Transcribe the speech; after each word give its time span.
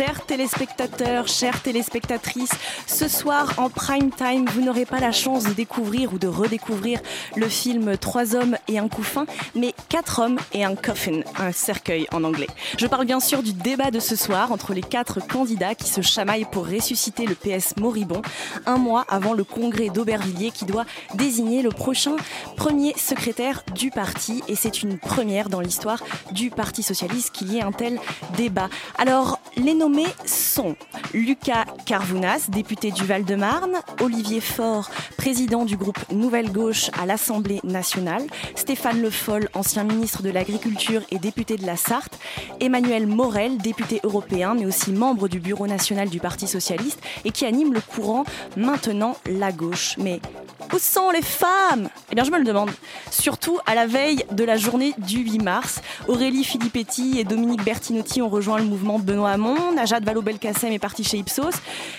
Chers 0.00 0.24
téléspectateurs, 0.24 1.28
chères 1.28 1.60
téléspectatrices, 1.60 2.54
ce 2.86 3.06
soir 3.06 3.52
en 3.58 3.68
prime 3.68 4.10
time, 4.10 4.46
vous 4.48 4.62
n'aurez 4.62 4.86
pas 4.86 4.98
la 4.98 5.12
chance 5.12 5.44
de 5.44 5.52
découvrir 5.52 6.14
ou 6.14 6.18
de 6.18 6.26
redécouvrir 6.26 7.00
le 7.36 7.46
film 7.50 7.98
Trois 7.98 8.34
hommes 8.34 8.56
et 8.66 8.78
un 8.78 8.88
couffin, 8.88 9.26
mais 9.54 9.74
Quatre 9.90 10.20
hommes 10.20 10.38
et 10.54 10.64
un 10.64 10.74
coffin, 10.74 11.20
un 11.38 11.52
cercueil 11.52 12.06
en 12.12 12.24
anglais. 12.24 12.46
Je 12.78 12.86
parle 12.86 13.04
bien 13.04 13.20
sûr 13.20 13.42
du 13.42 13.52
débat 13.52 13.90
de 13.90 14.00
ce 14.00 14.16
soir 14.16 14.52
entre 14.52 14.72
les 14.72 14.80
quatre 14.80 15.20
candidats 15.20 15.74
qui 15.74 15.90
se 15.90 16.00
chamaillent 16.00 16.48
pour 16.50 16.66
ressusciter 16.66 17.26
le 17.26 17.34
PS 17.34 17.76
moribond, 17.76 18.22
un 18.64 18.78
mois 18.78 19.04
avant 19.06 19.34
le 19.34 19.44
congrès 19.44 19.90
d'Aubervilliers 19.90 20.50
qui 20.50 20.64
doit 20.64 20.86
désigner 21.16 21.60
le 21.60 21.70
prochain 21.70 22.16
premier 22.56 22.94
secrétaire 22.96 23.64
du 23.74 23.90
parti. 23.90 24.42
Et 24.48 24.54
c'est 24.54 24.82
une 24.82 24.98
première 24.98 25.50
dans 25.50 25.60
l'histoire 25.60 26.02
du 26.32 26.48
Parti 26.48 26.82
socialiste 26.82 27.32
qu'il 27.32 27.52
y 27.52 27.58
ait 27.58 27.62
un 27.62 27.72
tel 27.72 28.00
débat. 28.38 28.70
Alors, 28.96 29.40
les 29.56 29.74
nommés 29.90 30.06
sont 30.24 30.76
Lucas 31.12 31.64
Carvounas, 31.84 32.48
député 32.48 32.90
du 32.90 33.04
Val-de-Marne, 33.04 33.80
Olivier 34.00 34.40
Faure, 34.40 34.88
président 35.16 35.64
du 35.64 35.76
groupe 35.76 35.98
Nouvelle 36.12 36.52
Gauche 36.52 36.90
à 37.00 37.06
l'Assemblée 37.06 37.60
nationale, 37.64 38.22
Stéphane 38.54 39.00
Le 39.02 39.10
Foll, 39.10 39.48
ancien 39.54 39.84
ministre 39.84 40.22
de 40.22 40.30
l'Agriculture 40.30 41.02
et 41.10 41.18
député 41.18 41.56
de 41.56 41.66
la 41.66 41.76
Sarthe, 41.76 42.18
Emmanuel 42.60 43.06
Morel, 43.06 43.58
député 43.58 44.00
européen, 44.04 44.54
mais 44.54 44.66
aussi 44.66 44.92
membre 44.92 45.28
du 45.28 45.40
Bureau 45.40 45.66
national 45.66 46.08
du 46.08 46.20
Parti 46.20 46.46
socialiste 46.46 47.00
et 47.24 47.30
qui 47.30 47.44
anime 47.44 47.72
le 47.72 47.80
courant 47.80 48.24
Maintenant 48.56 49.16
la 49.26 49.52
gauche. 49.52 49.96
Mais 49.98 50.20
où 50.72 50.78
sont 50.78 51.10
les 51.10 51.22
femmes? 51.22 51.88
Eh 52.10 52.14
bien, 52.14 52.24
je 52.24 52.30
me 52.30 52.38
le 52.38 52.44
demande. 52.44 52.70
Surtout 53.10 53.58
à 53.66 53.74
la 53.74 53.86
veille 53.86 54.24
de 54.30 54.44
la 54.44 54.56
journée 54.56 54.94
du 54.98 55.18
8 55.18 55.42
mars. 55.42 55.80
Aurélie 56.06 56.44
Filippetti 56.44 57.18
et 57.18 57.24
Dominique 57.24 57.64
Bertinotti 57.64 58.22
ont 58.22 58.28
rejoint 58.28 58.58
le 58.58 58.64
mouvement 58.64 58.98
Benoît 58.98 59.30
Hamon. 59.30 59.56
Najat 59.80 60.00
Vallaud-Belkacem 60.00 60.72
est 60.72 60.78
partie 60.78 61.04
chez 61.04 61.16
Ipsos. 61.16 61.54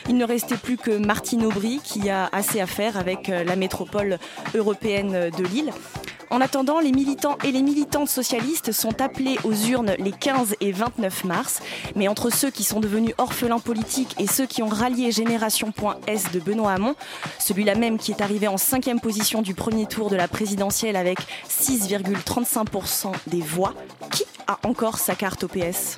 Il 0.07 0.15
ne 0.15 0.23
restait 0.23 0.55
plus 0.55 0.77
que 0.77 0.91
Martine 0.91 1.43
Aubry 1.45 1.81
qui 1.83 2.11
a 2.11 2.29
assez 2.31 2.61
à 2.61 2.67
faire 2.67 2.95
avec 2.95 3.27
euh, 3.27 3.43
la 3.43 3.55
métropole 3.55 4.19
européenne 4.53 5.31
de 5.35 5.43
Lille. 5.43 5.73
En 6.29 6.41
attendant, 6.41 6.79
les 6.79 6.91
militants 6.91 7.39
et 7.43 7.51
les 7.51 7.63
militantes 7.63 8.07
socialistes 8.07 8.71
sont 8.71 9.01
appelés 9.01 9.39
aux 9.43 9.55
urnes 9.55 9.95
les 9.97 10.11
15 10.11 10.57
et 10.61 10.71
29 10.71 11.23
mars. 11.23 11.59
Mais 11.95 12.07
entre 12.07 12.29
ceux 12.29 12.51
qui 12.51 12.63
sont 12.63 12.81
devenus 12.81 13.15
orphelins 13.17 13.57
politiques 13.57 14.15
et 14.19 14.27
ceux 14.27 14.45
qui 14.45 14.61
ont 14.61 14.69
rallié 14.69 15.11
Génération.s 15.11 16.31
de 16.31 16.39
Benoît 16.39 16.73
Hamon, 16.73 16.93
celui-là 17.39 17.73
même 17.73 17.97
qui 17.97 18.11
est 18.11 18.21
arrivé 18.21 18.47
en 18.47 18.57
cinquième 18.57 18.99
position 18.99 19.41
du 19.41 19.55
premier 19.55 19.87
tour 19.87 20.11
de 20.11 20.15
la 20.15 20.27
présidentielle 20.27 20.97
avec 20.97 21.17
6,35% 21.49 23.11
des 23.25 23.41
voix, 23.41 23.73
qui 24.11 24.23
a 24.45 24.59
encore 24.67 24.99
sa 24.99 25.15
carte 25.15 25.45
au 25.45 25.47
PS 25.47 25.97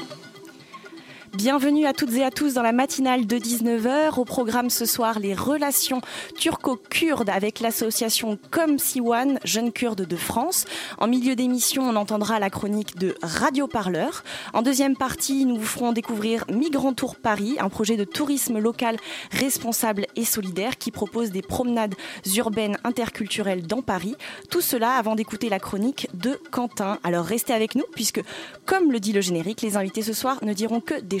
Bienvenue 1.33 1.85
à 1.85 1.93
toutes 1.93 2.11
et 2.15 2.25
à 2.25 2.29
tous 2.29 2.55
dans 2.55 2.61
la 2.61 2.73
matinale 2.73 3.25
de 3.25 3.37
19h. 3.37 4.19
Au 4.19 4.25
programme 4.25 4.69
ce 4.69 4.85
soir, 4.85 5.17
les 5.17 5.33
relations 5.33 6.01
turco-kurdes 6.37 7.29
avec 7.29 7.61
l'association 7.61 8.37
Comme 8.51 8.77
Siwan, 8.77 9.39
Jeunes 9.45 9.71
Kurdes 9.71 10.05
de 10.05 10.15
France. 10.17 10.65
En 10.97 11.07
milieu 11.07 11.37
d'émission, 11.37 11.83
on 11.83 11.95
entendra 11.95 12.37
la 12.39 12.49
chronique 12.49 12.97
de 12.97 13.15
Radio 13.23 13.67
Parleur. 13.67 14.25
En 14.53 14.61
deuxième 14.61 14.97
partie, 14.97 15.45
nous 15.45 15.55
vous 15.55 15.65
ferons 15.65 15.93
découvrir 15.93 16.43
Migrant 16.51 16.91
Tour 16.91 17.15
Paris, 17.15 17.55
un 17.59 17.69
projet 17.69 17.95
de 17.95 18.03
tourisme 18.03 18.59
local 18.59 18.97
responsable 19.31 20.07
et 20.17 20.25
solidaire 20.25 20.77
qui 20.77 20.91
propose 20.91 21.31
des 21.31 21.41
promenades 21.41 21.95
urbaines 22.35 22.77
interculturelles 22.83 23.65
dans 23.65 23.81
Paris. 23.81 24.17
Tout 24.49 24.61
cela 24.61 24.95
avant 24.95 25.15
d'écouter 25.15 25.47
la 25.47 25.59
chronique 25.59 26.09
de 26.13 26.37
Quentin. 26.51 26.99
Alors 27.03 27.23
restez 27.23 27.53
avec 27.53 27.75
nous 27.75 27.85
puisque, 27.93 28.21
comme 28.65 28.91
le 28.91 28.99
dit 28.99 29.13
le 29.13 29.21
générique, 29.21 29.61
les 29.61 29.77
invités 29.77 30.01
ce 30.01 30.11
soir 30.11 30.43
ne 30.43 30.51
diront 30.51 30.81
que 30.81 30.99
des 30.99 31.20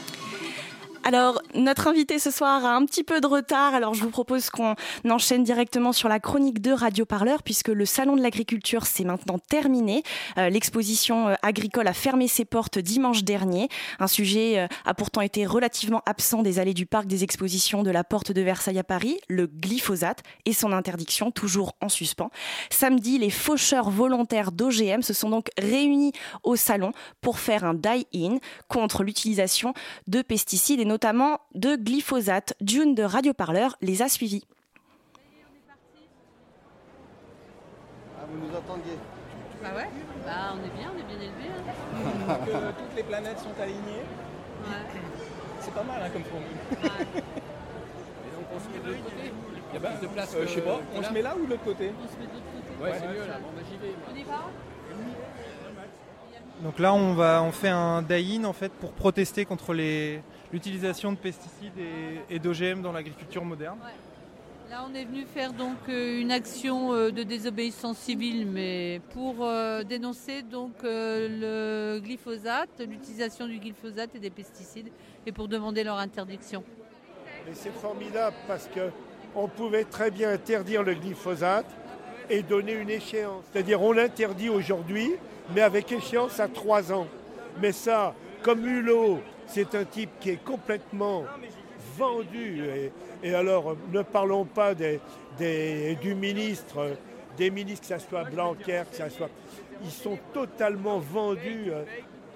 Alors, 1.03 1.41
notre 1.55 1.87
invité 1.87 2.19
ce 2.19 2.29
soir 2.29 2.63
a 2.63 2.75
un 2.75 2.85
petit 2.85 3.03
peu 3.03 3.21
de 3.21 3.25
retard, 3.25 3.73
alors 3.73 3.95
je 3.95 4.03
vous 4.03 4.11
propose 4.11 4.51
qu'on 4.51 4.75
enchaîne 5.09 5.43
directement 5.43 5.93
sur 5.93 6.07
la 6.07 6.19
chronique 6.19 6.61
de 6.61 6.71
Radio 6.71 7.05
Parleur, 7.05 7.41
puisque 7.41 7.69
le 7.69 7.87
Salon 7.87 8.15
de 8.15 8.21
l'agriculture 8.21 8.85
s'est 8.85 9.03
maintenant 9.03 9.39
terminé. 9.39 10.03
Euh, 10.37 10.49
L'exposition 10.49 11.29
euh, 11.29 11.33
agricole 11.41 11.87
a 11.87 11.93
fermé 11.93 12.27
ses 12.27 12.45
portes 12.45 12.77
dimanche 12.77 13.23
dernier. 13.23 13.67
Un 13.99 14.05
sujet 14.05 14.59
euh, 14.59 14.67
a 14.85 14.93
pourtant 14.93 15.21
été 15.21 15.47
relativement 15.47 16.03
absent 16.05 16.43
des 16.43 16.59
allées 16.59 16.75
du 16.75 16.85
parc 16.85 17.07
des 17.07 17.23
expositions 17.23 17.81
de 17.81 17.89
la 17.89 18.03
Porte 18.03 18.31
de 18.31 18.41
Versailles 18.41 18.79
à 18.79 18.83
Paris, 18.83 19.17
le 19.27 19.47
glyphosate 19.47 20.21
et 20.45 20.53
son 20.53 20.71
interdiction, 20.71 21.31
toujours 21.31 21.73
en 21.81 21.89
suspens. 21.89 22.29
Samedi, 22.69 23.17
les 23.17 23.31
faucheurs 23.31 23.89
volontaires 23.89 24.51
d'OGM 24.51 25.01
se 25.01 25.13
sont 25.13 25.31
donc 25.31 25.47
réunis 25.57 26.11
au 26.43 26.55
salon 26.55 26.91
pour 27.21 27.39
faire 27.39 27.63
un 27.63 27.73
die-in 27.73 28.37
contre 28.67 29.03
l'utilisation 29.03 29.73
de 30.07 30.21
pesticides 30.21 30.90
notamment 30.91 31.39
de 31.55 31.77
glyphosate. 31.77 32.53
June 32.59 32.95
de 32.95 33.03
Radio 33.03 33.33
Parleur 33.33 33.77
les 33.81 34.01
a 34.01 34.09
suivis. 34.09 34.43
Ah, 38.19 38.25
vous 38.29 38.45
nous 38.45 38.53
entendiez 38.53 38.97
Bah 39.63 39.69
ouais, 39.73 39.87
bah 40.25 40.53
on 40.53 40.57
est 40.65 40.75
bien, 40.77 40.91
on 40.93 40.99
est 40.99 41.07
bien 41.07 41.15
élevé. 41.15 41.47
que 42.45 42.51
toutes 42.83 42.95
les 42.97 43.03
planètes 43.03 43.39
sont 43.39 43.55
alignées. 43.61 44.03
C'est 45.61 45.73
pas 45.73 45.83
mal 45.83 46.01
hein, 46.03 46.09
comme 46.11 46.25
formule. 46.25 46.59
Et 46.71 48.31
donc 48.35 48.45
on 48.53 48.59
se 48.59 48.67
met 48.67 48.79
de 48.83 48.87
l'autre 48.89 49.03
côté. 49.05 49.31
Il 49.71 49.73
y 49.73 49.77
a 49.77 49.79
pas 49.79 49.95
de 49.95 50.07
place. 50.07 50.35
je 50.41 50.47
sais 50.47 50.61
pas. 50.61 50.79
On 50.93 51.03
se 51.03 51.13
met 51.13 51.21
là 51.21 51.35
ou 51.37 51.45
de 51.45 51.51
l'autre 51.51 51.63
côté? 51.63 51.93
On 52.03 52.07
se 52.07 52.19
met 52.19 52.27
de 52.27 52.33
l'autre 52.33 52.51
côté. 52.51 52.83
Ouais, 52.83 52.99
c'est 52.99 53.07
mieux 53.07 53.27
là. 53.27 53.39
Bon, 53.39 53.47
bah, 53.55 53.61
j'y 53.71 53.77
vais. 53.77 53.95
On 54.11 54.15
y 54.15 54.23
va? 54.23 54.51
Donc 56.63 56.77
là, 56.77 56.93
on, 56.93 57.13
va, 57.13 57.41
on 57.43 57.51
fait 57.51 57.69
un 57.69 58.03
die-in 58.03 58.43
en 58.43 58.53
fait 58.53 58.71
pour 58.71 58.91
protester 58.91 59.45
contre 59.45 59.73
l'utilisation 59.73 61.11
de 61.11 61.17
pesticides 61.17 61.77
et, 61.77 62.35
et 62.35 62.39
d'OGM 62.39 62.81
dans 62.81 62.91
l'agriculture 62.91 63.43
moderne. 63.43 63.79
Là, 64.69 64.85
on 64.89 64.95
est 64.95 65.03
venu 65.03 65.25
faire 65.25 65.51
donc 65.51 65.75
euh, 65.89 66.21
une 66.21 66.31
action 66.31 66.93
euh, 66.93 67.11
de 67.11 67.23
désobéissance 67.23 67.97
civile, 67.97 68.47
mais 68.47 69.01
pour 69.09 69.37
euh, 69.41 69.83
dénoncer 69.83 70.43
donc 70.43 70.71
euh, 70.85 71.95
le 71.97 71.99
glyphosate, 71.99 72.69
l'utilisation 72.79 73.47
du 73.47 73.59
glyphosate 73.59 74.15
et 74.15 74.19
des 74.19 74.29
pesticides, 74.29 74.87
et 75.25 75.33
pour 75.33 75.49
demander 75.49 75.83
leur 75.83 75.97
interdiction. 75.97 76.63
Et 77.49 77.53
c'est 77.53 77.73
formidable 77.73 78.35
parce 78.47 78.67
que 78.67 78.91
on 79.35 79.49
pouvait 79.49 79.83
très 79.83 80.09
bien 80.09 80.31
interdire 80.31 80.83
le 80.83 80.93
glyphosate 80.93 81.65
et 82.29 82.41
donner 82.41 82.73
une 82.73 82.89
échéance. 82.89 83.43
C'est-à-dire 83.51 83.81
on 83.81 83.91
l'interdit 83.91 84.47
aujourd'hui, 84.47 85.11
mais 85.53 85.61
avec 85.61 85.91
échéance 85.91 86.39
à 86.39 86.47
trois 86.47 86.91
ans. 86.91 87.07
Mais 87.61 87.71
ça, 87.71 88.13
comme 88.41 88.65
Hulot, 88.65 89.19
c'est 89.47 89.75
un 89.75 89.83
type 89.85 90.09
qui 90.19 90.31
est 90.31 90.43
complètement 90.43 91.25
vendu. 91.97 92.63
Et, 93.23 93.33
alors, 93.33 93.75
ne 93.91 94.01
parlons 94.01 94.45
pas 94.45 94.73
des- 94.73 94.99
du 96.01 96.15
ministre, 96.15 96.95
des 97.37 97.49
ministres, 97.49 97.87
que 97.87 97.99
ce 97.99 98.07
soit 98.07 98.23
Blanquer, 98.25 98.83
que 98.91 98.97
ce 98.97 99.09
soit... 99.09 99.29
Ils 99.83 99.91
sont 99.91 100.17
totalement 100.33 100.99
vendus. 100.99 101.65
euh, 101.69 101.83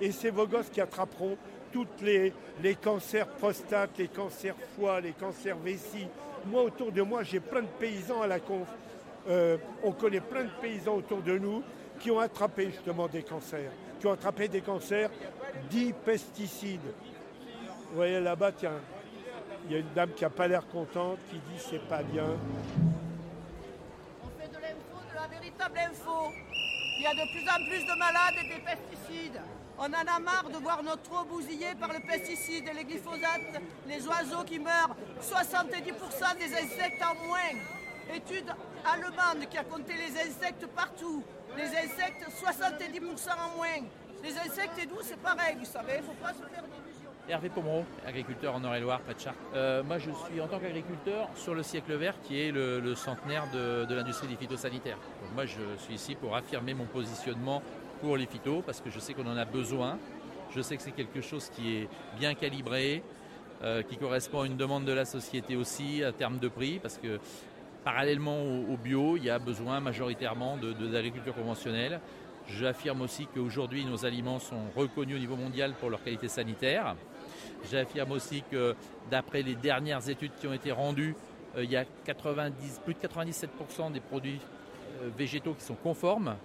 Et 0.01 0.12
c'est 0.12 0.31
vos 0.31 0.48
gosses 0.48 0.69
qui 0.72 0.81
attraperont 0.81 1.38
tous 1.72 1.88
les, 2.01 2.34
les 2.63 2.75
cancers 2.75 3.28
prostate, 3.28 3.92
les 4.00 4.07
cancers 4.07 4.56
foie, 4.75 5.00
les 5.00 5.12
cancers 5.12 5.57
vessie. 5.57 6.07
Moi, 6.48 6.63
autour 6.63 6.92
de 6.92 7.01
moi, 7.01 7.24
j'ai 7.24 7.39
plein 7.39 7.62
de 7.62 7.68
paysans 7.80 8.22
à 8.22 8.28
la 8.28 8.39
conf. 8.39 8.68
Euh, 9.30 9.57
on 9.84 9.92
connaît 9.92 10.22
plein 10.22 10.44
de 10.44 10.50
paysans 10.62 10.95
autour 10.95 11.22
de 11.22 11.38
nous 11.38 11.62
qui 12.00 12.12
ont 12.12 12.19
attrapé 12.19 12.71
justement 12.71 13.07
des 13.07 13.24
cancers, 13.24 13.71
qui 14.00 14.07
ont 14.07 14.13
attrapé 14.13 14.47
des 14.47 14.62
cancers 14.62 15.09
dits 15.69 15.94
pesticides. 15.94 16.94
Vous 17.89 17.95
voyez 17.95 18.19
là-bas, 18.19 18.51
tiens, 18.51 18.80
il 19.65 19.71
y 19.71 19.75
a 19.75 19.80
une 19.80 19.94
dame 19.94 20.12
qui 20.13 20.24
n'a 20.24 20.30
pas 20.30 20.47
l'air 20.47 20.68
contente, 20.68 21.19
qui 21.30 21.38
dit 21.38 21.59
c'est 21.69 21.88
pas 21.88 22.03
bien. 22.03 22.25
On 24.24 24.42
fait 24.42 24.47
de 24.47 24.62
l'info, 24.62 25.01
de 25.09 25.15
la 25.15 25.27
véritable 25.27 25.77
info. 25.80 26.31
Il 26.97 27.03
y 27.03 27.07
a 27.07 27.13
de 27.13 27.31
plus 27.31 27.50
en 27.50 27.65
plus 27.68 27.86
de 27.86 27.98
malades 27.98 28.36
et 28.44 28.48
des 28.48 28.62
pesticides. 28.62 29.41
On 29.77 29.86
en 29.86 30.15
a 30.15 30.19
marre 30.19 30.50
de 30.50 30.57
voir 30.57 30.81
notre 30.83 31.12
eau 31.12 31.25
bousillée 31.25 31.75
par 31.77 31.91
le 31.91 32.00
pesticide 32.00 32.65
les 32.74 32.86
glyphosates, 32.86 33.62
les 33.88 34.07
oiseaux 34.07 34.44
qui 34.45 34.57
meurent, 34.59 34.95
70% 35.21 36.38
des 36.38 36.53
insectes 36.53 37.03
en 37.03 37.27
moins. 37.27 37.59
Étude 38.15 38.53
allemande 38.86 39.50
qui 39.50 39.57
a 39.57 39.63
compté 39.63 39.94
les 39.94 40.18
insectes 40.21 40.68
partout. 40.68 41.24
Les 41.57 41.63
insectes, 41.63 42.25
70% 42.30 43.30
en 43.31 43.57
moins. 43.57 43.68
Les 44.24 44.38
insectes 44.38 44.78
et 44.81 44.88
nous, 44.88 45.02
c'est 45.02 45.19
pareil, 45.19 45.56
vous 45.57 45.66
savez, 45.66 45.94
il 45.96 46.02
ne 46.02 46.06
faut 46.06 46.13
pas 46.22 46.34
se 46.34 46.40
faire 46.40 46.63
d'illusions. 46.63 47.10
Hervé 47.30 47.50
Pomereau, 47.50 47.86
agriculteur 48.06 48.56
en 48.56 48.63
Eure-et-Loire, 48.63 49.00
près 49.02 49.13
de 49.13 49.19
Chartres. 49.19 49.40
Euh, 49.56 49.84
moi, 49.84 49.98
je 49.98 50.12
suis 50.12 50.42
en 50.42 50.48
tant 50.48 50.60
qu'agriculteur 50.60 51.30
sur 51.36 51.56
le 51.56 51.63
siècle 51.63 51.96
vert, 51.96 52.16
qui 52.24 52.42
est 52.42 52.52
le, 52.52 52.94
centenaire 52.96 53.50
de, 53.52 53.94
l'industrie 53.94 54.28
des 54.28 54.36
phytosanitaires. 54.36 54.98
Donc 55.22 55.34
moi, 55.34 55.46
je 55.46 55.62
suis 55.78 55.96
ici 55.96 56.16
pour 56.16 56.36
affirmer 56.36 56.74
mon 56.74 56.86
positionnement 56.86 57.63
pour 58.01 58.18
les 58.18 58.25
phytos, 58.25 58.62
parce 58.62 58.81
que 58.81 58.90
je 58.90 59.00
sais 59.00 59.13
qu'on 59.13 59.28
en 59.28 59.38
a 59.38 59.46
besoin. 59.46 59.98
Je 60.54 60.62
sais 60.62 60.75
que 60.78 60.84
c'est 60.84 60.92
quelque 60.92 61.22
chose 61.22 61.50
qui 61.50 61.78
est 61.78 61.90
bien 62.19 62.36
calibré, 62.36 63.01
euh, 63.63 63.81
qui 63.81 63.98
correspond 63.98 64.42
à 64.42 64.46
une 64.46 64.58
demande 64.58 64.86
de 64.86 64.92
la 64.92 65.06
société 65.06 65.56
aussi, 65.56 66.04
à 66.04 66.12
terme 66.12 66.38
de 66.38 66.48
prix, 66.48 66.80
parce 66.80 66.98
que 66.98 67.19
parallèlement 67.86 68.42
au, 68.42 68.76
bio, 68.78 69.16
il 69.16 69.24
y 69.24 69.30
a 69.30 69.38
besoin 69.38 69.80
majoritairement 69.80 70.58
de, 70.58 70.74
d'agriculture 70.74 71.36
conventionnelle. 71.36 72.02
J'affirme 72.48 73.02
aussi 73.02 73.28
qu'aujourd'hui, 73.28 73.86
nos 73.86 74.06
aliments 74.06 74.40
sont 74.40 74.64
reconnus 74.76 75.16
au 75.16 75.20
niveau 75.20 75.36
mondial 75.36 75.74
pour 75.80 75.92
leur 75.92 76.04
qualité 76.04 76.28
sanitaire. 76.28 76.96
J'affirme 77.72 78.12
aussi 78.12 78.44
que 78.52 78.76
d'après 79.12 79.44
les 79.44 79.54
dernières 79.54 80.10
études 80.10 80.32
qui 80.40 80.48
ont 80.48 80.54
été 80.54 80.72
rendues, 80.72 81.16
euh, 81.56 81.64
il 81.64 81.72
y 81.72 81.78
a 81.78 81.86
90, 82.06 82.82
plus 82.84 82.96
de 82.96 83.00
97% 83.00 83.92
des 83.92 84.00
produits 84.00 84.40
euh, 85.02 85.10
végétaux 85.16 85.54
qui 85.54 85.64
sont 85.64 85.76
conformes 85.76 86.36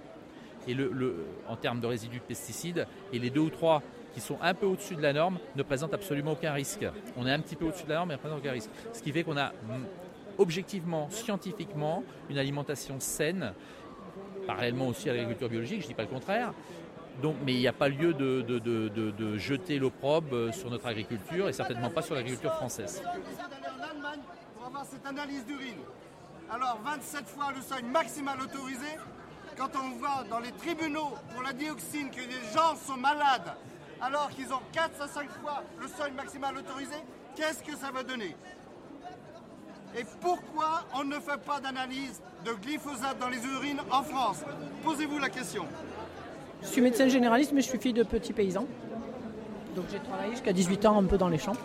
en 1.49 1.57
termes 1.57 1.81
de 1.81 1.87
résidus 1.87 2.19
de 2.19 2.25
pesticides, 2.25 2.87
et 3.15 3.19
les 3.19 3.31
deux 3.31 3.41
ou 3.41 3.51
trois 3.51 3.83
qui 4.13 4.21
sont 4.21 4.37
un 4.43 4.53
peu 4.53 4.67
au-dessus 4.67 4.95
de 4.95 5.01
la 5.01 5.15
norme 5.15 5.39
ne 5.57 5.63
présentent 5.63 5.95
absolument 5.95 6.33
aucun 6.33 6.53
risque. 6.53 6.85
On 7.17 7.27
est 7.27 7.33
un 7.33 7.41
petit 7.41 7.57
peu 7.57 7.65
au-dessus 7.65 7.85
de 7.85 7.89
la 7.89 7.97
norme, 7.97 8.11
mais 8.11 8.17
ne 8.17 8.21
présentent 8.21 8.41
aucun 8.41 8.53
risque. 8.53 8.71
Ce 8.93 9.03
qui 9.03 9.11
fait 9.11 9.25
qu'on 9.25 9.39
a 9.39 9.49
mm, 9.49 9.85
objectivement, 10.41 11.09
scientifiquement, 11.11 12.03
une 12.31 12.39
alimentation 12.39 12.99
saine, 12.99 13.53
parallèlement 14.47 14.89
aussi 14.89 15.09
à 15.09 15.13
l'agriculture 15.13 15.51
biologique, 15.51 15.81
je 15.81 15.85
ne 15.85 15.89
dis 15.89 15.95
pas 15.95 16.03
le 16.03 16.09
contraire, 16.09 16.55
mais 17.45 17.53
il 17.53 17.61
n'y 17.61 17.69
a 17.69 17.75
pas 17.75 17.89
lieu 17.89 18.15
de, 18.15 19.37
jeter 19.37 19.79
l'opprobre 19.79 20.53
sur 20.55 20.71
notre 20.71 20.87
agriculture 20.87 21.49
et 21.49 21.53
certainement 21.53 21.91
pas 21.91 22.01
sur 22.01 22.15
l'agriculture 22.15 22.55
française. 22.55 23.03
Alors 26.53 26.81
27 26.85 27.29
fois 27.29 27.53
le 27.55 27.61
seuil 27.61 27.83
maximal 27.85 28.41
autorisé. 28.41 28.99
Quand 29.57 29.71
on 29.77 29.99
voit 29.99 30.25
dans 30.31 30.41
les 30.41 30.53
tribunaux 30.53 31.15
pour 31.33 31.43
la 31.43 31.53
dioxine 31.53 32.11
que 32.11 32.21
les 32.21 32.53
gens 32.55 32.75
sont 32.77 32.97
malades 32.97 33.53
alors 34.01 34.31
qu'ils 34.31 34.53
ont 34.53 34.63
4 34.73 35.03
à 35.03 35.07
5 35.07 35.29
fois 35.43 35.63
le 35.79 35.87
seuil 35.87 36.13
maximal 36.13 36.57
autorisé, 36.57 36.97
qu'est-ce 37.37 37.63
que 37.63 37.77
ça 37.77 37.91
va 37.91 38.03
donner? 38.03 38.35
Et 39.99 40.05
pourquoi 40.21 40.85
on 40.95 41.05
ne 41.05 41.15
fait 41.15 41.41
pas 41.45 41.61
d'analyse 41.61 42.21
de 42.45 42.53
glyphosate 42.53 43.19
dans 43.19 43.29
les 43.29 43.45
urines 43.45 43.81
en 43.91 44.03
France? 44.03 44.43
Posez-vous 44.85 45.19
la 45.19 45.29
question. 45.29 45.65
Je 46.63 46.69
suis 46.69 46.81
médecin 46.81 47.09
généraliste, 47.09 47.53
mais 47.53 47.63
je 47.63 47.69
suis 47.69 47.79
fille 47.79 47.93
de 47.93 48.03
petits 48.03 48.33
paysans. 48.33 48.67
Donc 49.75 49.87
j'ai 49.91 49.99
travaillé 49.99 50.33
jusqu'à 50.33 50.53
18 50.53 50.87
ans 50.87 50.99
un 50.99 51.05
peu 51.05 51.19
dans 51.19 51.29
les 51.29 51.39
champs. 51.39 51.57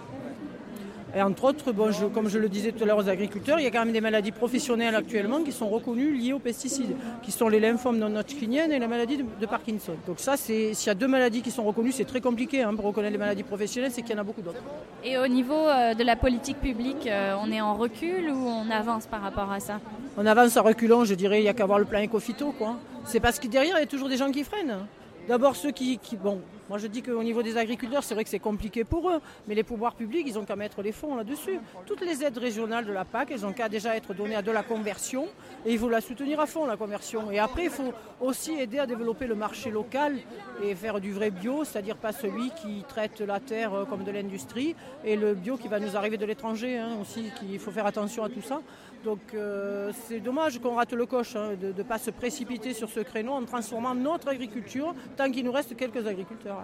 Et 1.15 1.21
entre 1.21 1.45
autres, 1.45 1.71
bon, 1.71 1.91
je, 1.91 2.07
comme 2.07 2.27
je 2.27 2.38
le 2.38 2.50
disais 2.50 2.73
tout 2.73 2.83
à 2.83 2.88
l'heure 2.88 2.97
aux 2.97 3.07
agriculteurs, 3.07 3.57
il 3.57 3.63
y 3.63 3.67
a 3.67 3.71
quand 3.71 3.85
même 3.85 3.94
des 3.94 4.01
maladies 4.01 4.33
professionnelles 4.33 4.95
actuellement 4.95 5.44
qui 5.44 5.53
sont 5.53 5.69
reconnues 5.69 6.13
liées 6.13 6.33
aux 6.33 6.39
pesticides, 6.39 6.94
qui 7.23 7.31
sont 7.31 7.47
les 7.47 7.62
lymphomes 7.62 7.97
non-hodgkiniennes 7.97 8.73
et 8.73 8.79
la 8.79 8.88
maladie 8.89 9.17
de, 9.17 9.23
de 9.39 9.45
Parkinson. 9.45 9.94
Donc 10.06 10.19
ça, 10.19 10.35
s'il 10.35 10.73
y 10.73 10.89
a 10.89 10.94
deux 10.94 11.07
maladies 11.07 11.41
qui 11.41 11.51
sont 11.51 11.63
reconnues, 11.63 11.94
c'est 11.94 12.03
très 12.03 12.19
compliqué 12.19 12.63
hein, 12.63 12.75
pour 12.75 12.83
reconnaître 12.83 13.13
les 13.13 13.17
maladies 13.17 13.44
professionnelles, 13.44 13.91
c'est 13.94 14.01
qu'il 14.01 14.12
y 14.12 14.17
en 14.17 14.21
a 14.21 14.25
beaucoup 14.25 14.41
d'autres. 14.41 14.59
Et 15.06 15.17
au 15.17 15.27
niveau 15.27 15.53
euh, 15.53 15.94
de 15.94 16.03
la 16.03 16.17
politique 16.17 16.59
publique, 16.59 17.07
euh, 17.07 17.33
on 17.41 17.50
est 17.50 17.62
en 17.62 17.75
recul 17.75 18.29
ou 18.29 18.47
on 18.47 18.69
avance 18.69 19.06
par 19.06 19.21
rapport 19.21 19.50
à 19.50 19.62
ça? 19.62 19.79
On 20.17 20.25
avance 20.25 20.57
en 20.57 20.63
reculant, 20.63 21.06
je 21.06 21.13
dirais, 21.13 21.39
il 21.39 21.44
n'y 21.44 21.50
a 21.50 21.53
qu'à 21.53 21.65
voir 21.65 21.79
le 21.79 21.85
plan 21.85 22.00
éco-phyto, 22.00 22.53
quoi. 22.57 22.75
C'est 23.06 23.21
parce 23.21 23.39
que 23.39 23.47
derrière, 23.47 23.77
il 23.77 23.81
y 23.81 23.83
a 23.83 23.88
toujours 23.88 24.09
des 24.09 24.17
gens 24.17 24.31
qui 24.31 24.44
freinent. 24.44 24.85
D'abord 25.29 25.56
ceux 25.56 25.71
qui, 25.71 25.97
qui, 25.97 26.17
bon, 26.17 26.41
moi 26.69 26.77
je 26.77 26.88
dis 26.88 27.01
qu'au 27.01 27.23
niveau 27.23 27.44
des 27.44 27.57
agriculteurs, 27.57 28.03
c'est 28.03 28.13
vrai 28.13 28.23
que 28.23 28.29
c'est 28.29 28.39
compliqué 28.39 28.83
pour 28.83 29.09
eux, 29.09 29.19
mais 29.47 29.56
les 29.56 29.63
pouvoirs 29.63 29.95
publics, 29.95 30.25
ils 30.27 30.38
ont 30.38 30.45
qu'à 30.45 30.56
mettre 30.56 30.81
les 30.81 30.91
fonds 30.91 31.15
là-dessus. 31.15 31.59
Toutes 31.85 32.01
les 32.01 32.23
aides 32.23 32.38
régionales 32.38 32.85
de 32.85 32.91
la 32.91 33.06
PAC, 33.06 33.31
elles 33.31 33.45
ont 33.45 33.53
qu'à 33.53 33.69
déjà 33.69 33.95
être 33.95 34.13
données 34.13 34.35
à 34.35 34.41
de 34.41 34.51
la 34.51 34.63
conversion, 34.63 35.27
et 35.65 35.73
il 35.73 35.79
faut 35.79 35.89
la 35.89 36.01
soutenir 36.01 36.39
à 36.39 36.45
fond, 36.45 36.65
la 36.65 36.77
conversion. 36.77 37.31
Et 37.31 37.39
après, 37.39 37.65
il 37.65 37.69
faut 37.69 37.94
aussi 38.19 38.53
aider 38.53 38.79
à 38.79 38.85
développer 38.85 39.27
le 39.27 39.35
marché 39.35 39.71
local 39.71 40.17
et 40.63 40.75
faire 40.75 41.00
du 41.00 41.12
vrai 41.12 41.31
bio, 41.31 41.63
c'est-à-dire 41.63 41.97
pas 41.97 42.12
celui 42.12 42.51
qui 42.51 42.83
traite 42.88 43.21
la 43.21 43.39
terre 43.39 43.85
comme 43.89 44.03
de 44.03 44.12
l'industrie, 44.12 44.75
et 45.03 45.15
le 45.15 45.33
bio 45.33 45.57
qui 45.57 45.67
va 45.67 45.79
nous 45.79 45.95
arriver 45.95 46.17
de 46.17 46.25
l'étranger 46.25 46.77
hein, 46.77 46.97
aussi, 47.01 47.31
qu'il 47.39 47.59
faut 47.59 47.71
faire 47.71 47.85
attention 47.85 48.23
à 48.23 48.29
tout 48.29 48.41
ça. 48.41 48.62
Donc 49.06 49.19
euh, 49.35 49.91
c'est 50.07 50.19
dommage 50.19 50.59
qu'on 50.59 50.75
rate 50.75 50.94
le 50.94 51.06
coche 51.06 51.35
hein, 51.35 51.51
de 51.62 51.71
ne 51.71 51.83
pas 51.83 52.00
se 52.00 52.09
précipiter 52.09 52.73
sur 52.73 52.89
ce 52.89 53.01
créneau 53.01 53.33
en 53.33 53.45
transformant 53.45 53.94
notre 53.94 54.29
agriculture 54.29 54.95
tant 55.15 55.29
qu'il 55.29 55.45
nous 55.45 55.51
reste 55.51 55.75
quelques 55.77 56.07
agriculteurs. 56.07 56.54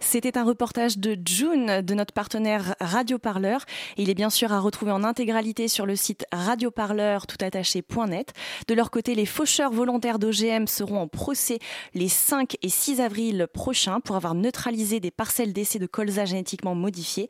C'était 0.00 0.38
un 0.38 0.44
reportage 0.44 0.98
de 0.98 1.18
June 1.26 1.82
de 1.82 1.94
notre 1.94 2.14
partenaire 2.14 2.74
Radio 2.80 3.18
Parleur. 3.18 3.64
Il 3.96 4.08
est 4.10 4.14
bien 4.14 4.30
sûr 4.30 4.52
à 4.52 4.60
retrouver 4.60 4.92
en 4.92 5.04
intégralité 5.04 5.68
sur 5.68 5.86
le 5.86 5.96
site 5.96 6.24
radioparleur 6.32 7.26
toutattaché.net. 7.26 8.32
De 8.68 8.74
leur 8.74 8.90
côté, 8.90 9.14
les 9.14 9.26
faucheurs 9.26 9.72
volontaires 9.72 10.18
d'OGM 10.18 10.66
seront 10.66 11.00
en 11.00 11.08
procès 11.08 11.58
les 11.94 12.08
5 12.08 12.56
et 12.62 12.68
6 12.68 13.00
avril 13.00 13.48
prochains 13.52 14.00
pour 14.00 14.16
avoir 14.16 14.34
neutralisé 14.34 15.00
des 15.00 15.10
parcelles 15.10 15.52
d'essai 15.52 15.78
de 15.78 15.86
colza 15.86 16.24
génétiquement 16.24 16.74
modifiées. 16.74 17.28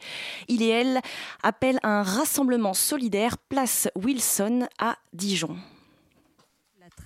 Il 0.48 0.62
et 0.62 0.68
elle 0.68 1.00
appellent 1.42 1.80
un 1.82 2.02
rassemblement 2.02 2.74
solidaire 2.74 3.38
place 3.38 3.88
Wilson 3.96 4.68
à 4.78 4.96
Dijon 5.12 5.56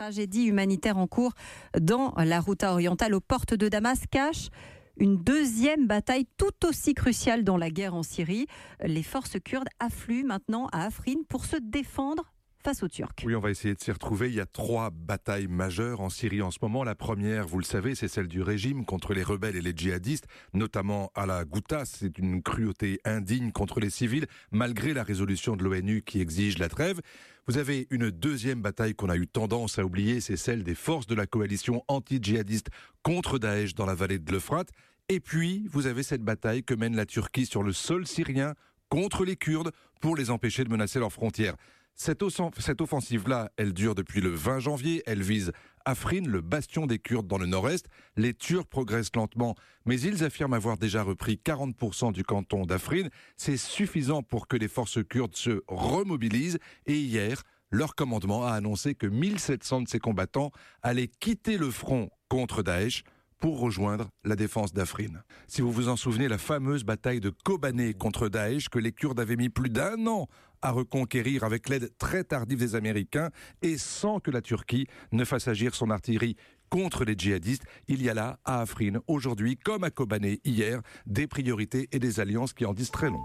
tragédie 0.02 0.46
humanitaire 0.46 0.98
en 0.98 1.06
cours 1.06 1.32
dans 1.80 2.12
la 2.16 2.40
route 2.40 2.64
orientale 2.64 3.14
aux 3.14 3.20
portes 3.20 3.54
de 3.54 3.68
Damas 3.68 4.00
cache 4.10 4.48
une 4.96 5.22
deuxième 5.22 5.86
bataille 5.86 6.26
tout 6.36 6.66
aussi 6.66 6.92
cruciale 6.92 7.44
dans 7.44 7.56
la 7.56 7.70
guerre 7.70 7.94
en 7.94 8.02
Syrie. 8.02 8.48
Les 8.82 9.04
forces 9.04 9.38
kurdes 9.38 9.68
affluent 9.78 10.24
maintenant 10.24 10.66
à 10.72 10.86
Afrin 10.86 11.22
pour 11.28 11.44
se 11.44 11.56
défendre 11.56 12.32
face 12.64 12.82
aux 12.82 12.88
Turcs. 12.88 13.14
Oui, 13.24 13.36
on 13.36 13.40
va 13.40 13.50
essayer 13.50 13.74
de 13.74 13.80
s'y 13.80 13.92
retrouver. 13.92 14.28
Il 14.28 14.34
y 14.34 14.40
a 14.40 14.46
trois 14.46 14.90
batailles 14.90 15.46
majeures 15.46 16.00
en 16.00 16.10
Syrie 16.10 16.42
en 16.42 16.50
ce 16.50 16.58
moment. 16.62 16.82
La 16.82 16.94
première, 16.94 17.46
vous 17.46 17.58
le 17.58 17.64
savez, 17.64 17.94
c'est 17.94 18.08
celle 18.08 18.28
du 18.28 18.42
régime 18.42 18.84
contre 18.84 19.14
les 19.14 19.22
rebelles 19.22 19.56
et 19.56 19.60
les 19.60 19.72
djihadistes, 19.74 20.26
notamment 20.52 21.12
à 21.14 21.26
la 21.26 21.44
Ghouta. 21.44 21.84
C'est 21.84 22.18
une 22.18 22.42
cruauté 22.42 23.00
indigne 23.04 23.52
contre 23.52 23.78
les 23.78 23.90
civils, 23.90 24.26
malgré 24.50 24.94
la 24.94 25.04
résolution 25.04 25.56
de 25.56 25.62
l'ONU 25.62 26.02
qui 26.02 26.20
exige 26.20 26.58
la 26.58 26.68
trêve. 26.68 27.00
Vous 27.48 27.58
avez 27.58 27.88
une 27.90 28.10
deuxième 28.10 28.62
bataille 28.62 28.94
qu'on 28.94 29.08
a 29.08 29.16
eu 29.16 29.26
tendance 29.26 29.80
à 29.80 29.84
oublier, 29.84 30.20
c'est 30.20 30.36
celle 30.36 30.62
des 30.62 30.76
forces 30.76 31.08
de 31.08 31.16
la 31.16 31.26
coalition 31.26 31.82
anti-djihadiste 31.88 32.68
contre 33.02 33.40
Daesh 33.40 33.74
dans 33.74 33.84
la 33.84 33.96
vallée 33.96 34.20
de 34.20 34.30
l'Euphrate. 34.30 34.70
Et 35.08 35.18
puis, 35.18 35.66
vous 35.68 35.86
avez 35.86 36.04
cette 36.04 36.22
bataille 36.22 36.62
que 36.62 36.72
mène 36.72 36.94
la 36.94 37.04
Turquie 37.04 37.46
sur 37.46 37.64
le 37.64 37.72
sol 37.72 38.06
syrien 38.06 38.54
contre 38.88 39.24
les 39.24 39.34
Kurdes 39.34 39.72
pour 40.00 40.14
les 40.14 40.30
empêcher 40.30 40.62
de 40.62 40.70
menacer 40.70 41.00
leurs 41.00 41.12
frontières. 41.12 41.56
Cette, 41.94 42.22
offensive-là, 42.22 43.50
elle 43.56 43.72
dure 43.72 43.94
depuis 43.94 44.20
le 44.20 44.30
20 44.30 44.60
janvier. 44.60 45.02
Elle 45.04 45.22
vise 45.22 45.52
Afrin, 45.84 46.22
le 46.22 46.40
bastion 46.40 46.86
des 46.86 46.98
Kurdes 46.98 47.26
dans 47.26 47.38
le 47.38 47.46
nord-est. 47.46 47.86
Les 48.16 48.34
Turcs 48.34 48.66
progressent 48.66 49.14
lentement, 49.14 49.54
mais 49.86 50.00
ils 50.00 50.24
affirment 50.24 50.54
avoir 50.54 50.78
déjà 50.78 51.02
repris 51.02 51.40
40% 51.44 52.12
du 52.12 52.24
canton 52.24 52.64
d'Afrin. 52.66 53.08
C'est 53.36 53.56
suffisant 53.56 54.22
pour 54.22 54.48
que 54.48 54.56
les 54.56 54.68
forces 54.68 55.02
kurdes 55.08 55.36
se 55.36 55.62
remobilisent. 55.68 56.58
Et 56.86 56.98
hier, 56.98 57.42
leur 57.70 57.94
commandement 57.94 58.44
a 58.46 58.52
annoncé 58.52 58.94
que 58.94 59.06
1700 59.06 59.82
de 59.82 59.88
ces 59.88 59.98
combattants 59.98 60.50
allaient 60.82 61.08
quitter 61.08 61.56
le 61.56 61.70
front 61.70 62.10
contre 62.28 62.62
Daesh 62.62 63.02
pour 63.42 63.58
rejoindre 63.58 64.08
la 64.24 64.36
défense 64.36 64.72
d'Afrin. 64.72 65.20
Si 65.48 65.62
vous 65.62 65.72
vous 65.72 65.88
en 65.88 65.96
souvenez, 65.96 66.28
la 66.28 66.38
fameuse 66.38 66.84
bataille 66.84 67.18
de 67.18 67.30
Kobané 67.30 67.92
contre 67.92 68.28
Daesh 68.28 68.68
que 68.68 68.78
les 68.78 68.92
Kurdes 68.92 69.18
avaient 69.18 69.36
mis 69.36 69.48
plus 69.48 69.68
d'un 69.68 70.06
an 70.06 70.28
à 70.62 70.70
reconquérir 70.70 71.44
avec 71.44 71.68
l'aide 71.68 71.90
très 71.98 72.24
tardive 72.24 72.58
des 72.58 72.74
Américains 72.74 73.30
et 73.60 73.76
sans 73.76 74.20
que 74.20 74.30
la 74.30 74.40
Turquie 74.40 74.86
ne 75.10 75.24
fasse 75.24 75.48
agir 75.48 75.74
son 75.74 75.90
artillerie 75.90 76.36
contre 76.70 77.04
les 77.04 77.14
djihadistes. 77.16 77.64
Il 77.88 78.02
y 78.02 78.08
a 78.08 78.14
là, 78.14 78.38
à 78.46 78.62
Afrin, 78.62 79.00
aujourd'hui, 79.06 79.58
comme 79.58 79.84
à 79.84 79.90
Kobané 79.90 80.40
hier, 80.44 80.80
des 81.06 81.26
priorités 81.26 81.88
et 81.92 81.98
des 81.98 82.18
alliances 82.18 82.54
qui 82.54 82.64
en 82.64 82.72
disent 82.72 82.90
très 82.90 83.10
long. 83.10 83.22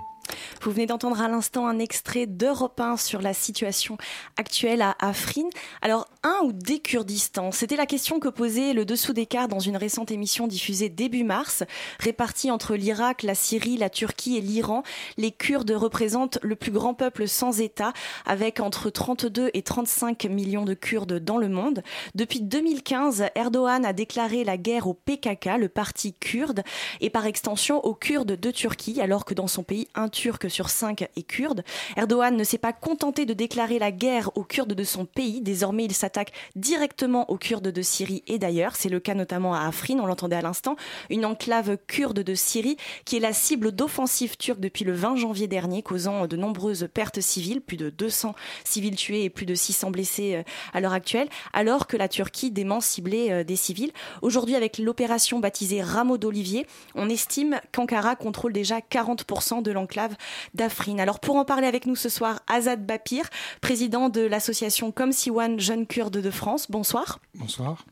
Vous 0.62 0.72
venez 0.72 0.86
d'entendre 0.86 1.22
à 1.22 1.28
l'instant 1.28 1.68
un 1.68 1.80
extrait 1.80 2.26
d'Europe 2.26 2.80
1 2.80 2.98
sur 2.98 3.22
la 3.22 3.34
situation 3.34 3.98
actuelle 4.38 4.82
à 4.82 4.96
Afrin. 5.00 5.50
Alors, 5.82 6.08
un 6.24 6.46
ou 6.46 6.52
des 6.52 6.80
Kurdistan 6.80 7.52
C'était 7.52 7.76
la 7.76 7.86
question 7.86 8.20
que 8.20 8.28
posait 8.28 8.74
le 8.74 8.86
dessous 8.86 9.14
des 9.14 9.26
cartes 9.26 9.50
dans 9.50 9.60
une 9.60 9.78
récente 9.78 10.12
émission 10.12 10.48
diffusée 10.48 10.90
début 10.90 11.24
mars. 11.24 11.64
Répartis 12.00 12.52
entre 12.52 12.76
l'Irak, 12.76 13.24
la 13.24 13.36
Syrie, 13.36 13.78
la 13.78 13.90
Turquie 13.90 14.38
et 14.38 14.42
l'Iran, 14.42 14.84
les 15.18 15.32
Kurdes 15.32 15.72
représentent 15.72 16.40
le 16.42 16.56
plus 16.56 16.72
grand 16.72 16.94
peuple 16.94 17.28
sans 17.28 17.60
État, 17.62 17.94
avec 18.26 18.60
entre 18.60 18.90
32 18.90 19.52
et 19.54 19.62
35 19.62 20.26
millions 20.26 20.66
de 20.66 20.74
Kurdes 20.74 21.20
dans 21.20 21.38
le 21.38 21.50
monde. 21.50 21.84
Depuis 22.16 22.42
2015, 22.42 23.26
Erdogan 23.36 23.86
a 23.86 23.94
déclaré 23.94 24.44
la 24.44 24.58
guerre 24.58 24.88
au 24.88 24.94
PKK, 24.94 25.58
le 25.60 25.70
parti 25.70 26.14
kurde, 26.14 26.64
et 27.02 27.10
par 27.10 27.26
extension 27.26 27.84
aux 27.86 27.94
Kurdes 27.94 28.40
de 28.40 28.52
Turquie, 28.52 29.02
alors 29.02 29.26
que 29.26 29.34
dans 29.34 29.48
son 29.48 29.64
pays, 29.64 29.88
un 29.96 30.10
Turc 30.18 30.50
sur 30.50 30.72
cinq 30.72 31.04
est 31.16 31.22
kurde. 31.22 31.64
Erdogan 31.96 32.36
ne 32.36 32.44
s'est 32.44 32.58
pas 32.58 32.74
contenté 32.74 33.28
de 33.28 33.36
déclarer 33.36 33.78
la 33.78 33.92
guerre 33.92 34.32
aux 34.36 34.44
Kurdes 34.44 34.74
de 34.74 34.84
son 34.84 35.06
pays. 35.06 35.42
Désormais, 35.42 35.86
il 35.86 35.94
s'attaque 35.94 36.32
directement 36.56 37.30
aux 37.30 37.38
Kurdes 37.38 37.68
de 37.68 37.82
Syrie 37.84 38.24
et 38.26 38.40
d'ailleurs. 38.40 38.76
C'est 38.76 38.90
le 38.90 39.00
cas 39.00 39.14
notamment 39.14 39.54
à 39.54 39.68
Afrin, 39.68 40.00
on 40.00 40.08
l'entendait 40.08 40.36
à 40.36 40.42
l'instant, 40.42 40.76
une 41.12 41.24
enclave 41.24 41.78
kurde 41.86 42.22
de 42.22 42.34
Syrie 42.34 42.78
qui 43.06 43.18
est 43.18 43.20
la 43.20 43.32
cible 43.32 43.72
d'offensives 43.72 44.38
turques 44.38 44.60
depuis 44.60 44.86
le 44.86 44.94
20 44.94 45.18
janvier 45.18 45.46
dernier, 45.46 45.84
causant 45.84 46.26
de 46.26 46.36
nombreuses 46.36 46.90
pertes 46.92 47.22
civiles, 47.22 47.62
plus 47.62 47.78
de 47.78 47.92
200 47.92 48.34
civils 48.64 48.96
tués 48.96 49.24
et 49.24 49.30
plus 49.30 49.46
de 49.46 49.54
600 49.54 49.92
blessés 49.92 50.38
euh, 50.38 50.44
à 50.74 50.82
l'heure 50.82 50.94
actuelle, 50.94 51.30
alors 51.54 51.86
que 51.86 51.96
la 51.96 52.08
Turquie 52.08 52.50
dément 52.50 52.82
cibler 52.82 53.30
euh, 53.30 53.44
des 53.44 53.56
civils. 53.56 53.92
Aujourd'hui, 54.24 54.56
avec 54.56 54.80
l'opération 54.80 55.40
baptisée 55.40 55.84
Rameau 55.84 56.18
d'Olivier, 56.18 56.66
on 56.96 57.08
estime 57.08 57.62
qu'Ankara 57.72 58.16
contrôle 58.16 58.52
déjà 58.52 58.80
40% 58.80 59.62
de 59.62 59.72
l'enclave 59.72 60.07
d'Afrin. 60.54 61.00
Alors 61.00 61.20
pour 61.20 61.36
en 61.36 61.46
parler 61.46 61.68
avec 61.68 61.86
nous 61.86 61.96
ce 61.96 62.10
soir, 62.10 62.40
Azad 62.48 62.86
Bapir, 62.86 63.30
président 63.62 64.10
de 64.10 64.22
l'association 64.22 64.92
Comme 64.92 65.12
Siwan 65.12 65.60
Jeunes 65.60 65.88
Kurdes 65.88 66.18
de 66.18 66.32
France. 66.32 66.70
Bonsoir. 66.70 67.20
Bonsoir. 67.36 67.86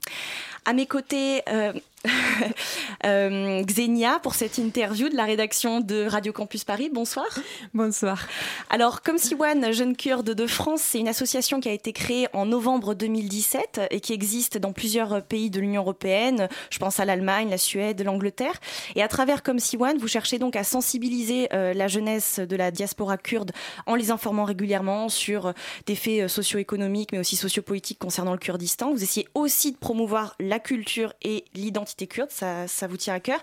À 0.65 0.73
mes 0.73 0.87
côtés, 0.87 1.43
euh, 1.47 1.73
euh, 3.05 3.63
Xenia 3.63 4.19
pour 4.19 4.35
cette 4.35 4.57
interview 4.57 5.09
de 5.09 5.15
la 5.15 5.25
rédaction 5.25 5.79
de 5.79 6.05
Radio 6.05 6.33
Campus 6.33 6.63
Paris. 6.63 6.89
Bonsoir. 6.93 7.25
Bonsoir. 7.73 8.27
Alors, 8.69 9.01
Comme 9.01 9.17
Siwan, 9.17 9.71
Jeunes 9.71 9.95
Kurdes 9.95 10.31
de 10.31 10.47
France, 10.47 10.81
c'est 10.81 10.99
une 10.99 11.07
association 11.07 11.59
qui 11.59 11.69
a 11.69 11.71
été 11.71 11.93
créée 11.93 12.27
en 12.33 12.45
novembre 12.45 12.93
2017 12.93 13.81
et 13.91 13.99
qui 13.99 14.13
existe 14.13 14.57
dans 14.57 14.73
plusieurs 14.73 15.23
pays 15.23 15.49
de 15.49 15.59
l'Union 15.59 15.81
européenne. 15.81 16.49
Je 16.69 16.79
pense 16.79 16.99
à 16.99 17.05
l'Allemagne, 17.05 17.49
la 17.49 17.57
Suède, 17.57 18.01
l'Angleterre. 18.01 18.59
Et 18.95 19.03
à 19.03 19.07
travers 19.07 19.43
Comme 19.43 19.59
Siwan, 19.59 19.97
vous 19.97 20.07
cherchez 20.07 20.39
donc 20.39 20.55
à 20.55 20.63
sensibiliser 20.63 21.47
euh, 21.53 21.73
la 21.73 21.87
jeunesse 21.87 22.39
de 22.39 22.55
la 22.55 22.71
diaspora 22.71 23.17
kurde 23.17 23.51
en 23.85 23.95
les 23.95 24.11
informant 24.11 24.45
régulièrement 24.45 25.09
sur 25.09 25.53
des 25.85 25.95
faits 25.95 26.27
socio-économiques 26.27 27.11
mais 27.11 27.19
aussi 27.19 27.35
socio-politiques 27.35 27.99
concernant 27.99 28.33
le 28.33 28.37
Kurdistan. 28.37 28.91
Vous 28.91 29.03
essayez 29.03 29.27
aussi 29.33 29.71
de 29.71 29.77
promouvoir 29.77 30.35
la 30.39 30.59
culture 30.59 31.13
et 31.21 31.45
l'identité 31.53 31.94
kurde, 32.03 32.29
ça, 32.29 32.87
vous 32.87 32.97
tient 32.97 33.13
à 33.13 33.19
cœur, 33.19 33.39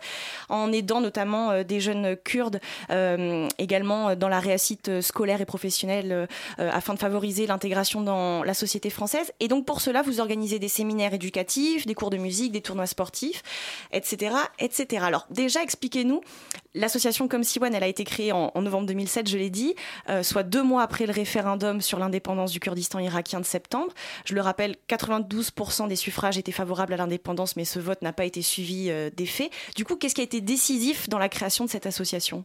en 0.48 0.70
aidant 0.72 1.00
notamment 1.00 1.50
euh, 1.50 1.64
des 1.64 1.80
jeunes 1.80 2.16
kurdes 2.16 2.60
euh, 2.90 3.48
également 3.58 4.14
dans 4.14 4.28
la 4.28 4.40
réussite 4.40 5.00
scolaire 5.00 5.40
et 5.40 5.46
professionnelle 5.46 6.12
euh, 6.12 6.70
afin 6.70 6.94
de 6.94 6.98
favoriser 6.98 7.46
l'intégration 7.46 8.02
dans 8.02 8.44
la 8.44 8.54
société 8.54 8.90
française. 8.90 9.32
Et 9.40 9.48
donc 9.48 9.64
pour 9.64 9.80
cela, 9.80 10.02
vous 10.02 10.20
organisez 10.20 10.58
des 10.58 10.68
séminaires 10.68 11.14
éducatifs, 11.14 11.86
des 11.86 11.94
cours 11.94 12.10
de 12.10 12.18
musique, 12.18 12.52
des 12.52 12.60
tournois 12.60 12.86
sportifs, 12.86 13.42
etc. 13.92 14.36
etc. 14.58 15.04
Alors 15.06 15.26
déjà, 15.30 15.62
expliquez-nous, 15.62 16.20
l'association 16.74 17.28
Comme 17.28 17.44
Siwan, 17.44 17.74
elle 17.74 17.82
a 17.82 17.88
été 17.88 18.04
créée 18.04 18.32
en, 18.32 18.50
novembre 18.60 18.86
2007, 18.86 19.28
je 19.28 19.38
l'ai 19.38 19.50
dit, 19.50 19.74
soit 20.22 20.42
deux 20.42 20.62
mois 20.62 20.82
après 20.82 21.06
le 21.06 21.12
référendum 21.12 21.80
sur 21.80 21.98
l'indépendance 21.98 22.52
du 22.52 22.60
Kurdistan 22.60 22.98
irakien 22.98 23.40
de 23.40 23.44
septembre. 23.44 23.92
Je 24.24 24.34
le 24.34 24.40
rappelle, 24.40 24.76
92% 24.88 25.88
des 25.88 25.96
suffrages 25.96 26.38
étaient 26.38 26.52
favorables 26.52 26.92
à 26.92 26.96
l'indépendance, 26.96 27.56
mais 27.56 27.64
ce 27.64 27.78
vote 27.78 28.02
n'a 28.02 28.12
pas 28.12 28.24
été 28.24 28.42
suivi 28.42 28.90
euh, 28.90 29.10
des 29.14 29.26
faits. 29.26 29.50
Du 29.76 29.84
coup, 29.84 29.96
qu'est-ce 29.96 30.14
qui 30.14 30.20
a 30.20 30.24
été 30.24 30.40
décisif 30.40 31.08
dans 31.08 31.18
la 31.18 31.28
création 31.28 31.64
de 31.64 31.70
cette 31.70 31.86
association? 31.86 32.44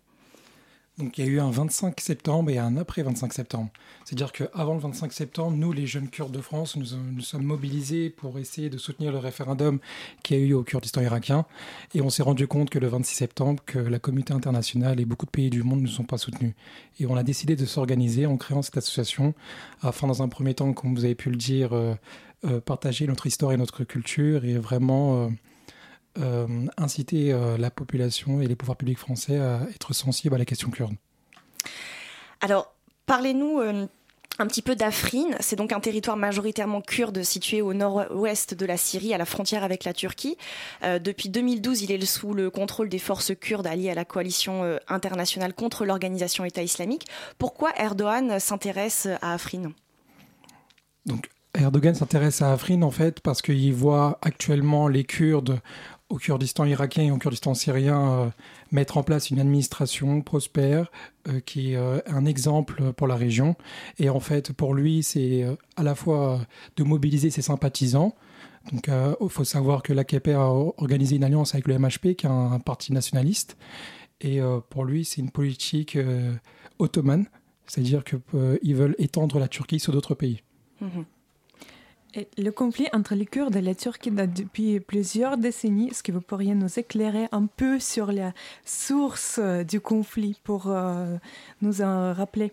Donc 0.97 1.17
il 1.17 1.25
y 1.25 1.27
a 1.27 1.31
eu 1.31 1.39
un 1.39 1.51
25 1.51 1.99
septembre 1.99 2.49
et 2.49 2.57
un 2.57 2.75
après 2.75 3.03
25 3.03 3.31
septembre. 3.31 3.69
C'est-à-dire 4.03 4.31
qu'avant 4.31 4.73
le 4.73 4.79
25 4.79 5.13
septembre, 5.13 5.55
nous, 5.55 5.71
les 5.71 5.85
jeunes 5.85 6.09
Kurdes 6.09 6.31
de 6.31 6.41
France, 6.41 6.75
nous, 6.75 6.97
nous 7.13 7.21
sommes 7.21 7.43
mobilisés 7.43 8.09
pour 8.09 8.39
essayer 8.39 8.69
de 8.69 8.77
soutenir 8.77 9.11
le 9.11 9.19
référendum 9.19 9.79
qui 10.23 10.33
a 10.33 10.37
eu 10.37 10.53
au 10.53 10.63
Kurdistan 10.63 11.01
irakien. 11.01 11.45
Et 11.93 12.01
on 12.01 12.09
s'est 12.09 12.23
rendu 12.23 12.47
compte 12.47 12.69
que 12.69 12.79
le 12.79 12.87
26 12.87 13.15
septembre, 13.15 13.61
que 13.65 13.77
la 13.77 13.99
communauté 13.99 14.33
internationale 14.33 14.99
et 14.99 15.05
beaucoup 15.05 15.27
de 15.27 15.31
pays 15.31 15.49
du 15.51 15.61
monde 15.61 15.81
ne 15.81 15.87
sont 15.87 16.03
pas 16.03 16.17
soutenus. 16.17 16.53
Et 16.99 17.05
on 17.05 17.15
a 17.15 17.23
décidé 17.23 17.55
de 17.55 17.65
s'organiser 17.65 18.25
en 18.25 18.37
créant 18.37 18.63
cette 18.63 18.77
association 18.77 19.35
afin, 19.81 20.07
dans 20.07 20.23
un 20.23 20.29
premier 20.29 20.55
temps, 20.55 20.73
comme 20.73 20.95
vous 20.95 21.05
avez 21.05 21.15
pu 21.15 21.29
le 21.29 21.35
dire, 21.35 21.73
euh, 21.73 21.93
euh, 22.45 22.59
partager 22.59 23.05
notre 23.05 23.27
histoire 23.27 23.51
et 23.51 23.57
notre 23.57 23.83
culture 23.83 24.45
et 24.45 24.57
vraiment... 24.57 25.25
Euh, 25.25 25.29
inciter 26.77 27.31
euh, 27.31 27.57
la 27.57 27.71
population 27.71 28.41
et 28.41 28.47
les 28.47 28.55
pouvoirs 28.55 28.77
publics 28.77 28.97
français 28.97 29.38
à 29.38 29.62
être 29.74 29.93
sensibles 29.93 30.36
à 30.36 30.38
la 30.38 30.45
question 30.45 30.69
kurde. 30.69 30.95
Alors, 32.41 32.74
parlez-nous 33.05 33.59
euh, 33.59 33.86
un 34.39 34.47
petit 34.47 34.62
peu 34.62 34.75
d'Afrin. 34.75 35.29
C'est 35.39 35.55
donc 35.55 35.71
un 35.71 35.79
territoire 35.79 36.17
majoritairement 36.17 36.81
kurde 36.81 37.24
situé 37.24 37.62
au 37.62 37.74
nord-ouest 37.74 38.53
de 38.53 38.65
la 38.65 38.77
Syrie, 38.77 39.13
à 39.13 39.17
la 39.17 39.25
frontière 39.25 39.63
avec 39.63 39.83
la 39.83 39.93
Turquie. 39.93 40.38
depuis 40.83 41.29
2012, 41.29 41.81
il 41.81 41.91
est 41.91 42.05
sous 42.05 42.33
le 42.33 42.51
contrôle 42.51 42.88
des 42.88 43.00
forces 43.00 43.31
kurdes 43.33 43.65
alliées 43.65 43.89
à 43.89 43.95
la 43.95 44.05
coalition 44.05 44.77
internationale 44.88 45.55
contre 45.55 45.86
l'organisation 45.86 46.45
État 46.45 46.62
islamique. 46.62 47.07
Pourquoi 47.39 47.71
Erdogan 47.77 48.39
s'intéresse 48.39 49.07
à 49.21 49.33
Afrin 49.33 49.71
donc, 51.07 51.29
Erdogan 51.57 51.95
s'intéresse 51.95 52.41
à 52.41 52.51
Afrin 52.51 52.81
en 52.81 52.91
fait 52.91 53.19
parce 53.21 53.41
qu'il 53.41 53.74
voit 53.74 54.19
actuellement 54.21 54.88
les 54.88 55.03
Kurdes 55.03 55.59
au 56.09 56.17
Kurdistan 56.17 56.65
irakien 56.65 57.03
et 57.03 57.11
au 57.11 57.17
Kurdistan 57.17 57.53
syrien 57.53 58.11
euh, 58.11 58.29
mettre 58.71 58.97
en 58.97 59.03
place 59.03 59.29
une 59.29 59.39
administration 59.39 60.21
prospère 60.21 60.89
euh, 61.27 61.39
qui 61.41 61.73
est 61.73 61.75
euh, 61.75 61.99
un 62.07 62.25
exemple 62.25 62.93
pour 62.93 63.07
la 63.07 63.15
région. 63.15 63.55
Et 63.99 64.09
en 64.09 64.19
fait, 64.19 64.53
pour 64.53 64.73
lui, 64.73 65.03
c'est 65.03 65.45
à 65.75 65.83
la 65.83 65.95
fois 65.95 66.39
de 66.75 66.83
mobiliser 66.83 67.29
ses 67.29 67.41
sympathisants. 67.41 68.15
Donc, 68.71 68.89
il 68.89 69.29
faut 69.29 69.45
savoir 69.45 69.81
que 69.81 69.93
l'AKP 69.93 70.27
a 70.29 70.49
organisé 70.49 71.15
une 71.15 71.23
alliance 71.23 71.53
avec 71.53 71.69
le 71.69 71.79
MHP, 71.79 72.15
qui 72.17 72.25
est 72.25 72.29
un, 72.29 72.59
parti 72.59 72.91
nationaliste. 72.91 73.55
Et 74.19 74.41
pour 74.69 74.83
lui, 74.83 75.05
c'est 75.05 75.21
une 75.21 75.31
politique 75.31 75.97
ottomane, 76.77 77.27
c'est-à-dire 77.65 78.03
qu'ils 78.03 78.75
veulent 78.75 78.95
étendre 78.97 79.39
la 79.39 79.47
Turquie 79.47 79.79
sur 79.79 79.93
d'autres 79.93 80.15
pays. 80.15 80.41
Mmh 80.81 81.03
le 82.38 82.50
conflit 82.51 82.88
entre 82.93 83.15
les 83.15 83.25
Kurdes 83.25 83.55
et 83.55 83.62
les 83.62 83.75
Turcs 83.75 84.09
date 84.12 84.33
depuis 84.33 84.79
plusieurs 84.79 85.38
décennies. 85.38 85.89
Est-ce 85.89 86.03
que 86.03 86.12
vous 86.12 86.21
pourriez 86.21 86.55
nous 86.55 86.79
éclairer 86.79 87.27
un 87.31 87.45
peu 87.45 87.79
sur 87.79 88.12
la 88.12 88.33
source 88.65 89.39
euh, 89.39 89.63
du 89.63 89.79
conflit 89.79 90.39
pour 90.43 90.67
euh, 90.67 91.17
nous 91.62 91.81
en 91.81 92.13
rappeler 92.13 92.51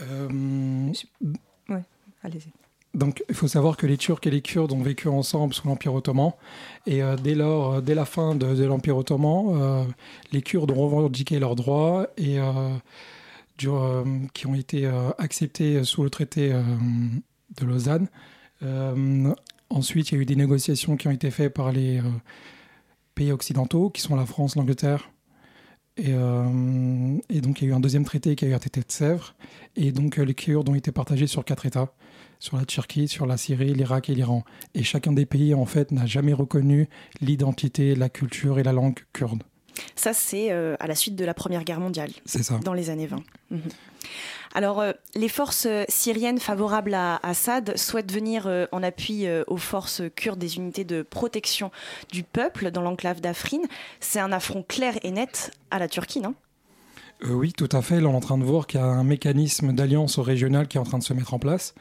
euh... 0.00 0.28
Oui, 1.68 1.78
allez-y. 2.22 2.50
Donc, 2.92 3.22
il 3.28 3.34
faut 3.34 3.46
savoir 3.48 3.76
que 3.76 3.86
les 3.86 3.96
Turcs 3.96 4.26
et 4.26 4.30
les 4.30 4.40
Kurdes 4.40 4.72
ont 4.72 4.82
vécu 4.82 5.08
ensemble 5.08 5.54
sous 5.54 5.68
l'Empire 5.68 5.94
ottoman. 5.94 6.32
Et 6.86 7.02
euh, 7.02 7.16
dès 7.16 7.34
lors, 7.34 7.82
dès 7.82 7.94
la 7.94 8.04
fin 8.04 8.34
de, 8.34 8.64
l'Empire 8.64 8.96
ottoman, 8.96 9.86
les 10.32 10.42
Kurdes 10.42 10.70
ont 10.70 10.88
revendiqué 10.88 11.38
leurs 11.38 11.54
droits 11.54 12.08
et 12.16 12.38
euh, 13.68 14.04
qui 14.34 14.46
ont 14.46 14.54
été 14.54 14.86
euh, 14.86 15.10
acceptés 15.18 15.84
sous 15.84 16.02
le 16.02 16.10
traité 16.10 16.52
euh, 16.52 16.62
de 17.58 17.66
Lausanne. 17.66 18.08
ensuite, 19.70 20.10
il 20.10 20.14
y 20.14 20.18
a 20.18 20.20
eu 20.22 20.26
des 20.26 20.36
négociations 20.36 20.96
qui 20.96 21.08
ont 21.08 21.12
été 21.12 21.30
faites 21.30 21.54
par 21.54 21.72
les 21.72 22.00
pays 23.14 23.32
occidentaux, 23.32 23.90
qui 23.90 24.00
sont 24.00 24.16
la 24.16 24.26
France, 24.26 24.56
l'Angleterre, 24.56 25.10
et, 25.96 26.12
donc, 26.12 27.60
il 27.60 27.64
y 27.64 27.66
a 27.66 27.70
eu 27.70 27.74
un 27.74 27.80
deuxième 27.80 28.04
traité 28.04 28.34
qui 28.34 28.46
a 28.46 28.48
eu 28.48 28.54
un 28.54 28.58
traité 28.58 28.80
de 28.80 28.90
Sèvres. 28.90 29.34
Et 29.76 29.92
donc, 29.92 30.16
les 30.16 30.34
Kurdes 30.34 30.68
ont 30.68 30.74
été 30.74 30.92
partagés 30.92 31.26
sur 31.26 31.44
quatre 31.44 31.66
États 31.66 31.92
sur 32.40 32.56
la 32.56 32.64
Turquie, 32.64 33.06
sur 33.06 33.26
la 33.26 33.36
Syrie, 33.36 33.74
l'Irak 33.74 34.08
et 34.08 34.14
l'Iran. 34.14 34.44
Et 34.74 34.82
chacun 34.82 35.12
des 35.12 35.26
pays, 35.26 35.54
en 35.54 35.66
fait, 35.66 35.92
n'a 35.92 36.06
jamais 36.06 36.32
reconnu 36.32 36.88
l'identité, 37.20 37.94
la 37.94 38.08
culture 38.08 38.58
et 38.58 38.62
la 38.62 38.72
langue 38.72 38.98
kurde. 39.12 39.42
Ça, 39.96 40.12
c'est 40.12 40.50
euh, 40.50 40.76
à 40.80 40.86
la 40.86 40.94
suite 40.94 41.16
de 41.16 41.24
la 41.24 41.34
Première 41.34 41.64
Guerre 41.64 41.80
mondiale. 41.80 42.10
Dans 42.64 42.72
les 42.72 42.90
années 42.90 43.06
20. 43.06 43.22
Mhm. 43.50 43.60
Alors, 44.54 44.80
euh, 44.80 44.92
les 45.14 45.28
forces 45.28 45.66
euh, 45.66 45.84
syriennes 45.88 46.38
favorables 46.38 46.94
à 46.94 47.20
Assad 47.22 47.76
souhaitent 47.76 48.12
venir 48.12 48.48
en 48.72 48.82
appui 48.82 49.26
aux 49.46 49.56
forces 49.56 50.02
kurdes 50.16 50.38
des 50.38 50.56
unités 50.56 50.84
de 50.84 51.02
protection 51.02 51.70
du 52.10 52.22
peuple 52.22 52.70
dans 52.70 52.82
l'enclave 52.82 53.20
d'Afrin. 53.20 53.60
C'est 54.00 54.20
un 54.20 54.32
affront 54.32 54.62
clair 54.62 54.94
et 55.02 55.10
net 55.10 55.52
à 55.70 55.78
la 55.78 55.88
Turquie, 55.88 56.20
non? 56.20 56.34
Oui, 57.22 57.52
tout 57.52 57.68
à 57.72 57.82
fait. 57.82 58.00
Là, 58.00 58.08
on 58.08 58.12
est 58.12 58.16
en 58.16 58.20
train 58.20 58.38
de 58.38 58.44
voir 58.44 58.66
qu'il 58.66 58.80
y 58.80 58.82
a 58.82 58.86
un 58.86 59.04
mécanisme 59.04 59.72
d'alliance 59.72 60.18
régionale 60.18 60.68
qui 60.68 60.78
est 60.78 60.80
en 60.80 60.84
train 60.84 60.98
de 60.98 61.04
se 61.04 61.12
mettre 61.12 61.34
en 61.34 61.38
place. 61.38 61.74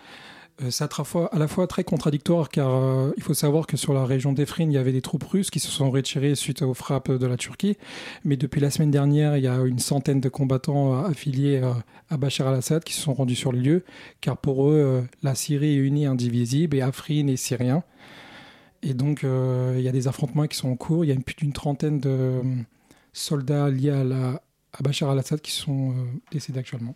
Euh, 0.62 0.72
c'est 0.72 0.84
à, 0.84 0.90
la 1.38 1.48
fois- 1.48 1.68
très 1.68 1.84
contradictoire 1.84 2.50
car 2.50 2.70
euh, 2.70 3.14
il 3.18 3.24
faut 3.24 3.34
savoir 3.34 3.68
que 3.68 3.78
sur 3.78 3.94
la 3.94 4.06
région 4.06 4.34
d'Efrin, 4.34 4.66
il 4.66 4.72
y 4.72 4.78
avait 4.78 4.92
des 4.92 5.02
troupes 5.02 5.24
russes 5.24 5.50
qui 5.50 5.60
se 5.60 5.70
sont 5.70 5.90
retirées 5.90 6.36
suite 6.36 6.62
aux 6.62 6.74
frappes 6.74 7.12
de 7.12 7.26
la 7.26 7.38
Turquie. 7.38 7.78
Mais 8.26 8.38
depuis 8.38 8.60
la 8.60 8.70
semaine 8.70 8.92
dernière, 8.92 9.38
il 9.38 9.44
y 9.44 9.48
a 9.48 9.58
une 9.62 9.80
centaine 9.80 10.20
de 10.20 10.30
combattants 10.30 10.94
euh, 10.94 11.08
affiliés 11.08 11.62
à 12.10 12.18
Bachar 12.18 12.48
al-Assad 12.48 12.84
qui 12.84 12.94
se 12.94 13.02
sont 13.02 13.14
rendus 13.14 13.36
sur 13.36 13.52
les 13.52 13.62
lieux 13.62 13.86
car 14.22 14.38
pour 14.38 14.70
eux, 14.70 15.04
la 15.24 15.36
Syrie 15.36 15.74
est 15.74 15.78
unie 15.78 16.06
indivisible 16.06 16.78
et 16.78 16.82
Afrin 16.82 17.28
est 17.28 17.38
syrien. 17.38 17.84
Et 18.82 18.94
donc, 18.94 19.24
il 19.24 19.82
y 19.82 19.88
a 19.88 19.92
des 19.92 20.08
affrontements 20.08 20.48
qui 20.48 20.58
sont 20.58 20.70
en 20.70 20.76
cours. 20.76 21.04
Il 21.04 21.10
y 21.10 21.12
a 21.12 21.16
plus 21.16 21.36
d'une 21.36 21.54
trentaine 21.54 22.00
de 22.00 22.42
soldats 23.14 23.70
liés 23.70 23.90
à, 23.90 24.04
la, 24.04 24.42
Bachar 24.82 25.10
al-Assad 25.10 25.42
qui 25.42 25.52
sont 25.52 25.94
décédés 26.32 26.60
actuellement. 26.60 26.96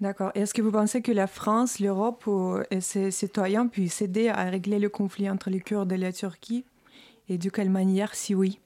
D'accord. 0.00 0.32
Est-ce 0.34 0.52
que 0.52 0.60
vous 0.60 0.72
pensez 0.72 1.02
que 1.02 1.12
la 1.12 1.26
France, 1.26 1.78
l'Europe 1.78 2.28
et 2.70 2.80
ses 2.80 3.10
citoyens 3.10 3.68
puissent 3.68 4.02
aider 4.02 4.28
à 4.28 4.44
régler 4.44 4.78
le 4.78 4.88
conflit 4.88 5.30
entre 5.30 5.50
les 5.50 5.60
Kurdes 5.60 5.92
et 5.92 5.96
la 5.96 6.12
Turquie? 6.12 6.64
Et 7.28 7.38
de 7.38 7.48
quelle 7.48 7.70
manière, 7.70 8.14
si 8.14 8.34
oui? 8.34 8.60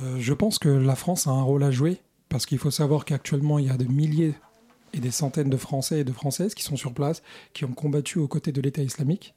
Euh, 0.00 0.16
je 0.18 0.32
pense 0.32 0.58
que 0.58 0.68
la 0.68 0.96
France 0.96 1.26
a 1.26 1.30
un 1.30 1.42
rôle 1.42 1.62
à 1.62 1.70
jouer 1.70 2.00
parce 2.28 2.46
qu'il 2.46 2.58
faut 2.58 2.70
savoir 2.70 3.04
qu'actuellement 3.04 3.58
il 3.58 3.66
y 3.66 3.70
a 3.70 3.76
des 3.76 3.86
milliers 3.86 4.34
et 4.94 4.98
des 4.98 5.10
centaines 5.10 5.50
de 5.50 5.56
Français 5.56 6.00
et 6.00 6.04
de 6.04 6.12
Françaises 6.12 6.54
qui 6.54 6.62
sont 6.62 6.76
sur 6.76 6.94
place, 6.94 7.22
qui 7.52 7.64
ont 7.64 7.72
combattu 7.72 8.18
aux 8.18 8.28
côtés 8.28 8.52
de 8.52 8.60
l'État 8.60 8.82
islamique 8.82 9.34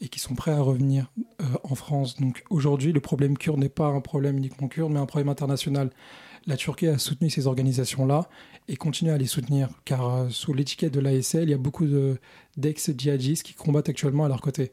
et 0.00 0.08
qui 0.08 0.18
sont 0.18 0.34
prêts 0.34 0.50
à 0.50 0.60
revenir 0.60 1.10
euh, 1.40 1.44
en 1.62 1.74
France. 1.74 2.16
Donc 2.20 2.42
aujourd'hui, 2.50 2.92
le 2.92 3.00
problème 3.00 3.36
kurde 3.36 3.58
n'est 3.58 3.68
pas 3.68 3.86
un 3.86 4.00
problème 4.00 4.38
uniquement 4.38 4.68
kurde, 4.68 4.92
mais 4.92 4.98
un 4.98 5.06
problème 5.06 5.28
international. 5.28 5.90
La 6.46 6.56
Turquie 6.56 6.88
a 6.88 6.98
soutenu 6.98 7.30
ces 7.30 7.46
organisations-là 7.46 8.28
et 8.68 8.76
continue 8.76 9.10
à 9.10 9.16
les 9.18 9.26
soutenir, 9.26 9.68
car 9.84 10.14
euh, 10.14 10.28
sous 10.28 10.52
l'étiquette 10.52 10.92
de 10.92 11.00
l'ASL, 11.00 11.44
il 11.44 11.50
y 11.50 11.54
a 11.54 11.58
beaucoup 11.58 11.86
de- 11.86 12.18
d'ex-djihadistes 12.58 13.42
qui 13.42 13.54
combattent 13.54 13.88
actuellement 13.88 14.24
à 14.24 14.28
leur 14.28 14.40
côté. 14.42 14.72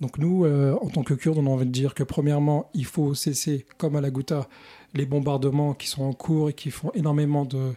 Donc 0.00 0.18
nous, 0.18 0.44
euh, 0.44 0.76
en 0.82 0.88
tant 0.88 1.02
que 1.02 1.14
Kurdes, 1.14 1.38
on 1.38 1.46
a 1.46 1.50
envie 1.50 1.66
de 1.66 1.70
dire 1.72 1.94
que 1.94 2.02
premièrement, 2.04 2.70
il 2.74 2.84
faut 2.84 3.14
cesser, 3.14 3.66
comme 3.76 3.96
à 3.96 4.00
la 4.00 4.10
Ghouta, 4.10 4.48
les 4.92 5.06
bombardements 5.06 5.74
qui 5.74 5.88
sont 5.88 6.04
en 6.04 6.12
cours 6.12 6.50
et 6.50 6.52
qui 6.52 6.70
font 6.70 6.90
énormément 6.94 7.44
de 7.44 7.72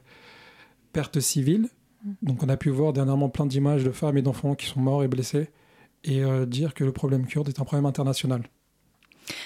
pertes 0.94 1.20
civiles. 1.20 1.70
Donc 2.22 2.44
on 2.44 2.50
a 2.50 2.58
pu 2.58 2.70
voir 2.70 2.94
dernièrement 2.94 3.30
plein 3.30 3.46
d'images 3.48 3.84
de 3.84 3.92
femmes 3.92 4.18
et 4.18 4.22
d'enfants 4.22 4.56
qui 4.56 4.68
sont 4.68 4.80
morts 4.80 5.04
et 5.04 5.08
blessés, 5.08 5.50
et 6.04 6.24
euh, 6.24 6.46
dire 6.46 6.74
que 6.74 6.84
le 6.84 6.92
problème 6.92 7.26
kurde 7.26 7.50
est 7.50 7.60
un 7.60 7.66
problème 7.66 7.86
international. 7.88 8.44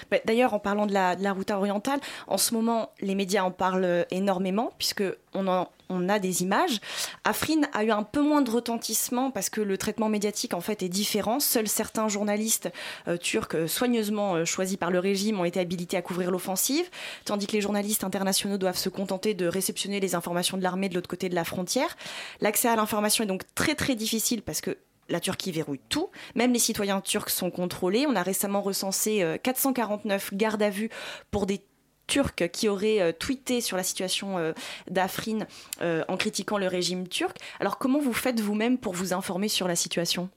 Bah, 0.09 0.17
D'ailleurs, 0.25 0.53
en 0.53 0.59
parlant 0.59 0.85
de 0.85 0.93
la, 0.93 1.15
route 1.33 1.51
orientale, 1.51 1.99
en 2.27 2.37
ce 2.37 2.53
moment, 2.53 2.91
les 3.01 3.15
médias 3.15 3.43
en 3.43 3.51
parlent 3.51 3.83
euh, 3.83 4.03
énormément, 4.11 4.71
puisque 4.77 5.03
on, 5.33 5.47
en- 5.47 5.69
a 6.09 6.19
des 6.19 6.41
images. 6.41 6.79
Afrin 7.25 7.61
a 7.73 7.83
eu 7.83 7.91
un 7.91 8.03
peu 8.03 8.21
moins 8.21 8.41
de 8.41 8.49
retentissement 8.49 9.29
parce 9.29 9.49
que 9.49 9.59
le 9.59 9.77
traitement 9.77 10.07
médiatique 10.07 10.53
en 10.53 10.61
fait 10.61 10.83
est 10.83 10.89
différent. 10.89 11.41
Seuls 11.41 11.67
certains 11.67 12.07
journalistes 12.07 12.71
euh, 13.09 13.17
turcs 13.17 13.55
euh, 13.55 13.67
soigneusement 13.67 14.45
choisis 14.45 14.77
par 14.77 14.89
le 14.89 14.99
régime 14.99 15.39
ont 15.39 15.43
été 15.45 15.59
habilités 15.59 15.97
à 15.97 16.01
couvrir 16.01 16.31
l'offensive, 16.31 16.89
tandis 17.25 17.45
que 17.45 17.53
les 17.53 17.61
journalistes 17.61 18.05
internationaux 18.05 18.57
doivent 18.57 18.77
se 18.77 18.87
contenter 18.89 19.33
de 19.33 19.47
réceptionner 19.47 19.99
les 19.99 20.15
informations 20.15 20.57
de 20.57 20.63
l'armée 20.63 20.87
de 20.87 20.95
l'autre 20.95 21.09
côté 21.09 21.27
de 21.27 21.35
la 21.35 21.43
frontière. 21.43 21.97
L'accès 22.39 22.69
à 22.69 22.75
l'information 22.77 23.25
est 23.25 23.27
donc 23.27 23.43
très 23.53 23.75
très 23.75 23.95
difficile 23.95 24.41
parce 24.43 24.61
que 24.61 24.77
la 25.11 25.19
Turquie 25.19 25.51
verrouille 25.51 25.81
tout. 25.89 26.09
Même 26.35 26.53
les 26.53 26.59
citoyens 26.59 27.01
turcs 27.01 27.29
sont 27.29 27.51
contrôlés. 27.51 28.05
On 28.07 28.15
a 28.15 28.23
récemment 28.23 28.61
recensé 28.61 29.21
euh, 29.21 29.37
449 29.37 30.33
gardes 30.33 30.63
à 30.63 30.69
vue 30.69 30.89
pour 31.29 31.45
des 31.45 31.61
Turcs 32.07 32.49
qui 32.51 32.67
auraient 32.67 33.01
euh, 33.01 33.11
tweeté 33.17 33.61
sur 33.61 33.77
la 33.77 33.83
situation 33.83 34.37
euh, 34.37 34.51
d'Afrin 34.89 35.39
euh, 35.81 36.03
en 36.09 36.17
critiquant 36.17 36.57
le 36.57 36.67
régime 36.67 37.07
turc. 37.07 37.37
Alors 37.61 37.77
comment 37.77 37.99
vous 37.99 38.11
faites 38.11 38.41
vous-même 38.41 38.77
pour 38.77 38.93
vous 38.93 39.13
informer 39.13 39.47
sur 39.47 39.65
la 39.67 39.77
situation? 39.77 40.29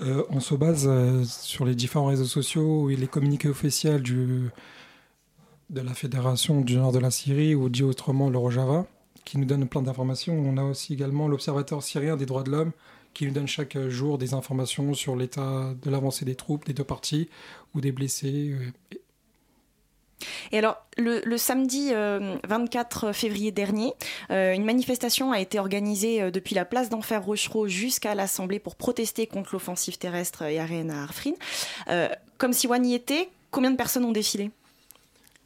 Euh, 0.00 0.24
on 0.28 0.40
se 0.40 0.54
base 0.54 0.86
euh, 0.86 1.24
sur 1.24 1.64
les 1.64 1.74
différents 1.74 2.06
réseaux 2.06 2.26
sociaux 2.26 2.90
et 2.90 2.96
les 2.96 3.06
communiqués 3.06 3.48
officiels 3.48 4.02
de 4.02 4.50
la 5.70 5.94
Fédération 5.94 6.60
du 6.60 6.76
nord 6.76 6.92
de 6.92 6.98
la 6.98 7.10
Syrie, 7.10 7.54
ou 7.54 7.70
dit 7.70 7.82
autrement 7.82 8.28
le 8.28 8.36
Rojava, 8.36 8.86
qui 9.24 9.38
nous 9.38 9.46
donne 9.46 9.66
plein 9.66 9.82
d'informations. 9.82 10.34
On 10.34 10.58
a 10.58 10.64
aussi 10.64 10.92
également 10.92 11.28
l'Observateur 11.28 11.82
syrien 11.82 12.16
des 12.16 12.26
droits 12.26 12.42
de 12.42 12.50
l'homme, 12.50 12.72
qui 13.14 13.26
nous 13.26 13.32
donne 13.32 13.48
chaque 13.48 13.78
jour 13.88 14.18
des 14.18 14.34
informations 14.34 14.92
sur 14.94 15.16
l'état 15.16 15.72
de 15.82 15.90
l'avancée 15.90 16.24
des 16.24 16.34
troupes 16.34 16.66
des 16.66 16.74
deux 16.74 16.84
parties, 16.84 17.28
ou 17.74 17.80
des 17.80 17.92
blessés. 17.92 18.50
euh, 18.50 18.96
Et 20.52 20.58
alors, 20.58 20.76
le, 20.96 21.36
samedi 21.36 21.90
euh, 21.92 22.36
24 22.48 23.12
février 23.12 23.50
dernier, 23.50 23.92
euh, 24.30 24.52
une 24.52 24.64
manifestation 24.64 25.32
a 25.32 25.40
été 25.40 25.58
organisée 25.58 26.22
euh, 26.22 26.30
depuis 26.30 26.54
la 26.54 26.64
place 26.64 26.88
d'Enfer 26.88 27.24
Rochereau 27.24 27.66
jusqu'à 27.66 28.14
l'Assemblée 28.14 28.58
pour 28.58 28.76
protester 28.76 29.26
contre 29.26 29.50
l'offensive 29.54 29.98
terrestre 29.98 30.42
aérienne 30.42 30.90
à 30.90 31.02
Arfrin. 31.02 31.32
Euh, 31.88 32.08
comme 32.38 32.52
si 32.52 32.66
One 32.66 32.86
y 32.86 32.94
était, 32.94 33.28
combien 33.50 33.70
de 33.70 33.76
personnes 33.76 34.04
ont 34.04 34.12
défilé? 34.12 34.50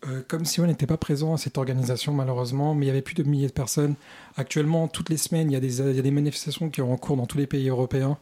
Euh, 0.06 0.22
comme 0.28 0.44
si 0.44 0.60
on 0.60 0.66
n'était 0.66 0.86
pas 0.86 0.96
présent 0.96 1.34
à 1.34 1.38
cette 1.38 1.58
organisation, 1.58 2.12
malheureusement, 2.12 2.74
mais 2.74 2.86
il 2.86 2.88
y 2.88 2.90
avait 2.90 3.02
plus 3.02 3.14
de 3.14 3.24
milliers 3.24 3.48
de 3.48 3.52
personnes. 3.52 3.96
Actuellement, 4.36 4.86
toutes 4.86 5.08
les 5.08 5.16
semaines, 5.16 5.50
il 5.50 5.54
y 5.54 5.56
a 5.56 5.60
des, 5.60 5.80
il 5.80 5.96
y 5.96 5.98
a 5.98 6.02
des 6.02 6.10
manifestations 6.12 6.70
qui 6.70 6.80
sont 6.80 6.90
en 6.90 6.96
cours 6.96 7.16
dans 7.16 7.26
tous 7.26 7.38
les 7.38 7.48
pays 7.48 7.68
européens. 7.68 8.16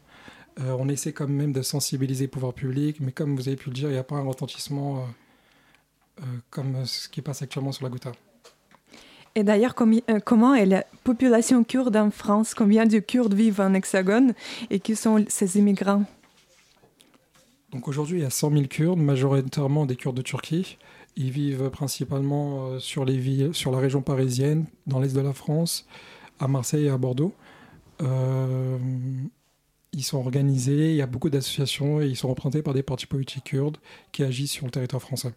Euh, 0.61 0.75
on 0.79 0.89
essaie 0.89 1.13
quand 1.13 1.29
même 1.29 1.53
de 1.53 1.61
sensibiliser 1.61 2.25
le 2.25 2.31
pouvoir 2.31 2.55
public, 2.55 2.99
mais 3.01 3.13
comme 3.13 3.37
vous 3.37 3.49
avez 3.49 3.57
pu 3.57 3.69
le 3.69 3.75
dire, 3.75 3.89
il 3.91 3.93
n'y 3.93 3.99
a 3.99 4.05
pas 4.05 4.17
un 4.17 4.25
retentissement 4.25 5.07
euh, 6.21 6.23
comme 6.49 6.87
ce 6.87 7.11
qui 7.11 7.21
passe 7.21 7.43
actuellement 7.43 7.73
sur 7.73 7.85
la 7.85 7.91
Ghouta. 7.91 8.13
Et 9.35 9.45
d'ailleurs, 9.45 9.75
comment 9.75 10.55
est 10.55 10.65
la 10.65 10.87
population 11.05 11.63
kurde 11.63 11.95
en 11.95 12.11
France? 12.11 12.55
Combien 12.55 12.87
de 12.87 13.01
Kurdes 13.01 13.35
vivent 13.35 13.61
en 13.61 13.75
Hexagone? 13.75 14.33
Et 14.71 14.81
qui 14.81 14.97
sont 14.97 15.23
ces 15.29 15.59
immigrants? 15.59 16.05
Donc 17.71 17.87
aujourd'hui, 17.87 18.21
il 18.21 18.23
y 18.23 18.27
a 18.27 18.31
100 18.31 18.51
000 18.53 18.63
Kurdes, 18.65 18.99
majoritairement 18.99 19.85
des 19.85 19.97
Kurdes 19.97 20.17
de 20.17 20.23
Turquie. 20.23 20.79
Ils 21.17 21.31
vivent 21.31 21.71
principalement 21.71 22.67
euh, 22.67 22.79
sur, 22.79 23.05
les 23.05 23.17
villes, 23.17 23.55
sur 23.55 23.71
la 23.71 23.79
région 23.79 24.03
parisienne, 24.03 24.67
dans 24.87 25.01
l'est 25.01 25.15
de 25.15 25.21
la 25.21 25.33
France, 25.33 25.87
à 26.39 26.47
Marseille 26.47 26.85
et 26.85 26.91
à 26.91 26.99
Bordeaux. 26.99 27.35
Euh, 28.03 28.79
ils 29.93 30.03
sont 30.03 30.19
organisés, 30.19 30.91
il 30.91 30.97
y 30.97 31.03
a 31.03 31.07
beaucoup 31.07 31.31
d'associations 31.31 32.03
et 32.03 32.07
ils 32.07 32.17
sont 32.17 32.29
représentés 32.29 32.63
par 32.63 32.75
des 32.75 32.83
partis 32.83 33.07
politiques 33.07 33.45
kurdes 33.45 33.79
qui 34.13 34.23
agissent 34.23 34.53
sur 34.53 34.67
le 34.67 34.71
territoire 34.71 35.01
français. 35.01 35.33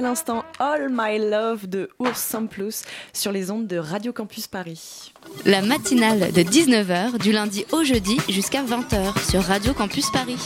À 0.00 0.02
l'instant 0.02 0.44
All 0.58 0.88
My 0.90 1.18
Love 1.18 1.68
de 1.68 1.90
Ours 1.98 2.18
Samplus 2.18 2.84
sur 3.12 3.32
les 3.32 3.50
ondes 3.50 3.66
de 3.66 3.76
Radio 3.76 4.14
Campus 4.14 4.46
Paris. 4.46 5.12
La 5.44 5.60
matinale 5.60 6.32
de 6.32 6.40
19h 6.40 7.18
du 7.18 7.32
lundi 7.32 7.66
au 7.70 7.84
jeudi 7.84 8.16
jusqu'à 8.30 8.62
20h 8.62 9.30
sur 9.30 9.42
Radio 9.42 9.74
Campus 9.74 10.10
Paris. 10.10 10.38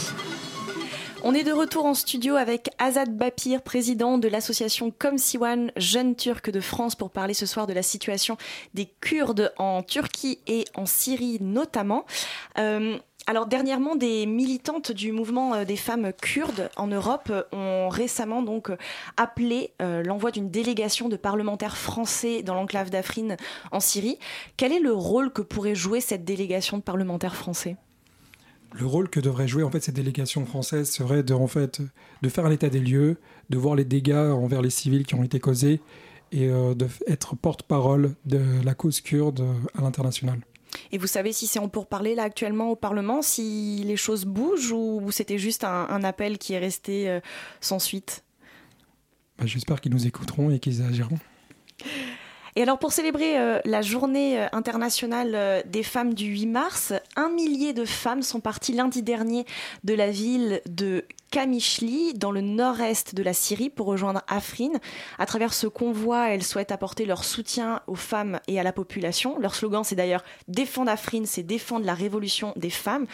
On 1.22 1.34
est 1.34 1.44
de 1.44 1.52
retour 1.52 1.84
en 1.84 1.94
studio 1.94 2.34
avec 2.34 2.68
Azad 2.78 3.16
Bapir, 3.16 3.62
président 3.62 4.18
de 4.18 4.26
l'association 4.26 4.90
Comme 4.90 5.18
Siwan, 5.18 5.70
Jeunes 5.76 6.16
Turcs 6.16 6.50
de 6.50 6.60
France, 6.60 6.96
pour 6.96 7.10
parler 7.10 7.32
ce 7.32 7.46
soir 7.46 7.68
de 7.68 7.72
la 7.72 7.84
situation 7.84 8.36
des 8.74 8.86
Kurdes 9.00 9.52
en 9.56 9.84
Turquie 9.84 10.40
et 10.48 10.64
en 10.74 10.84
Syrie 10.84 11.38
notamment. 11.40 12.06
Euh, 12.58 12.98
alors 13.26 13.46
dernièrement, 13.46 13.96
des 13.96 14.26
militantes 14.26 14.92
du 14.92 15.10
mouvement 15.10 15.54
euh, 15.54 15.64
des 15.64 15.76
femmes 15.76 16.12
kurdes 16.12 16.70
en 16.76 16.86
Europe 16.86 17.30
euh, 17.30 17.42
ont 17.52 17.88
récemment 17.88 18.44
euh, 18.44 18.76
appelé 19.16 19.72
l'envoi 19.80 20.30
d'une 20.30 20.50
délégation 20.50 21.08
de 21.08 21.16
parlementaires 21.16 21.76
français 21.76 22.42
dans 22.42 22.54
l'enclave 22.54 22.90
d'Afrine 22.90 23.36
en 23.72 23.80
Syrie. 23.80 24.18
Quel 24.56 24.72
est 24.72 24.80
le 24.80 24.92
rôle 24.92 25.32
que 25.32 25.42
pourrait 25.42 25.74
jouer 25.74 26.00
cette 26.00 26.24
délégation 26.24 26.76
de 26.76 26.82
parlementaires 26.82 27.34
français? 27.34 27.76
Le 28.72 28.86
rôle 28.86 29.08
que 29.08 29.20
devrait 29.20 29.48
jouer 29.48 29.62
en 29.62 29.70
fait 29.70 29.80
cette 29.80 29.94
délégation 29.94 30.44
française 30.44 30.90
serait 30.90 31.22
de, 31.22 31.34
faire 32.28 32.46
un 32.46 32.50
état 32.50 32.68
des 32.68 32.80
lieux, 32.80 33.18
de 33.50 33.56
voir 33.58 33.74
les 33.74 33.84
dégâts 33.84 34.32
envers 34.32 34.62
les 34.62 34.70
civils 34.70 35.06
qui 35.06 35.14
ont 35.14 35.22
été 35.22 35.40
causés 35.40 35.80
et 36.32 36.48
d'être 36.74 37.36
porte-parole 37.36 38.14
de 38.24 38.40
la 38.64 38.74
cause 38.74 39.00
kurde 39.00 39.46
à 39.76 39.82
l'international. 39.82 40.40
Et 40.92 40.98
vous 40.98 41.06
savez 41.06 41.32
si 41.32 41.46
c'est 41.46 41.58
en 41.58 41.68
pourparler 41.68 42.14
là 42.14 42.24
actuellement 42.24 42.70
au 42.70 42.76
Parlement, 42.76 43.22
si 43.22 43.82
les 43.84 43.96
choses 43.96 44.24
bougent 44.24 44.72
ou 44.72 45.10
c'était 45.10 45.38
juste 45.38 45.64
un, 45.64 45.86
un 45.88 46.04
appel 46.04 46.38
qui 46.38 46.54
est 46.54 46.58
resté 46.58 47.08
euh, 47.08 47.20
sans 47.60 47.78
suite? 47.78 48.24
Bah, 49.38 49.46
J'espère 49.46 49.80
qu'ils 49.80 49.92
nous 49.92 50.06
écouteront 50.06 50.50
et 50.50 50.58
qu'ils 50.58 50.82
agiront. 50.82 51.18
Et 52.56 52.62
alors 52.62 52.78
pour 52.78 52.92
célébrer 52.92 53.36
euh, 53.38 53.58
la 53.64 53.82
journée 53.82 54.40
euh, 54.40 54.46
internationale 54.52 55.32
euh, 55.34 55.60
des 55.66 55.82
femmes 55.82 56.14
du 56.14 56.26
8 56.26 56.46
mars, 56.46 56.92
un 57.16 57.28
millier 57.28 57.72
de 57.72 57.84
femmes 57.84 58.22
sont 58.22 58.40
parties 58.40 58.72
lundi 58.72 59.02
dernier 59.02 59.44
de 59.82 59.94
la 59.94 60.10
ville 60.10 60.60
de 60.68 61.04
Kamishli, 61.34 62.14
dans 62.14 62.30
le 62.30 62.42
nord-est 62.42 63.16
de 63.16 63.22
la 63.24 63.32
Syrie, 63.32 63.68
pour 63.68 63.88
rejoindre 63.88 64.22
Afrin. 64.28 64.70
À 65.18 65.26
travers 65.26 65.52
ce 65.52 65.66
convoi, 65.66 66.28
elles 66.28 66.44
souhaitent 66.44 66.70
apporter 66.70 67.06
leur 67.06 67.24
soutien 67.24 67.80
aux 67.88 67.96
femmes 67.96 68.38
et 68.46 68.60
à 68.60 68.62
la 68.62 68.72
population. 68.72 69.36
Leur 69.40 69.56
slogan, 69.56 69.82
c'est 69.82 69.96
d'ailleurs 69.96 70.22
Défendre 70.46 70.92
Afrin, 70.92 71.24
c'est 71.24 71.42
défendre 71.42 71.86
la 71.86 71.94
révolution 71.94 72.52
des 72.54 72.70
femmes. 72.70 73.06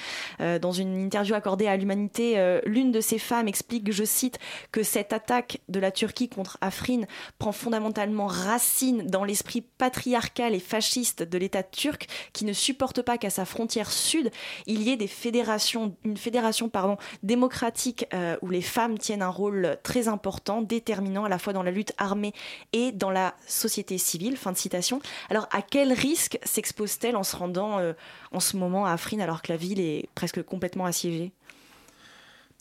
Euh, 0.43 0.59
dans 0.59 0.71
une 0.71 1.03
interview 1.03 1.35
accordée 1.35 1.67
à 1.67 1.79
l'Humanité, 1.79 2.39
euh, 2.39 2.61
l'une 2.67 2.93
de 2.93 3.01
ces 3.01 3.19
femmes 3.19 3.49
explique, 3.49 3.91
je 3.91 4.05
cite, 4.05 4.39
que 4.71 4.83
cette 4.83 5.15
attaque 5.15 5.63
de 5.71 5.81
la 5.81 5.91
Turquie 5.91 6.29
contre 6.29 6.59
Afrin 6.61 7.05
prend 7.39 7.53
fondamentalement 7.53 8.27
racine 8.27 9.07
dans 9.07 9.25
l'esprit 9.25 9.63
patriarcal 9.63 10.55
et 10.55 10.61
fasciste 10.61 11.23
de 11.23 11.39
l'État 11.39 11.63
turc, 11.63 12.07
qui 12.35 12.45
ne 12.45 12.53
supporte 12.53 13.01
pas 13.01 13.17
qu'à 13.17 13.31
sa 13.31 13.47
frontière 13.47 13.91
sud, 13.91 14.31
il 14.67 14.83
y 14.83 14.91
ait 14.91 14.99
des 14.99 15.07
fédérations, 15.07 15.97
une 16.05 16.19
fédération 16.19 16.69
pardon, 16.69 16.99
démocratique 17.23 18.05
euh, 18.15 18.37
où 18.43 18.49
les 18.49 18.63
femmes 18.63 18.99
tiennent 18.99 19.23
un 19.23 19.29
rôle 19.29 19.77
très 19.83 20.09
important, 20.09 20.63
déterminant 20.63 21.25
à 21.25 21.29
la 21.29 21.39
fois 21.39 21.53
dans 21.53 21.63
la 21.63 21.71
lutte 21.71 21.93
armée 21.99 22.33
et 22.73 22.93
dans 22.93 23.11
la 23.11 23.35
société 23.47 23.99
civile. 23.99 24.37
Fin 24.37 24.53
de 24.53 24.57
citation. 24.57 25.01
Alors, 25.29 25.49
à 25.53 25.63
quel 25.63 25.93
risque 25.93 26.39
s'expose-t-elle 26.43 27.17
en 27.17 27.23
se 27.23 27.37
rendant 27.37 27.79
euh, 27.79 27.93
en 28.33 28.41
ce 28.41 28.57
moment 28.57 28.87
à 28.87 28.93
Afrin 28.93 29.21
alors 29.21 29.43
que 29.43 29.53
la 29.53 29.57
ville 29.57 29.81
est 29.81 30.09
presque 30.15 30.43
complètement 30.43 30.87
assiégée? 30.87 31.33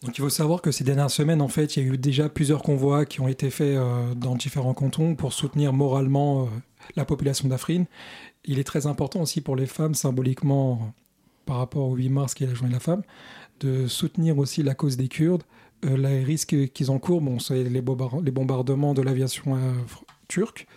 Donc 0.04 0.18
il 0.18 0.22
faut 0.22 0.30
savoir 0.30 0.62
que 0.62 0.72
ces 0.72 0.86
dernières 0.86 1.10
semaines, 1.12 1.42
en 1.42 1.50
fait, 1.50 1.76
il 1.76 1.84
y 1.84 1.90
a 1.90 1.94
eu 1.94 1.98
déjà 1.98 2.30
plusieurs 2.30 2.62
convois 2.62 3.06
qui 3.06 3.20
ont 3.20 3.28
été 3.28 3.50
faits 3.50 3.76
euh, 3.76 4.14
dans 4.16 4.36
différents 4.36 4.74
cantons 4.74 5.16
pour 5.16 5.34
soutenir 5.34 5.74
moralement 5.74 6.48
la 6.96 7.06
population 7.06 7.50
d'Afrine. 7.50 7.86
Il 8.46 8.60
est 8.60 8.64
très 8.64 8.88
important 8.88 9.22
aussi 9.22 9.42
pour 9.42 9.58
les 9.58 9.66
femmes, 9.66 9.96
symboliquement, 9.96 10.94
par 11.50 11.58
rapport 11.58 11.90
au 11.90 11.96
8 11.96 12.10
mars 12.10 12.34
qui 12.36 12.44
est 12.44 12.48
la 12.48 12.54
journée 12.54 12.70
de 12.70 12.76
la 12.76 12.80
femme, 12.80 13.02
de 13.60 13.88
soutenir 13.88 14.38
aussi 14.38 14.64
la 14.64 14.76
cause 14.76 14.98
des 14.98 15.08
Kurdes. 15.08 15.44
Euh, 15.86 15.98
les 15.98 16.24
risques 16.24 16.72
qu'ils 16.74 16.92
encourent, 16.92 17.22
bon, 17.22 17.40
c'est 17.40 17.64
les, 17.64 17.70
les 17.70 18.32
bombardements 18.32 18.94
de 18.94 19.02
l'aviation 19.02 19.56
euh, 19.56 19.74
turque. 20.28 20.68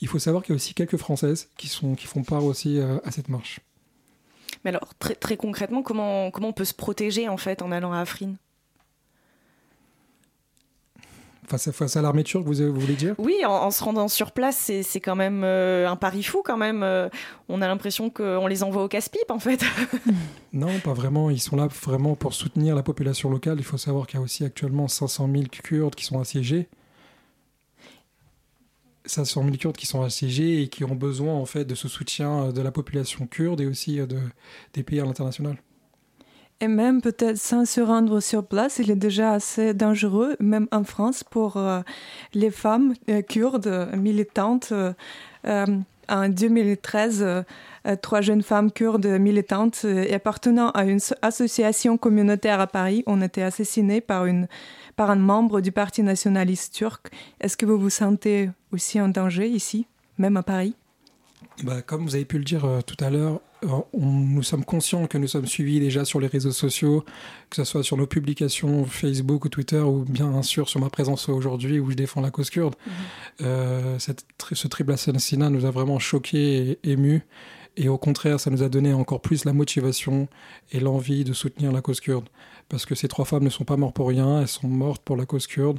Il 0.00 0.08
faut 0.08 0.18
savoir 0.18 0.42
qu'il 0.42 0.52
y 0.52 0.54
a 0.54 0.56
aussi 0.56 0.74
quelques 0.74 0.96
Françaises 0.96 1.48
qui, 1.56 1.68
sont, 1.68 1.94
qui 1.94 2.06
font 2.06 2.24
part 2.24 2.44
aussi 2.44 2.78
euh, 2.78 2.98
à 3.04 3.10
cette 3.10 3.28
marche. 3.28 3.60
Mais 4.64 4.70
alors, 4.70 4.94
très, 4.98 5.14
très 5.14 5.36
concrètement, 5.36 5.82
comment, 5.82 6.30
comment 6.30 6.48
on 6.48 6.52
peut 6.52 6.64
se 6.64 6.74
protéger 6.74 7.28
en 7.28 7.36
fait 7.36 7.62
en 7.62 7.70
allant 7.70 7.92
à 7.92 8.00
Afrin? 8.00 8.34
Face 11.48 11.66
à, 11.66 11.72
face 11.72 11.96
à 11.96 12.02
l'armée 12.02 12.24
turque, 12.24 12.44
vous, 12.44 12.54
vous 12.54 12.78
voulez 12.78 12.94
dire? 12.94 13.14
Oui, 13.16 13.36
en, 13.46 13.50
en 13.50 13.70
se 13.70 13.82
rendant 13.82 14.08
sur 14.08 14.32
place, 14.32 14.70
c'est 14.82 15.00
quand 15.00 15.16
même 15.16 15.42
euh, 15.44 15.88
un 15.88 15.96
pari 15.96 16.22
fou 16.22 16.42
quand 16.44 16.58
même. 16.58 16.82
Euh, 16.82 17.08
on 17.48 17.62
a 17.62 17.68
l'impression 17.68 18.10
qu'on 18.10 18.46
les 18.46 18.62
envoie 18.62 18.84
au 18.84 18.88
casse-pipe 18.88 19.30
en 19.30 19.38
fait. 19.38 19.64
Non, 20.52 20.78
pas 20.82 20.94
vraiment. 20.94 21.28
Ils 21.28 21.40
sont 21.40 21.56
là 21.56 21.68
vraiment 21.68 22.16
pour 22.16 22.32
soutenir 22.32 22.74
la 22.74 22.82
population 22.82 23.30
locale. 23.30 23.56
Il 23.58 23.64
faut 23.64 23.76
savoir 23.76 24.06
qu'il 24.06 24.18
y 24.18 24.20
a 24.20 24.24
aussi 24.24 24.44
actuellement 24.44 24.88
500 24.88 25.28
000 25.30 25.44
Kurdes 25.62 25.94
qui 25.94 26.04
sont 26.04 26.18
assiégés. 26.18 26.68
500 29.04 29.44
000 29.44 29.56
Kurdes 29.56 29.76
qui 29.76 29.86
sont 29.86 30.02
assiégés 30.02 30.62
et 30.62 30.68
qui 30.68 30.84
ont 30.84 30.94
besoin 30.94 31.34
en 31.34 31.44
fait 31.44 31.64
de 31.66 31.74
ce 31.74 31.86
soutien 31.86 32.44
euh, 32.44 32.52
de 32.52 32.62
la 32.62 32.72
population 32.72 33.26
kurde 33.26 33.60
et 33.60 33.66
aussi 33.66 33.96
de, 33.96 34.18
des 34.72 34.82
pays 34.82 35.00
à 35.00 35.04
l'international. 35.04 35.56
Et 36.60 36.66
même 36.68 37.00
peut-être 37.00 37.36
sans 37.38 37.64
se 37.64 37.80
rendre 37.80 38.18
sur 38.20 38.44
place, 38.44 38.78
il 38.80 38.90
est 38.90 38.96
déjà 38.96 39.32
assez 39.32 39.74
dangereux, 39.74 40.34
même 40.40 40.66
en 40.72 40.82
France, 40.82 41.22
pour 41.22 41.56
euh, 41.56 41.80
les 42.34 42.50
femmes 42.50 42.94
euh, 43.08 43.22
kurdes 43.22 43.90
militantes. 43.96 44.72
euh, 44.72 45.66
en 46.10 46.28
2013, 46.30 47.22
euh, 47.22 47.42
euh, 47.86 47.94
trois 48.00 48.22
jeunes 48.22 48.42
femmes 48.42 48.72
kurdes 48.72 49.06
militantes 49.06 49.84
appartenant 50.12 50.70
à 50.70 50.84
une 50.84 51.00
so- 51.00 51.14
association 51.20 51.98
communautaire 51.98 52.60
à 52.60 52.66
Paris 52.66 53.02
ont 53.06 53.20
été 53.20 53.42
assassinées 53.42 54.00
par, 54.00 54.24
une, 54.24 54.48
par 54.96 55.10
un 55.10 55.16
membre 55.16 55.60
du 55.60 55.70
Parti 55.70 56.02
nationaliste 56.02 56.74
turc. 56.74 57.08
Est-ce 57.40 57.56
que 57.58 57.66
vous 57.66 57.78
vous 57.78 57.90
sentez 57.90 58.50
aussi 58.72 59.00
en 59.00 59.08
danger 59.08 59.48
ici, 59.48 59.86
même 60.16 60.38
à 60.38 60.42
Paris? 60.42 60.74
Bah, 61.64 61.82
comme 61.82 62.04
vous 62.04 62.14
avez 62.14 62.24
pu 62.24 62.38
le 62.38 62.44
dire 62.44 62.64
euh, 62.64 62.80
tout 62.82 62.96
à 63.04 63.10
l'heure, 63.10 63.40
euh, 63.64 63.68
on- 63.92 64.06
nous 64.12 64.44
sommes 64.44 64.64
conscients 64.64 65.08
que 65.08 65.18
nous 65.18 65.26
sommes 65.26 65.46
suivis 65.46 65.80
déjà 65.80 66.04
sur 66.04 66.20
les 66.20 66.28
réseaux 66.28 66.52
sociaux, 66.52 67.04
que 67.50 67.56
ce 67.56 67.64
soit 67.64 67.82
sur 67.82 67.96
nos 67.96 68.06
publications 68.06 68.84
Facebook 68.84 69.44
ou 69.44 69.48
Twitter, 69.48 69.80
ou 69.80 70.04
bien 70.04 70.42
sûr 70.42 70.68
sur 70.68 70.78
ma 70.80 70.88
présence 70.88 71.28
aujourd'hui 71.28 71.80
où 71.80 71.90
je 71.90 71.96
défends 71.96 72.20
la 72.20 72.30
cause 72.30 72.50
kurde. 72.50 72.76
Euh, 73.42 73.98
cette 73.98 74.24
tri- 74.38 74.54
ce 74.54 74.68
triple 74.68 74.92
assassinat 74.92 75.50
nous 75.50 75.64
a 75.64 75.70
vraiment 75.72 75.98
choqués 75.98 76.78
et 76.84 76.90
émus. 76.92 77.22
Et 77.76 77.88
au 77.88 77.98
contraire, 77.98 78.38
ça 78.40 78.50
nous 78.50 78.62
a 78.62 78.68
donné 78.68 78.92
encore 78.92 79.20
plus 79.20 79.44
la 79.44 79.52
motivation 79.52 80.28
et 80.72 80.80
l'envie 80.80 81.22
de 81.24 81.32
soutenir 81.32 81.70
la 81.72 81.80
cause 81.80 82.00
kurde. 82.00 82.28
Parce 82.68 82.86
que 82.86 82.94
ces 82.94 83.08
trois 83.08 83.24
femmes 83.24 83.44
ne 83.44 83.50
sont 83.50 83.64
pas 83.64 83.76
mortes 83.76 83.94
pour 83.96 84.08
rien, 84.08 84.40
elles 84.42 84.48
sont 84.48 84.66
mortes 84.68 85.02
pour 85.04 85.16
la 85.16 85.26
cause 85.26 85.46
kurde. 85.46 85.78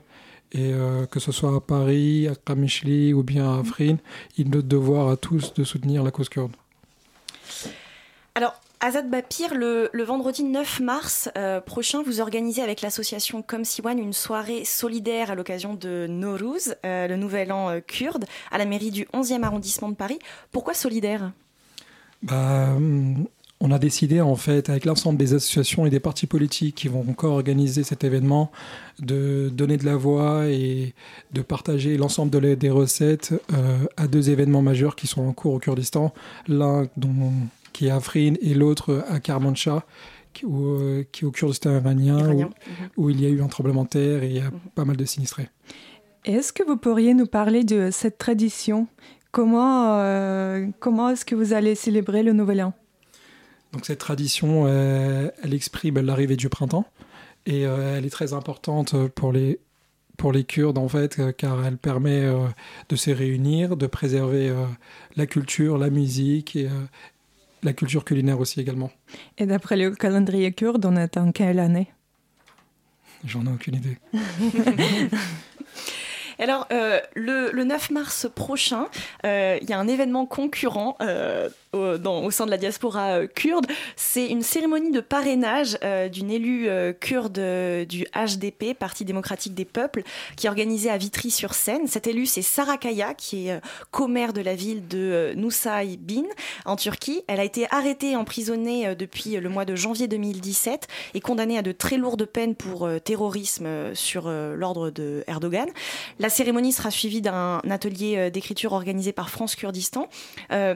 Et 0.52 0.74
euh, 0.74 1.06
que 1.06 1.20
ce 1.20 1.32
soit 1.32 1.56
à 1.56 1.60
Paris, 1.60 2.28
à 2.28 2.34
Kamishli 2.36 3.14
ou 3.14 3.24
bien 3.24 3.50
à 3.50 3.60
Afrin, 3.60 3.98
il 4.38 4.48
est 4.48 4.50
notre 4.50 4.68
devoir 4.68 5.10
à 5.10 5.18
tous 5.18 5.54
de 5.54 5.64
soutenir 5.64 6.04
la 6.04 6.12
cause 6.12 6.30
kurde. 6.30 6.52
Alors, 8.34 8.60
Azad 8.82 9.10
Bapir, 9.10 9.54
le, 9.54 9.90
le 9.92 10.04
vendredi 10.04 10.42
9 10.44 10.80
mars 10.80 11.30
euh, 11.38 11.60
prochain, 11.60 12.02
vous 12.02 12.22
organisez 12.22 12.62
avec 12.62 12.82
l'association 12.82 13.42
Comme 13.42 13.66
Siwan 13.66 14.00
une 14.00 14.14
soirée 14.14 14.64
solidaire 14.64 15.32
à 15.32 15.36
l'occasion 15.36 15.74
de 15.74 16.08
Nowruz, 16.10 16.76
euh, 16.86 17.08
le 17.08 17.18
nouvel 17.18 17.52
an 17.52 17.70
euh, 17.70 17.80
kurde, 17.82 18.24
à 18.52 18.58
la 18.58 18.66
mairie 18.66 18.92
du 18.92 19.04
11e 19.14 19.44
arrondissement 19.44 19.90
de 19.90 19.96
Paris. 19.96 20.18
Pourquoi 20.52 20.74
solidaire? 20.74 21.34
Bah, 22.24 22.70
hum, 22.76 23.28
on 23.62 23.72
a 23.72 23.80
décidé 23.80 24.22
en 24.22 24.36
fait 24.36 24.70
avec 24.70 24.86
l'ensemble 24.86 25.18
des 25.18 25.34
associations 25.34 25.86
et 25.86 25.90
des 25.90 26.00
partis 26.00 26.28
politiques 26.28 26.76
qui 26.76 26.88
vont 26.88 27.06
encore 27.10 27.34
organiser 27.34 27.84
cet 27.84 28.04
événement 28.04 28.52
de 29.00 29.50
donner 29.54 29.78
de 29.78 29.86
la 29.86 29.98
voix 29.98 30.48
et 30.48 30.94
de 31.34 31.42
partager 31.42 31.98
l'ensemble 31.98 32.32
de 32.32 32.56
des 32.56 32.70
recettes 32.70 33.34
euh, 33.54 33.80
à 33.98 34.08
deux 34.08 34.30
événements 34.30 34.62
majeurs 34.62 34.96
qui 34.96 35.08
sont 35.08 35.22
en 35.24 35.34
cours 35.34 35.54
au 35.56 35.60
Kurdistan, 35.60 36.14
l'un 36.48 36.88
dont- 36.96 37.34
qui 37.74 37.88
est 37.88 37.90
à 37.90 37.98
Afrin 37.98 38.34
et 38.42 38.54
l'autre 38.54 39.04
à 39.10 39.20
Karmanshah 39.20 39.84
qui, 40.34 40.46
où, 40.46 40.66
euh, 40.76 41.04
qui 41.12 41.26
est 41.26 41.28
au 41.28 41.32
Kurdistan 41.32 41.76
iranien, 41.76 42.48
où, 42.98 43.04
où 43.06 43.10
il 43.10 43.20
y 43.22 43.26
a 43.26 43.30
eu 43.30 43.42
un 43.42 43.48
tremblement 43.48 43.84
de 43.84 43.90
terre 43.90 44.24
et 44.24 44.28
il 44.28 44.36
y 44.38 44.40
a 44.40 44.52
pas 44.76 44.86
mal 44.86 44.96
de 44.96 45.06
sinistrés. 45.06 45.50
Est-ce 46.24 46.54
que 46.54 46.64
vous 46.64 46.78
pourriez 46.78 47.14
nous 47.14 47.26
parler 47.26 47.64
de 47.64 47.90
cette 47.92 48.18
tradition? 48.18 48.88
Comment, 49.32 50.00
euh, 50.00 50.68
comment 50.80 51.10
est-ce 51.10 51.26
que 51.26 51.36
vous 51.36 51.54
allez 51.54 51.76
célébrer 51.76 52.24
le 52.24 52.34
Nouvel 52.34 52.64
An? 52.64 52.74
Donc 53.74 53.86
cette 53.86 54.00
tradition, 54.00 54.64
euh, 54.66 55.30
elle 55.44 55.54
exprime 55.54 56.00
l'arrivée 56.00 56.36
du 56.36 56.50
printemps 56.50 56.86
et 57.46 57.66
euh, 57.66 57.98
elle 57.98 58.06
est 58.06 58.10
très 58.10 58.34
importante 58.34 58.96
pour 59.10 59.32
les 59.32 59.60
pour 60.18 60.34
les 60.34 60.44
Kurdes 60.44 60.78
en 60.78 60.90
fait, 60.90 61.20
euh, 61.20 61.32
car 61.32 61.66
elle 61.66 61.78
permet 61.78 62.24
de 62.90 62.96
se 62.96 63.12
réunir, 63.12 63.78
de 63.78 63.88
préserver 63.88 64.54
la 65.16 65.26
culture, 65.28 65.78
la 65.78 65.90
musique 65.90 66.56
et 66.56 66.68
la 67.64 67.74
culture 67.74 68.04
culinaire 68.04 68.40
aussi 68.40 68.60
également. 68.60 68.92
Et 69.38 69.46
d'après 69.46 69.78
le 69.78 69.92
calendrier 69.92 70.52
kurde, 70.52 70.86
on 70.86 70.96
est 70.96 71.18
en 71.18 71.32
quelle 71.32 71.60
année? 71.60 71.92
J'en 73.26 73.46
ai 73.46 73.50
aucune 73.50 73.76
idée. 73.76 73.98
Alors, 76.40 76.68
euh, 76.72 77.00
le, 77.16 77.52
le 77.52 77.64
9 77.66 77.90
mars 77.92 78.28
prochain, 78.34 78.88
euh, 79.26 79.58
il 79.62 79.70
y 79.70 79.74
a 79.74 79.78
un 79.80 79.88
événement 79.90 80.26
concurrent 80.26 80.96
euh, 81.02 81.50
au, 81.74 81.98
dans- 81.98 82.24
au 82.24 82.32
sein 82.32 82.46
de 82.46 82.52
la 82.52 82.58
diaspora 82.58 83.20
euh, 83.20 83.28
kurde. 83.28 83.68
C'est 83.98 84.26
une 84.28 84.42
cérémonie 84.42 84.92
de 84.92 85.02
parrainage 85.02 85.78
euh, 85.84 86.08
d'une 86.08 86.32
élue 86.32 86.70
kurde 87.02 87.40
du 87.88 88.06
HDP, 88.16 88.74
Parti 88.74 89.04
démocratique 89.06 89.54
des 89.54 89.66
peuples, 89.66 90.04
qui 90.38 90.48
est 90.48 90.50
organisée 90.50 90.90
à 90.90 90.98
Vitry-sur-Seine. 90.98 91.88
Cette 91.88 92.08
élue, 92.08 92.26
c'est 92.26 92.42
Sara 92.42 92.78
Kaya, 92.78 93.14
qui 93.14 93.50
est 93.50 93.60
commère 93.92 94.32
de 94.32 94.42
la 94.42 94.56
ville 94.56 94.88
de 94.88 95.34
Nusaybin, 95.36 96.24
en 96.66 96.76
Turquie. 96.78 97.22
Elle 97.28 97.40
a 97.42 97.44
été 97.44 97.68
arrêtée 97.72 98.12
et 98.12 98.16
emprisonnée 98.16 98.96
depuis 98.96 99.32
le 99.38 99.50
mois 99.50 99.66
de 99.66 99.76
janvier 99.76 100.08
2017 100.08 100.88
et 101.16 101.20
condamnée 101.20 101.58
à 101.58 101.62
de 101.62 101.72
très 101.74 101.98
lourdes 101.98 102.26
peines 102.26 102.56
pour 102.56 102.88
terrorisme 103.04 103.94
sur 103.94 104.30
l'ordre 104.30 104.90
de 104.90 105.24
Erdogan. 105.28 105.68
Cérémonie 106.30 106.72
sera 106.72 106.92
suivie 106.92 107.22
d'un 107.22 107.62
atelier 107.70 108.18
euh, 108.18 108.30
d'écriture 108.30 108.74
organisé 108.74 109.12
par 109.12 109.30
France 109.30 109.56
Kurdistan. 109.56 110.08
Euh, 110.52 110.76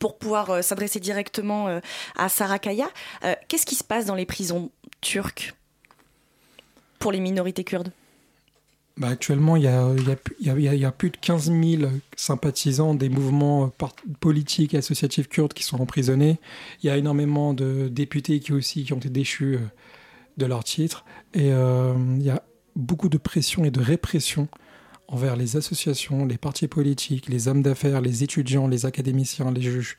pour 0.00 0.18
pouvoir 0.18 0.50
euh, 0.50 0.62
s'adresser 0.62 1.00
directement 1.00 1.80
à 2.16 2.28
Sarah 2.28 2.58
Kaya. 2.58 2.88
Euh, 3.24 3.34
Qu'est-ce 3.48 3.66
qui 3.66 3.74
se 3.74 3.84
passe 3.84 4.06
dans 4.06 4.14
les 4.14 4.26
prisons 4.26 4.70
turques 5.00 5.54
pour 6.98 7.12
les 7.12 7.20
minorités 7.20 7.64
kurdes? 7.64 7.92
Actuellement, 9.02 9.56
il 9.56 9.62
y 9.62 9.68
a, 9.68 10.92
plus 10.92 11.10
de 11.10 11.16
15 11.16 11.50
000 11.50 11.90
sympathisants 12.14 12.94
des 12.94 13.08
mouvements 13.08 13.72
politiques 14.20 14.74
et 14.74 14.78
associatifs 14.78 15.28
kurdes 15.28 15.54
qui 15.54 15.62
sont 15.62 15.80
emprisonnés. 15.80 16.38
Il 16.82 16.86
y 16.86 16.90
a 16.90 16.98
énormément 16.98 17.54
de 17.54 17.88
députés 17.88 18.38
qui 18.40 18.52
aussi 18.52 18.84
qui 18.84 18.92
ont 18.92 18.98
été 18.98 19.08
déchus 19.08 19.58
de 20.36 20.46
leur 20.46 20.62
titre. 20.62 21.06
Et 21.32 21.48
il 21.48 22.22
y 22.22 22.28
a 22.28 22.42
beaucoup 22.76 23.08
de 23.08 23.16
pression 23.16 23.64
et 23.64 23.70
de 23.70 23.80
répression 23.80 24.46
envers 25.12 25.36
les 25.36 25.56
associations, 25.56 26.24
les 26.24 26.38
partis 26.38 26.66
politiques, 26.66 27.28
les 27.28 27.46
hommes 27.46 27.62
d'affaires, 27.62 28.00
les 28.00 28.24
étudiants, 28.24 28.66
les 28.66 28.86
académiciens, 28.86 29.52
les 29.52 29.62
juges, 29.62 29.98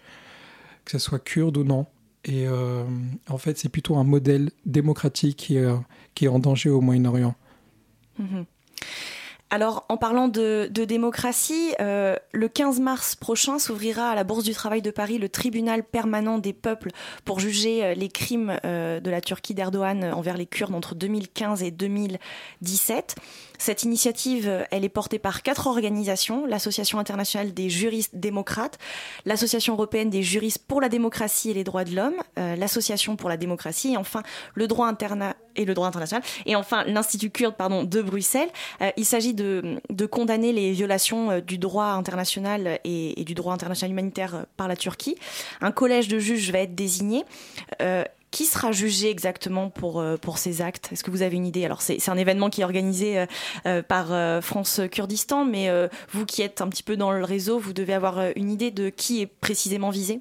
que 0.83 0.91
ce 0.91 0.99
soit 0.99 1.19
kurde 1.19 1.55
ou 1.57 1.63
non. 1.63 1.85
Et 2.25 2.47
euh, 2.47 2.83
en 3.29 3.37
fait, 3.37 3.57
c'est 3.57 3.69
plutôt 3.69 3.95
un 3.95 4.03
modèle 4.03 4.49
démocratique 4.65 5.37
qui 5.37 5.57
est, 5.57 5.69
qui 6.15 6.25
est 6.25 6.29
en 6.29 6.39
danger 6.39 6.69
au 6.69 6.81
Moyen-Orient. 6.81 7.35
Mhm. 8.17 8.45
Alors, 9.53 9.85
en 9.87 9.97
parlant 9.97 10.29
de, 10.29 10.67
démocratie, 10.73 11.75
euh, 11.79 12.15
le 12.31 12.47
15 12.47 12.79
mars 12.79 13.15
prochain 13.15 13.59
s'ouvrira 13.59 14.09
à 14.09 14.15
la 14.15 14.23
Bourse 14.23 14.43
du 14.43 14.53
Travail 14.53 14.81
de 14.81 14.89
Paris 14.89 15.19
le 15.19 15.29
tribunal 15.29 15.83
permanent 15.83 16.39
des 16.39 16.53
peuples 16.53 16.89
pour 17.23 17.39
juger 17.39 17.85
euh, 17.85 17.93
les 17.93 18.09
crimes 18.09 18.57
euh, 18.65 18.99
de 18.99 19.11
la 19.11 19.21
Turquie 19.21 19.53
d'Erdogan 19.53 20.05
envers 20.05 20.37
les 20.37 20.47
Kurdes 20.47 20.73
entre 20.73 20.95
2015 20.95 21.61
et 21.61 21.69
2017. 21.69 23.15
Cette 23.59 23.83
initiative, 23.83 24.65
elle 24.71 24.83
est 24.83 24.89
portée 24.89 25.19
par 25.19 25.43
quatre 25.43 25.67
organisations 25.67 26.47
l'Association 26.47 26.97
internationale 26.97 27.53
des 27.53 27.69
juristes 27.69 28.15
démocrates, 28.15 28.79
l'Association 29.25 29.73
européenne 29.75 30.09
des 30.09 30.23
juristes 30.23 30.65
pour 30.67 30.81
la 30.81 30.89
démocratie 30.89 31.51
et 31.51 31.53
les 31.53 31.63
droits 31.63 31.83
de 31.83 31.95
l'homme, 31.95 32.15
l'Association 32.35 33.15
pour 33.15 33.29
la 33.29 33.37
démocratie 33.37 33.93
et 33.93 33.97
enfin 33.97 34.23
le 34.55 34.67
droit 34.67 34.87
interna 34.87 35.35
et 35.55 35.65
le 35.65 35.73
droit 35.73 35.87
international 35.87 36.23
et 36.45 36.55
enfin 36.55 36.83
l'Institut 36.85 37.29
kurde 37.29 37.55
pardon 37.55 37.83
de 37.83 38.01
Bruxelles. 38.01 38.49
Euh, 38.81 38.91
il 38.97 39.05
s'agit 39.05 39.33
de, 39.33 39.79
de 39.89 40.05
condamner 40.05 40.53
les 40.53 40.71
violations 40.71 41.31
euh, 41.31 41.41
du 41.41 41.57
droit 41.57 41.85
international 41.85 42.79
et, 42.83 43.23
du 43.23 43.33
droit 43.33 43.53
international 43.53 43.91
humanitaire 43.91 44.35
euh, 44.35 44.43
par 44.57 44.67
la 44.67 44.75
Turquie. 44.75 45.15
Un 45.61 45.71
collège 45.71 46.07
de 46.07 46.19
juges 46.19 46.51
va 46.51 46.59
être 46.59 46.75
désigné. 46.75 47.23
Qui 48.31 48.45
sera 48.45 48.71
jugé 48.71 49.11
exactement 49.11 49.69
pour, 49.69 50.03
pour 50.19 50.39
ces 50.39 50.63
actes? 50.63 50.89
Est-ce 50.91 51.03
que 51.03 51.11
vous 51.11 51.21
avez 51.21 51.35
une 51.35 51.45
idée? 51.45 51.65
Alors, 51.65 51.83
c'est 51.83 52.09
un 52.09 52.17
événement 52.17 52.49
qui 52.49 52.61
est 52.61 52.63
organisé 52.63 53.25
par 53.87 54.41
France 54.41 54.81
Kurdistan, 54.91 55.45
mais 55.45 55.69
vous 56.11 56.25
qui 56.25 56.41
êtes 56.41 56.61
un 56.61 56.67
petit 56.67 56.81
peu 56.81 56.97
dans 56.97 57.11
le 57.11 57.23
réseau, 57.23 57.59
vous 57.59 57.73
devez 57.73 57.93
avoir 57.93 58.19
une 58.35 58.49
idée 58.49 58.71
de 58.71 58.89
qui 58.89 59.21
est 59.21 59.27
précisément 59.27 59.91
visé? 59.91 60.19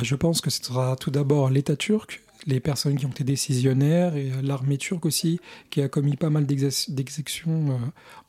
Je 0.00 0.14
pense 0.14 0.40
que 0.40 0.50
ce 0.50 0.62
sera 0.62 0.94
tout 0.94 1.10
d'abord 1.10 1.50
l'État 1.50 1.74
turc, 1.74 2.22
les 2.46 2.60
personnes 2.60 2.96
qui 2.96 3.06
ont 3.06 3.10
été 3.10 3.24
décisionnaires 3.24 4.16
et 4.16 4.30
euh, 4.32 4.42
l'armée 4.42 4.78
turque 4.78 5.06
aussi, 5.06 5.40
qui 5.70 5.80
a 5.82 5.88
commis 5.88 6.16
pas 6.16 6.30
mal 6.30 6.44
d'exécutions 6.46 7.70
euh, 7.70 7.76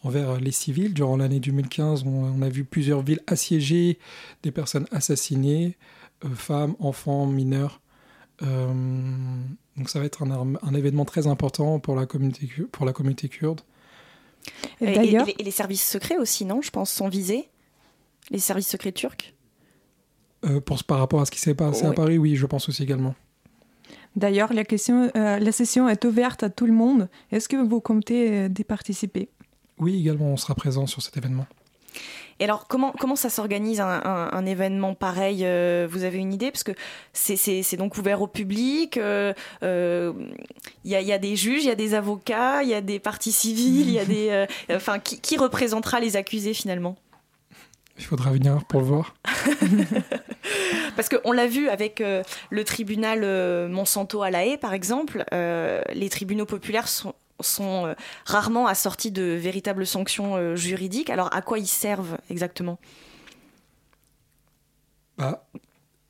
envers 0.04 0.40
les 0.40 0.52
civils. 0.52 0.94
Durant 0.94 1.18
l'année 1.18 1.40
2015, 1.40 2.04
on, 2.06 2.10
on 2.26 2.42
a 2.42 2.50
vu 2.50 2.64
plusieurs 2.64 3.02
villes 3.02 3.22
assiégées, 3.28 3.98
des 4.44 4.52
personnes 4.52 4.86
assassinées, 4.92 5.78
euh, 6.26 6.30
femmes, 6.36 6.76
enfants, 6.80 7.26
mineurs. 7.26 7.82
Euh, 8.42 8.72
donc 9.78 9.90
ça 9.90 10.00
va 10.00 10.06
être 10.06 10.24
un, 10.24 10.74
événement 10.76 11.06
très 11.06 11.28
important 11.28 11.80
pour 11.80 11.96
la 11.96 12.06
communauté, 12.06 12.46
ku- 12.48 12.66
pour 12.72 12.86
la 12.86 12.94
communauté 12.94 13.30
kurde. 13.30 13.62
Et, 14.82 14.86
et- 14.92 14.96
D'ailleurs- 14.96 15.28
et 15.28 15.34
les- 15.34 15.42
et 15.42 15.44
les 15.44 15.52
services 15.52 15.88
secrets 15.88 16.18
aussi, 16.18 16.46
non 16.46 16.62
Je 16.62 16.70
pense, 16.70 16.92
sont 16.92 17.10
visés? 17.10 17.50
Les 18.30 18.40
services 18.40 18.68
secrets 18.68 18.92
turcs? 18.92 19.34
Euh, 20.46 20.60
pour, 20.60 20.84
par 20.84 21.00
rapport 21.00 21.22
à 21.22 21.26
ce 21.26 21.32
qui 21.32 21.40
s'est 21.40 21.56
passé 21.56 21.86
à 21.86 21.90
Ouais. 21.90 21.96
Paris, 21.96 22.18
oui, 22.18 22.36
je 22.36 22.46
pense 22.46 22.68
aussi 22.70 22.84
également. 22.84 23.16
D'ailleurs, 24.16 24.54
la, 24.54 24.64
question, 24.64 25.12
euh, 25.16 25.40
la 25.40 25.52
session 25.52 25.90
est 25.90 26.06
ouverte 26.06 26.44
à 26.44 26.50
tout 26.50 26.66
le 26.68 26.74
monde. 26.74 27.10
Est-ce 27.32 27.50
que 27.50 27.58
vous 27.58 27.82
comptez 27.82 28.30
euh, 28.32 28.48
d'y 28.48 28.64
participer? 28.64 29.30
Oui, 29.80 30.00
également, 30.00 30.28
on 30.28 30.38
sera 30.38 30.54
présent 30.56 30.86
sur 30.86 31.02
cet 31.02 31.18
événement. 31.18 31.48
Et 32.40 32.46
alors, 32.46 32.68
comment, 32.68 32.94
comment 33.00 33.16
ça 33.16 33.30
s'organise 33.30 33.80
un, 33.80 33.88
un- 34.04 34.30
un 34.34 34.46
événement 34.46 34.96
pareil 34.96 35.42
euh, 35.44 35.88
Vous 35.90 36.04
avez 36.04 36.18
une 36.18 36.34
idée? 36.34 36.50
Parce 36.52 36.64
que 36.64 36.72
c'est- 37.14 37.38
donc 37.78 37.98
ouvert 37.98 38.22
au 38.22 38.28
public. 38.28 38.98
euh, 38.98 39.34
euh, 39.62 40.14
Il 40.84 40.92
y, 40.92 40.96
a, 40.96 41.02
y 41.02 41.20
des 41.20 41.36
juges, 41.36 41.64
il 41.64 41.68
y 41.68 41.72
a 41.72 41.76
des 41.76 41.94
avocats, 41.94 42.64
il 42.64 42.70
y 42.70 42.74
a 42.74 42.82
des 42.82 43.00
parties 43.00 43.32
civiles, 43.32 43.88
il 43.88 43.94
y 43.94 44.00
a 44.00 44.06
des. 44.06 44.30
euh, 44.30 44.46
Enfin, 44.76 45.00
qui, 45.00 45.20
qui 45.20 45.38
représentera 45.38 46.00
les 46.00 46.16
accusés 46.16 46.54
finalement? 46.56 46.96
Il 47.98 48.06
faudra 48.06 48.32
venir 48.32 48.64
pour 48.66 48.82
le 48.82 48.88
voir. 48.88 49.16
Parce 50.96 51.10
qu'on 51.10 51.32
l'a 51.32 51.48
vu 51.48 51.70
avec 51.70 52.02
euh, 52.02 52.24
le 52.50 52.64
tribunal 52.64 53.22
euh, 53.24 53.68
Monsanto 53.68 54.24
à 54.24 54.32
La 54.32 54.46
Haye, 54.46 54.58
par 54.58 54.74
exemple, 54.74 55.24
euh, 55.34 55.82
les 55.94 56.10
tribunaux 56.10 56.46
populaires 56.46 56.88
sont, 56.88 57.14
sont 57.40 57.94
rarement 58.26 58.68
assortis 58.68 59.12
de 59.12 59.24
véritables 59.24 59.86
sanctions 59.86 60.56
juridiques. 60.56 61.10
Alors, 61.10 61.34
à 61.34 61.42
quoi 61.42 61.60
ils 61.60 61.68
servent 61.68 62.18
exactement? 62.30 62.80
Bah, 65.18 65.46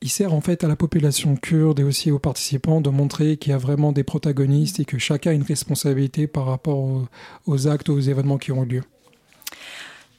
il 0.02 0.10
sert 0.10 0.34
en 0.34 0.42
fait 0.42 0.64
à 0.64 0.68
la 0.68 0.76
population 0.76 1.36
kurde 1.36 1.80
et 1.80 1.84
aussi 1.84 2.12
aux 2.12 2.20
participants 2.20 2.82
de 2.82 2.90
montrer 2.90 3.38
qu'il 3.38 3.52
y 3.52 3.56
a 3.56 3.58
vraiment 3.58 3.92
des 3.92 4.04
protagonistes 4.04 4.80
et 4.80 4.86
que 4.86 4.98
chacun 4.98 5.32
a 5.32 5.34
une 5.34 5.44
responsabilité 5.44 6.28
par 6.28 6.46
rapport 6.46 6.80
aux, 6.80 7.08
aux 7.46 7.68
actes, 7.68 7.90
aux 7.90 8.00
événements 8.00 8.38
qui 8.38 8.52
ont 8.52 8.64
eu 8.64 8.68
lieu. 8.68 8.84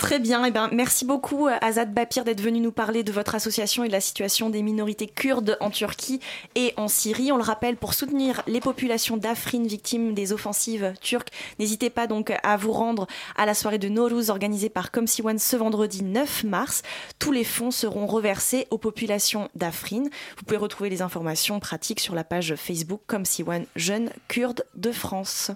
Très 0.05 0.19
bien, 0.19 0.45
eh 0.45 0.51
ben, 0.51 0.69
merci 0.71 1.07
beaucoup 1.07 1.49
euh, 1.49 1.57
Azad 1.63 1.95
Bapir 1.95 2.25
d'être 2.25 2.43
venu 2.43 2.61
nous 2.61 2.73
parler 2.73 3.03
de 3.05 3.11
votre 3.11 3.35
association 3.35 3.85
et 3.85 3.87
de 3.87 3.93
la 3.93 4.03
situation 4.03 4.51
des 4.51 4.61
minorités 4.61 5.07
kurdes 5.07 5.57
en 5.61 5.71
Turquie 5.71 6.21
et 6.55 6.75
en 6.77 6.89
Syrie. 6.89 7.33
On 7.33 7.39
le 7.39 7.43
rappelle, 7.43 7.79
pour 7.79 7.95
soutenir 7.95 8.43
les 8.47 8.61
populations 8.61 9.17
d'Afrin 9.17 9.63
victimes 9.63 10.13
des 10.13 10.35
offensives 10.35 10.93
turques, 11.01 11.31
n'hésitez 11.59 11.89
pas 11.89 12.07
donc 12.07 12.35
à 12.43 12.57
vous 12.59 12.73
rendre 12.73 13.07
à 13.35 13.47
la 13.47 13.55
soirée 13.55 13.79
de 13.79 13.89
Nowruz 13.89 14.29
organisée 14.29 14.69
par 14.69 14.91
Comme 14.91 15.07
One 15.25 15.39
ce 15.39 15.57
vendredi 15.57 16.03
9 16.03 16.45
mars. 16.45 16.83
Tous 17.19 17.33
les 17.33 17.43
fonds 17.43 17.71
seront 17.71 18.05
reversés 18.05 18.67
aux 18.71 18.77
populations 18.77 19.49
d'Afrin. 19.55 20.03
Vous 20.37 20.45
pouvez 20.45 20.59
retrouver 20.59 20.91
les 20.91 21.01
informations 21.01 21.61
pratiques 21.61 22.01
sur 22.01 22.15
la 22.15 22.25
page 22.25 22.57
Facebook 22.57 23.01
Comme 23.07 23.25
One 23.47 23.65
Jeunes 23.75 24.11
Kurdes 24.29 24.67
de 24.75 24.93
France. 24.93 25.51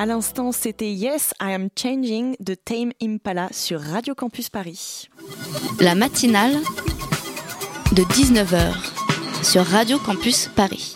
À 0.00 0.06
l'instant, 0.06 0.50
c'était 0.50 0.90
Yes, 0.90 1.34
I 1.42 1.52
Am 1.52 1.68
Changing 1.78 2.34
de 2.40 2.54
Tame 2.54 2.90
Impala 3.02 3.50
sur 3.52 3.82
Radio 3.82 4.14
Campus 4.14 4.48
Paris. 4.48 5.10
La 5.78 5.94
matinale 5.94 6.54
de 7.92 8.02
19h 8.04 8.72
sur 9.44 9.62
Radio 9.62 9.98
Campus 9.98 10.48
Paris. 10.56 10.94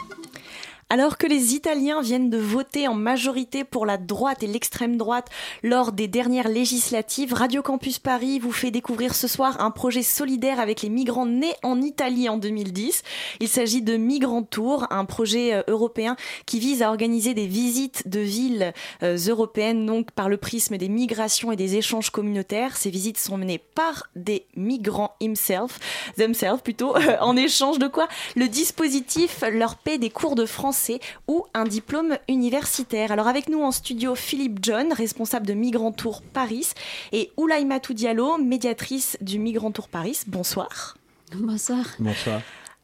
Alors 0.95 1.19
que 1.19 1.27
les 1.27 1.57
Italiens 1.57 2.03
viennent 2.03 2.31
de 2.31 2.39
voter 2.39 2.87
en 2.87 2.95
majorité 2.95 3.65
pour 3.65 3.85
la 3.85 3.99
droite 3.99 4.45
et 4.45 4.47
l'extrême 4.47 4.97
droite 4.97 5.27
lors 5.65 5.91
des 5.91 6.07
dernières 6.07 6.47
législatives, 6.47 7.35
Radio 7.35 7.63
Campus 7.63 7.99
Paris 7.99 8.39
vous 8.39 8.53
fait 8.53 8.71
découvrir 8.71 9.17
ce 9.17 9.27
soir 9.27 9.61
un 9.61 9.73
projet 9.73 10.05
solidaire 10.05 10.61
avec 10.61 10.83
les 10.83 10.91
migrants 10.91 11.27
nés 11.27 11.57
en 11.65 11.83
Italie 11.83 12.29
en 12.29 12.37
2010. 12.37 13.03
Il 13.41 13.49
s'agit 13.49 13.83
de 13.83 13.97
Migrant 13.97 14.45
Tour, 14.45 14.87
un 14.91 15.05
projet 15.05 15.55
euh, 15.55 15.63
européen 15.67 16.15
qui 16.47 16.61
vise 16.61 16.81
à 16.81 16.91
organiser 16.91 17.35
des 17.35 17.49
visites 17.49 18.09
de 18.09 18.21
villes 18.21 18.73
euh, 19.03 19.17
européennes 19.17 19.87
donc 19.87 20.13
par 20.13 20.29
le 20.29 20.37
prisme 20.37 20.77
des 20.77 20.89
migrations 20.89 21.51
et 21.51 21.57
des 21.57 21.75
échanges 21.75 22.11
communautaires. 22.11 22.77
Ces 22.77 22.91
visites 22.91 23.19
sont 23.19 23.37
menées 23.37 23.59
par 23.59 24.11
des 24.15 24.47
migrants 24.55 25.17
himself, 25.21 25.81
themselves 26.17 26.63
plutôt, 26.63 26.95
en 27.21 27.37
échange 27.37 27.81
de 27.81 27.89
quoi 27.89 28.07
le 28.37 28.47
dispositif 28.47 29.43
leur 29.51 29.75
paie 29.75 29.99
des 29.99 30.11
cours 30.11 30.37
de 30.37 30.47
français 30.47 30.84
ou 31.29 31.45
un 31.55 31.65
diplôme 31.65 32.19
universitaire. 32.29 33.13
Alors 33.13 33.29
avec 33.29 33.49
nous 33.49 33.63
en 33.63 33.73
studio 33.73 34.15
Philippe 34.15 34.59
John, 34.63 34.93
responsable 34.93 35.47
de 35.47 35.55
Migrant 35.55 35.93
Tour 35.93 36.23
Paris, 36.23 36.73
et 37.13 37.31
Oulaïmatou 37.37 37.95
Diallo, 37.95 38.39
médiatrice 38.39 39.17
du 39.21 39.39
Migrant 39.39 39.71
Tour 39.71 39.89
Paris. 39.89 40.21
Bonsoir. 40.27 40.97
Bonsoir. 41.35 41.85
Bonsoir. 41.99 42.41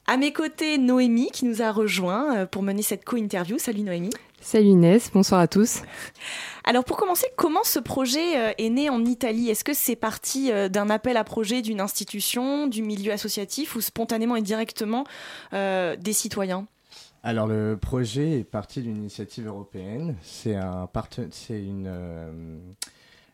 À 0.06 0.16
mes 0.16 0.32
côtés, 0.32 0.78
Noémie 0.78 1.30
qui 1.30 1.44
nous 1.44 1.62
a 1.62 1.70
rejoint 1.70 2.36
euh, 2.36 2.46
pour 2.46 2.62
mener 2.62 2.82
cette 2.82 3.04
co-interview. 3.04 3.58
Salut 3.58 3.82
Noémie. 3.82 4.10
Salut 4.42 4.68
Inès, 4.68 5.10
bonsoir 5.12 5.40
à 5.40 5.48
tous. 5.48 5.82
Alors 6.64 6.84
pour 6.84 6.96
commencer, 6.96 7.26
comment 7.36 7.62
ce 7.62 7.78
projet 7.78 8.38
euh, 8.38 8.52
est 8.56 8.70
né 8.70 8.88
en 8.88 9.04
Italie? 9.04 9.50
Est-ce 9.50 9.64
que 9.64 9.74
c'est 9.74 9.96
parti 9.96 10.50
euh, 10.50 10.70
d'un 10.70 10.88
appel 10.88 11.18
à 11.18 11.24
projet 11.24 11.60
d'une 11.60 11.80
institution, 11.80 12.66
du 12.66 12.82
milieu 12.82 13.12
associatif 13.12 13.76
ou 13.76 13.82
spontanément 13.82 14.36
et 14.36 14.42
directement 14.42 15.04
euh, 15.52 15.94
des 15.96 16.14
citoyens? 16.14 16.66
Alors 17.22 17.46
le 17.46 17.76
projet 17.76 18.40
est 18.40 18.44
parti 18.44 18.80
d'une 18.80 18.96
initiative 18.96 19.46
européenne. 19.46 20.16
C'est 20.22 20.54
un, 20.56 20.88
c'est 21.32 21.62
une, 21.62 21.86
euh, 21.86 22.58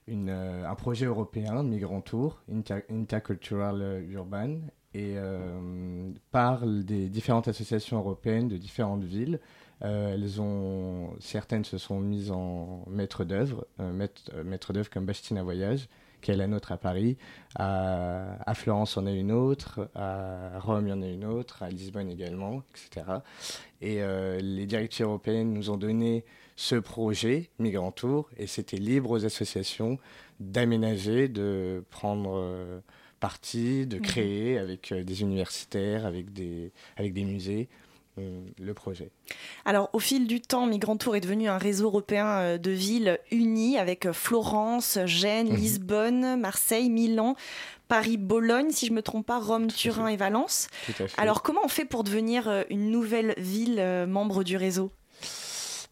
euh, 0.09 0.65
un 0.65 0.75
projet 0.75 1.07
européen, 1.07 1.63
Migrant 1.63 2.01
Tour, 2.01 2.43
Inter- 2.53 2.85
Intercultural 2.91 4.05
Urban, 4.11 4.57
et 4.93 5.15
euh, 5.17 6.11
parle 6.33 6.85
des 6.85 7.09
différentes 7.09 7.47
associations 7.47 7.99
européennes 7.99 8.49
de 8.49 8.57
différentes 8.57 9.05
villes. 9.05 9.39
Euh, 9.83 10.15
elles 10.15 10.41
ont, 10.41 11.11
certaines 11.21 11.65
se 11.65 11.79
sont 11.79 12.01
mises 12.01 12.33
en 12.33 12.85
maître 12.89 13.25
d'œuvre, 13.25 13.69
maître, 13.79 14.33
maître 14.45 14.73
d'œuvre 14.73 14.91
comme 14.91 15.07
Bastine 15.07 15.39
à 15.39 15.45
Voyage, 15.45 15.89
qui 16.21 16.31
est 16.31 16.37
la 16.37 16.47
nôtre 16.47 16.73
à 16.73 16.77
Paris. 16.79 17.17
À, 17.55 18.37
à 18.49 18.55
Florence, 18.55 18.97
on 18.97 19.07
a 19.07 19.13
une 19.13 19.33
autre. 19.33 19.89
À 19.95 20.59
Rome, 20.61 20.87
il 20.87 20.91
y 20.91 20.93
en 20.93 21.03
a 21.03 21.07
une 21.09 21.25
autre. 21.25 21.63
À 21.63 21.69
Lisbonne 21.71 22.11
également, 22.11 22.63
etc. 22.71 23.07
Et 23.81 24.03
euh, 24.03 24.39
les 24.41 24.67
directives 24.67 25.07
européennes 25.07 25.53
nous 25.53 25.71
ont 25.71 25.77
donné 25.77 26.25
ce 26.57 26.77
projet, 26.77 27.51
Migrant 27.59 27.93
Tour, 27.93 28.31
et 28.39 28.47
c'était 28.47 28.79
libre 28.79 29.11
aux 29.11 29.25
associations 29.27 29.99
d'aménager, 30.41 31.29
de 31.29 31.85
prendre 31.91 32.33
euh, 32.37 32.81
parti, 33.21 33.87
de 33.87 33.97
Mhm. 33.97 34.03
créer 34.03 34.59
avec 34.59 34.93
euh, 34.93 35.05
des 35.05 35.21
universitaires, 35.23 36.07
avec 36.07 36.33
des, 36.33 36.73
avec 36.97 37.13
des 37.13 37.25
musées, 37.25 37.69
le 38.17 38.75
projet. 38.75 39.11
Alors, 39.65 39.91
au 39.93 39.99
fil 39.99 40.27
du 40.27 40.41
temps, 40.41 40.67
Migrant 40.67 40.97
Tour 40.97 41.17
est 41.17 41.21
devenu 41.21 41.49
un 41.49 41.59
réseau 41.59 41.87
européen 41.87 42.27
euh, 42.27 42.59
de 42.59 42.71
villes 42.71 43.19
unies 43.31 43.79
avec 43.79 44.07
euh, 44.07 44.13
Florence, 44.13 44.99
Gênes, 45.07 45.49
Mhm. 45.51 45.57
Lisbonne, 45.57 46.41
Marseille, 46.41 46.89
Milan, 46.91 47.37
Paris, 47.89 48.17
Bologne, 48.17 48.71
si 48.71 48.87
je 48.87 48.93
me 48.93 49.03
trompe 49.03 49.27
pas, 49.27 49.39
Rome, 49.39 49.69
Turin 49.69 50.09
et 50.09 50.17
Valence. 50.17 50.69
Tout 50.87 51.03
à 51.05 51.09
fait. 51.09 51.21
Alors, 51.21 51.43
comment 51.43 51.61
on 51.65 51.69
fait 51.69 51.85
pour 51.85 52.05
devenir 52.05 52.49
euh, 52.49 52.63
une 52.71 52.91
nouvelle 52.91 53.35
ville 53.39 53.77
euh, 53.79 54.07
membre 54.07 54.43
du 54.45 54.57
réseau? 54.57 54.91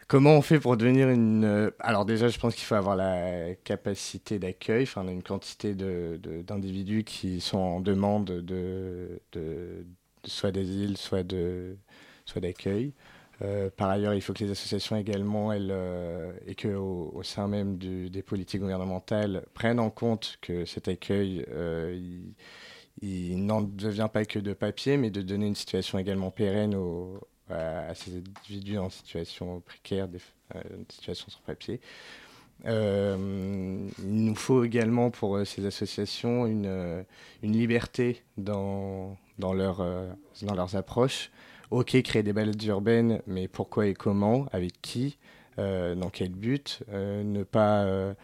Comment 0.07 0.37
on 0.37 0.43
fait 0.43 0.61
pour 0.61 0.77
devenir 0.77 1.09
une... 1.09 1.45
euh, 1.45 1.70
Alors 1.81 2.05
déjà, 2.05 2.29
je 2.29 2.39
pense 2.39 2.55
qu'il 2.55 2.64
faut 2.64 2.75
avoir 2.75 2.95
la 2.95 3.55
capacité 3.64 4.39
d'accueil. 4.39 4.83
Enfin, 4.83 5.03
on 5.05 5.09
a 5.09 5.12
une 5.12 5.22
quantité 5.22 5.75
de- 5.75 6.20
de- 6.22 6.43
d'individus 6.43 7.05
qui 7.05 7.41
sont 7.41 7.57
en 7.59 7.81
demande 7.81 8.27
de, 8.27 8.41
de- 8.41 9.20
de- 9.33 9.87
soit 10.27 10.53
d'asile, 10.53 10.99
soit 10.99 11.22
de 11.22 11.77
soit 12.25 12.41
d'accueil. 12.41 12.93
Euh, 13.43 13.70
par 13.77 13.91
ailleurs, 13.91 14.14
il 14.14 14.20
faut 14.20 14.33
que 14.33 14.45
les 14.45 14.51
associations 14.51 14.97
également, 14.97 15.53
elles, 15.53 15.70
euh, 15.70 16.33
et 16.47 16.55
que 16.55 16.68
au, 16.68 17.22
sein 17.22 17.49
même 17.49 17.79
des 17.79 18.22
politiques 18.22 18.61
gouvernementales, 18.61 19.45
prennent 19.55 19.81
en 19.81 19.91
compte 19.91 20.39
que 20.41 20.64
cet 20.64 20.89
accueil, 20.89 21.45
euh, 21.51 21.99
il, 23.03 23.45
n'en 23.45 23.62
devient 23.62 24.09
pas 24.12 24.25
que 24.25 24.39
de 24.39 24.53
papier, 24.53 24.97
mais 24.97 25.11
de 25.11 25.22
donner 25.22 25.47
une 25.47 25.57
situation 25.57 25.99
également 25.99 26.31
pérenne 26.31 26.77
à, 27.51 27.95
ces 27.95 28.16
individus 28.16 28.79
en 28.79 28.89
situation 28.89 29.61
précaire, 29.61 30.09
des, 30.09 30.20
situation 30.89 31.29
sans 31.29 31.41
papier. 31.41 31.81
Il 32.64 32.70
nous 33.99 34.35
faut 34.37 34.64
également 34.64 35.11
pour 35.11 35.45
ces 35.45 35.66
associations 35.66 36.47
une, 36.47 37.05
liberté 37.43 38.22
dans 38.39 39.18
leurs 39.39 40.77
approches. 40.77 41.31
Ok, 41.71 42.01
créer 42.03 42.23
des 42.23 42.33
balades 42.33 42.62
urbaines, 42.65 43.21
mais 43.27 43.49
pourquoi 43.49 43.87
et 43.87 43.95
comment 43.95 44.47
Avec 44.53 44.81
qui 44.83 45.19
euh, 45.59 45.95
Dans 45.95 46.11
quel 46.11 46.31
but 46.31 46.81
Euh, 46.93 47.23
Ne 47.23 47.43
pas, 47.45 47.85
euh, 47.85 48.15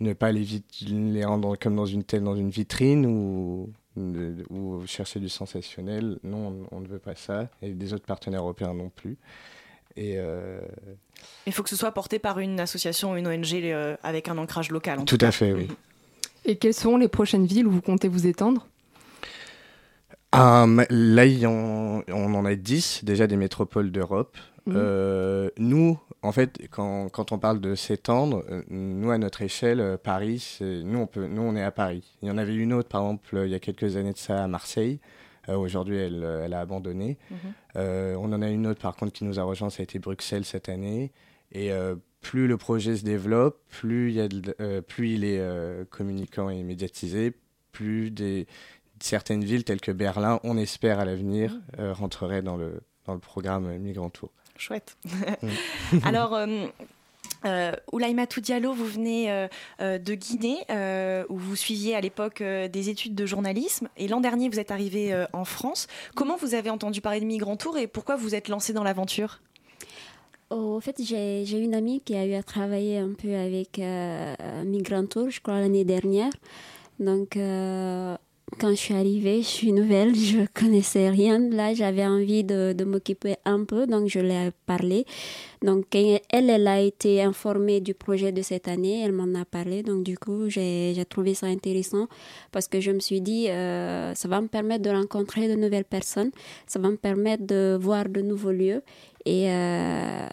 ne 0.00 0.12
pas 0.12 0.32
les, 0.32 0.42
vit- 0.42 0.62
les 0.88 1.24
rendre 1.24 1.56
comme 1.56 1.76
dans 1.76 1.86
une 1.86 2.04
telle 2.04 2.22
dans 2.22 2.36
une 2.36 2.50
vitrine 2.50 3.06
ou, 3.06 3.70
ou 4.50 4.86
chercher 4.86 5.20
du 5.20 5.28
sensationnel. 5.28 6.18
Non, 6.22 6.66
on, 6.70 6.76
on 6.76 6.80
ne 6.80 6.86
veut 6.86 6.98
pas 6.98 7.14
ça. 7.14 7.48
Et 7.62 7.70
des 7.70 7.92
autres 7.92 8.06
partenaires 8.06 8.42
européens 8.42 8.74
non 8.74 8.90
plus. 8.90 9.16
Et 9.96 10.14
euh, 10.18 10.60
Il 11.46 11.52
faut 11.54 11.62
que 11.62 11.70
ce 11.70 11.76
soit 11.76 11.92
porté 11.92 12.18
par 12.18 12.38
une 12.38 12.60
association 12.60 13.12
ou 13.12 13.16
une 13.16 13.26
ONG 13.26 13.54
euh, 13.54 13.96
avec 14.02 14.28
un 14.28 14.36
ancrage 14.38 14.70
local. 14.70 14.98
en 15.00 15.04
tout 15.06 15.16
cas. 15.16 15.28
à 15.28 15.32
fait, 15.32 15.52
oui. 15.52 15.68
Et 16.44 16.56
quelles 16.56 16.74
sont 16.74 16.96
les 16.98 17.08
prochaines 17.08 17.46
villes 17.46 17.66
où 17.66 17.70
vous 17.70 17.80
comptez 17.82 18.06
vous 18.06 18.26
étendre? 18.26 18.68
Ma- 20.34 20.86
là, 20.90 21.24
on 21.48 22.02
en 22.34 22.44
a 22.44 22.54
10 22.54 23.04
déjà 23.04 23.26
des 23.26 23.36
métropoles 23.36 23.90
d'Europe. 23.90 24.36
Mhm. 24.66 24.74
Euh, 24.76 25.50
nous, 25.58 25.98
en 26.22 26.32
fait, 26.32 26.58
quand, 26.70 27.08
quand 27.08 27.30
on 27.32 27.38
parle 27.38 27.60
de 27.60 27.74
s'étendre, 27.76 28.44
euh, 28.50 28.62
nous, 28.68 29.10
à 29.12 29.18
notre 29.18 29.42
échelle, 29.42 29.80
euh, 29.80 29.96
Paris, 29.96 30.58
nous 30.60 30.98
on, 30.98 31.06
peut, 31.06 31.26
nous, 31.26 31.42
on 31.42 31.54
est 31.54 31.62
à 31.62 31.70
Paris. 31.70 32.16
Il 32.22 32.28
y 32.28 32.30
en 32.32 32.36
avait 32.38 32.54
une 32.56 32.72
autre, 32.72 32.88
par 32.88 33.02
exemple, 33.02 33.42
il 33.44 33.50
y 33.50 33.54
a 33.54 33.60
quelques 33.60 33.96
années 33.96 34.12
de 34.12 34.18
ça, 34.18 34.42
à 34.44 34.48
Marseille. 34.48 34.98
Aujourd'hui, 35.48 35.96
elle, 35.96 36.26
elle 36.44 36.52
a 36.54 36.60
abandonné. 36.60 37.18
Mhm. 37.30 38.16
On 38.18 38.32
en 38.32 38.42
a 38.42 38.48
une 38.50 38.66
autre, 38.66 38.80
par 38.80 38.96
contre, 38.96 39.12
qui 39.12 39.22
nous 39.24 39.38
a 39.38 39.44
rejoint, 39.44 39.70
ça 39.70 39.80
a 39.80 39.84
été 39.84 40.00
Bruxelles 40.00 40.44
cette 40.44 40.68
année. 40.68 41.12
Et 41.52 41.70
plus 42.20 42.48
le 42.48 42.56
projet 42.56 42.96
se 42.96 43.04
développe, 43.04 43.60
plus 43.70 44.08
il, 44.10 44.16
y 44.16 44.20
a 44.20 44.26
de- 44.26 44.80
plus 44.80 45.10
il 45.10 45.22
est 45.24 45.40
communicant 45.90 46.50
et 46.50 46.64
médiatisé, 46.64 47.32
plus 47.70 48.10
des, 48.10 48.48
certaines 49.00 49.44
villes 49.44 49.64
telles 49.64 49.80
que 49.80 49.92
Berlin, 49.92 50.40
on 50.44 50.56
espère 50.56 50.98
à 51.00 51.04
l'avenir, 51.04 51.58
euh, 51.78 51.92
rentreraient 51.92 52.42
dans 52.42 52.56
le, 52.56 52.80
dans 53.06 53.14
le 53.14 53.20
programme 53.20 53.76
Migrant 53.78 54.10
Tour. 54.10 54.30
Chouette. 54.56 54.96
Mm. 55.42 55.98
Alors, 56.04 56.34
euh, 56.34 56.66
euh, 57.44 57.72
Diallo, 58.42 58.72
vous 58.72 58.86
venez 58.86 59.30
euh, 59.30 59.48
euh, 59.80 59.98
de 59.98 60.14
Guinée, 60.14 60.58
euh, 60.70 61.24
où 61.28 61.36
vous 61.36 61.56
suiviez 61.56 61.94
à 61.94 62.00
l'époque 62.00 62.40
euh, 62.40 62.68
des 62.68 62.88
études 62.88 63.14
de 63.14 63.26
journalisme. 63.26 63.88
Et 63.96 64.08
l'an 64.08 64.20
dernier, 64.20 64.48
vous 64.48 64.58
êtes 64.58 64.70
arrivé 64.70 65.12
euh, 65.12 65.26
en 65.32 65.44
France. 65.44 65.86
Comment 66.14 66.36
vous 66.36 66.54
avez 66.54 66.70
entendu 66.70 67.00
parler 67.00 67.20
de 67.20 67.26
Migrant 67.26 67.56
Tour 67.56 67.78
et 67.78 67.86
pourquoi 67.86 68.16
vous 68.16 68.34
êtes 68.34 68.48
lancé 68.48 68.72
dans 68.72 68.84
l'aventure? 68.84 69.40
Au 70.50 70.80
fait, 70.80 70.96
j'ai 71.02 71.44
j'ai 71.44 71.58
une 71.58 71.74
amie 71.74 72.00
qui 72.00 72.14
a 72.14 72.24
eu 72.24 72.34
à 72.34 72.42
travailler 72.42 72.98
un 72.98 73.14
peu 73.14 73.34
avec 73.34 73.80
euh, 73.80 74.34
Migrant 74.64 75.06
Tour, 75.06 75.28
je 75.28 75.40
crois, 75.40 75.58
l'année 75.58 75.84
dernière. 75.84 76.30
Donc, 77.00 77.36
euh, 77.36 78.16
quand 78.58 78.70
je 78.70 78.76
suis 78.76 78.94
arrivée, 78.94 79.42
je 79.42 79.46
suis 79.48 79.72
nouvelle, 79.72 80.14
je 80.32 80.46
connaissais 80.54 81.10
rien. 81.10 81.38
Là, 81.38 81.74
j'avais 81.74 82.06
envie 82.06 82.44
de, 82.44 82.72
de 82.72 82.84
m'occuper 82.84 83.34
un 83.44 83.64
peu, 83.64 83.86
donc 83.86 84.08
je 84.08 84.20
l'ai 84.20 84.50
parlé. 84.66 85.04
Donc, 85.62 85.94
elle, 85.94 86.20
elle 86.30 86.68
a 86.68 86.80
été 86.80 87.22
informée 87.22 87.80
du 87.80 87.92
projet 87.92 88.30
de 88.30 88.42
cette 88.42 88.68
année, 88.68 89.02
elle 89.02 89.12
m'en 89.12 89.38
a 89.38 89.44
parlé. 89.44 89.82
Donc, 89.82 90.04
du 90.04 90.16
coup, 90.16 90.48
j'ai 90.48 90.94
trouvé 91.08 91.34
ça 91.34 91.46
intéressant 91.46 92.06
parce 92.52 92.68
que 92.68 92.80
je 92.80 92.92
me 92.92 93.00
suis 93.00 93.20
dit, 93.20 93.48
euh, 93.48 94.14
ça 94.14 94.28
va 94.28 94.40
me 94.40 94.48
permettre 94.48 94.82
de 94.82 94.90
rencontrer 94.90 95.48
de 95.48 95.54
nouvelles 95.54 95.84
personnes, 95.84 96.30
ça 96.66 96.78
va 96.78 96.88
me 96.90 96.96
permettre 96.96 97.44
de 97.44 97.76
voir 97.80 98.08
de 98.08 98.20
nouveaux 98.20 98.52
lieux. 98.52 98.82
Et 99.24 99.50
euh, 99.50 100.26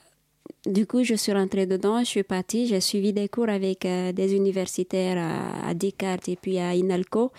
du 0.68 0.86
coup, 0.86 1.04
je 1.04 1.16
suis 1.16 1.34
rentrée 1.34 1.66
dedans, 1.66 2.00
je 2.00 2.06
suis 2.06 2.24
partie, 2.24 2.68
j'ai 2.68 2.80
suivi 2.80 3.12
des 3.12 3.28
cours 3.28 3.50
avec 3.50 3.86
euh, 3.86 4.12
des 4.12 4.36
universitaires 4.36 5.18
à, 5.18 5.70
à 5.70 5.74
Descartes 5.74 6.30
et 6.30 6.36
puis 6.36 6.60
à 6.60 6.76
Inalco. 6.76 7.32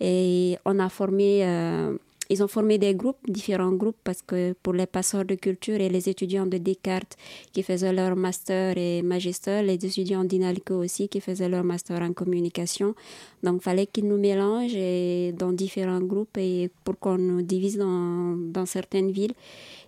Et 0.00 0.56
on 0.64 0.78
a 0.78 0.88
formé, 0.88 1.44
euh, 1.44 1.96
ils 2.30 2.42
ont 2.42 2.48
formé 2.48 2.78
des 2.78 2.94
groupes, 2.94 3.18
différents 3.28 3.72
groupes, 3.72 3.96
parce 4.04 4.22
que 4.22 4.54
pour 4.62 4.72
les 4.72 4.86
passeurs 4.86 5.24
de 5.24 5.34
culture 5.34 5.80
et 5.80 5.88
les 5.88 6.08
étudiants 6.08 6.46
de 6.46 6.58
Descartes 6.58 7.16
qui 7.52 7.62
faisaient 7.62 7.92
leur 7.92 8.16
master 8.16 8.76
et 8.78 9.02
magister, 9.02 9.62
les 9.62 9.74
étudiants 9.74 10.24
d'Inalco 10.24 10.74
aussi 10.74 11.08
qui 11.08 11.20
faisaient 11.20 11.48
leur 11.48 11.64
master 11.64 12.00
en 12.02 12.12
communication. 12.12 12.94
Donc, 13.42 13.62
fallait 13.62 13.86
qu'ils 13.86 14.08
nous 14.08 14.18
mélangent 14.18 15.34
dans 15.34 15.52
différents 15.52 16.00
groupes 16.00 16.38
et 16.38 16.70
pour 16.84 16.98
qu'on 16.98 17.18
nous 17.18 17.42
divise 17.42 17.78
dans, 17.78 18.36
dans 18.36 18.66
certaines 18.66 19.10
villes. 19.10 19.34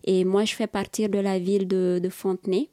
Et 0.05 0.25
moi, 0.25 0.45
je 0.45 0.55
fais 0.55 0.67
partie 0.67 1.09
de 1.09 1.19
la 1.19 1.39
ville 1.39 1.67
de 1.67 2.09
Fontenay. 2.11 2.69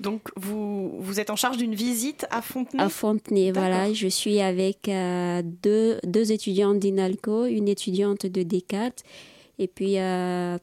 Donc, 0.00 0.22
vous, 0.36 0.96
vous 0.98 1.20
êtes 1.20 1.30
en 1.30 1.36
charge 1.36 1.58
d'une 1.58 1.74
visite 1.74 2.26
à 2.30 2.40
Fontenay 2.42 2.82
À 2.82 2.88
Fontenay, 2.88 3.52
voilà. 3.52 3.92
Je 3.92 4.08
suis 4.08 4.40
avec 4.40 4.88
euh, 4.88 5.42
deux, 5.44 5.98
deux 6.04 6.32
étudiantes 6.32 6.78
d'INALCO, 6.78 7.44
une 7.46 7.68
étudiante 7.68 8.24
de 8.26 8.42
Descartes 8.42 9.04
et 9.58 9.68
puis 9.68 9.98
euh, 9.98 10.56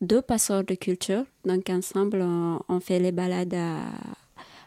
deux 0.00 0.20
passeurs 0.22 0.64
de 0.64 0.74
culture. 0.74 1.24
Donc, 1.44 1.70
ensemble, 1.70 2.20
on, 2.20 2.58
on 2.68 2.80
fait 2.80 2.98
les 2.98 3.12
balades 3.12 3.54
à- 3.54 3.78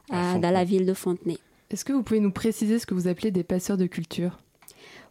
à- 0.09 0.39
dans 0.39 0.51
la 0.51 0.63
ville 0.63 0.85
de 0.85 0.93
Fontenay. 0.93 1.37
Est-ce 1.69 1.83
que 1.83 1.91
vous 1.91 2.03
pouvez 2.03 2.19
nous 2.21 2.31
préciser 2.31 2.79
ce 2.79 2.85
que 2.85 2.93
vous 2.93 3.07
appelez 3.07 3.31
des 3.31 3.43
passeurs 3.43 3.77
de 3.77 3.87
culture? 3.87 4.39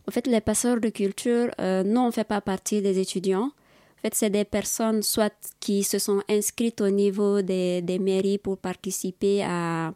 En 0.09 0.11
fait, 0.11 0.27
les 0.27 0.41
passeurs 0.41 0.81
de 0.81 0.89
culture, 0.89 1.51
euh, 1.61 1.83
nous, 1.85 2.01
on 2.01 2.07
ne 2.07 2.13
fait 2.13 2.25
pas 2.25 2.41
partie 2.41 2.81
des 2.83 2.99
étudiants. 2.99 3.51
En 4.03 4.09
fait, 4.09 4.17
c'est 4.17 4.31
des 4.31 4.45
personnes 4.45 5.03
soit 5.03 5.33
qui 5.61 5.85
se 5.85 6.01
sont 6.01 6.23
inscrites 6.29 6.81
au 6.81 6.91
niveau 6.91 7.41
des, 7.41 7.83
des 7.83 8.01
mairies 8.01 8.39
pour 8.39 8.59
participer 8.59 9.45
à, 9.45 9.95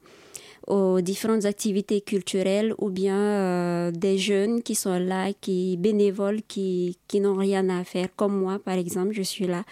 aux 0.69 1.01
différentes 1.01 1.45
activités 1.45 2.01
culturelles 2.01 2.73
ou 2.79 2.89
bien 2.91 3.17
euh, 3.17 3.91
des 3.91 4.17
jeunes 4.17 4.63
qui 4.63 4.77
sont 4.77 4.97
là, 4.99 5.33
qui 5.41 5.77
bénévoles, 5.77 6.43
qui, 6.47 6.99
qui 7.09 7.21
n'ont 7.21 7.37
rien 7.37 7.69
à 7.69 7.83
faire, 7.83 8.09
comme 8.15 8.39
moi, 8.39 8.59
par 8.59 8.75
exemple, 8.75 9.13
je 9.13 9.23
suis 9.23 9.47
là. 9.47 9.65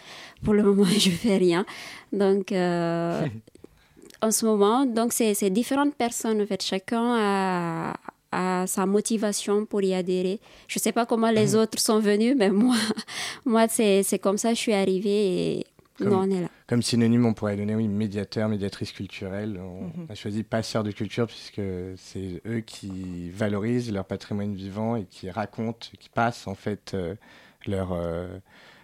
Pour 0.43 0.55
le 0.55 0.63
moment, 0.69 0.85
je 0.85 1.11
fais 1.11 1.37
rien. 1.37 1.65
Donc, 2.13 2.51
euh, 2.51 3.27
en 4.23 4.31
ce 4.31 4.47
moment, 4.47 4.87
donc 4.87 5.13
c'est 5.13 5.35
c'est 5.35 5.51
différentes 5.51 5.95
personnes, 5.95 6.43
en 6.43 6.47
fait, 6.47 6.63
chacun 6.63 7.15
a, 7.19 7.95
sa 8.67 8.87
motivation 8.87 9.67
pour 9.67 9.83
y 9.83 9.95
adhérer. 9.95 10.41
Je 10.69 10.79
ne 10.79 10.83
sais 10.83 10.93
pas 10.93 11.07
comment 11.07 11.31
les 11.31 11.55
autres 11.55 11.79
sont 11.79 11.99
venus, 12.01 12.35
mais 12.37 12.51
moi, 12.51 12.77
moi 13.45 13.67
c'est 13.69 14.19
comme 14.21 14.39
ça 14.39 14.51
que 14.51 14.55
je 14.57 14.61
suis 14.61 14.73
arrivée 14.75 15.59
et 15.59 15.67
nous, 16.01 16.13
on 16.13 16.29
est 16.29 16.41
là. 16.41 16.49
Comme 16.67 16.83
synonyme, 16.83 17.25
on 17.25 17.35
pourrait 17.35 17.57
donner 17.57 17.77
oui, 17.77 17.87
médiateur, 17.87 18.49
médiatrice 18.49 18.91
culturelle. 18.91 19.61
On 19.61 19.85
Mhm. 20.01 20.07
a 20.09 20.15
choisi 20.17 20.43
passeur 20.43 20.83
de 20.83 20.91
culture 20.91 21.27
puisque 21.27 21.61
c'est 21.97 22.43
eux 22.47 22.61
qui 22.61 23.31
valorisent 23.31 23.93
leur 23.93 24.05
patrimoine 24.05 24.55
vivant 24.55 24.97
et 24.97 25.05
qui 25.05 25.31
racontent, 25.31 25.87
qui 26.01 26.09
passent 26.09 26.49
en 26.49 26.55
fait 26.57 26.95
euh, 26.95 27.15
leur, 27.67 27.93
euh, 27.93 28.27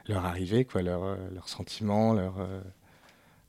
leur 0.07 0.25
arrivée, 0.25 0.65
quoi, 0.65 0.83
leur, 0.83 1.03
euh, 1.03 1.17
leurs 1.35 1.49
sentiments, 1.49 2.13
leur, 2.15 2.39
euh, 2.39 2.61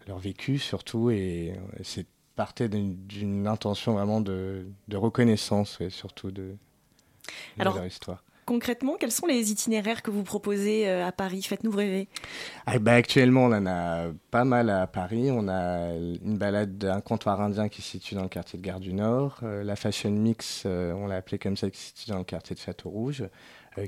leur 0.07 0.17
vécu 0.17 0.57
surtout. 0.57 1.11
Et 1.11 1.53
c'est 1.83 2.07
partait 2.35 2.69
d'une- 2.69 3.47
intention 3.47 3.93
vraiment 3.93 4.21
de, 4.21 4.65
de 4.87 4.97
reconnaissance, 4.97 5.79
ouais, 5.79 5.89
surtout 5.89 6.31
de, 6.31 6.41
de 6.43 7.61
Alors, 7.61 7.75
leur 7.75 7.85
histoire. 7.85 8.23
Concrètement, 8.45 8.95
quels 8.99 9.11
sont 9.11 9.27
les 9.27 9.51
itinéraires 9.51 10.01
que 10.01 10.09
vous 10.11 10.23
proposez 10.23 10.89
euh, 10.89 11.05
à 11.05 11.11
Paris? 11.11 11.43
Faites-nous 11.43 11.71
rêver. 11.71 12.09
Ah, 12.65 12.79
bah, 12.79 12.93
actuellement, 12.93 13.45
on 13.45 13.53
en 13.53 13.65
a 13.65 14.07
pas 14.31 14.43
mal 14.43 14.69
à 14.69 14.87
Paris. 14.87 15.29
On 15.31 15.47
a 15.47 15.93
une 15.93 16.37
balade 16.37 16.77
d'un 16.77 17.01
comptoir 17.01 17.39
indien 17.39 17.69
qui 17.69 17.81
se 17.81 17.91
situe 17.91 18.15
dans 18.15 18.23
le 18.23 18.29
quartier 18.29 18.59
de 18.59 18.63
Gare 18.63 18.79
du 18.79 18.93
Nord. 18.93 19.39
Euh, 19.43 19.63
la 19.63 19.75
Fashion 19.75 20.09
Mix, 20.09 20.63
euh, 20.65 20.91
on 20.93 21.07
l'a 21.07 21.17
appelé 21.17 21.37
comme 21.37 21.55
ça, 21.55 21.69
qui 21.69 21.79
se 21.79 21.87
situe 21.89 22.09
dans 22.09 22.17
le 22.17 22.23
quartier 22.23 22.55
de 22.55 22.59
Château 22.59 22.89
Rouge, 22.89 23.23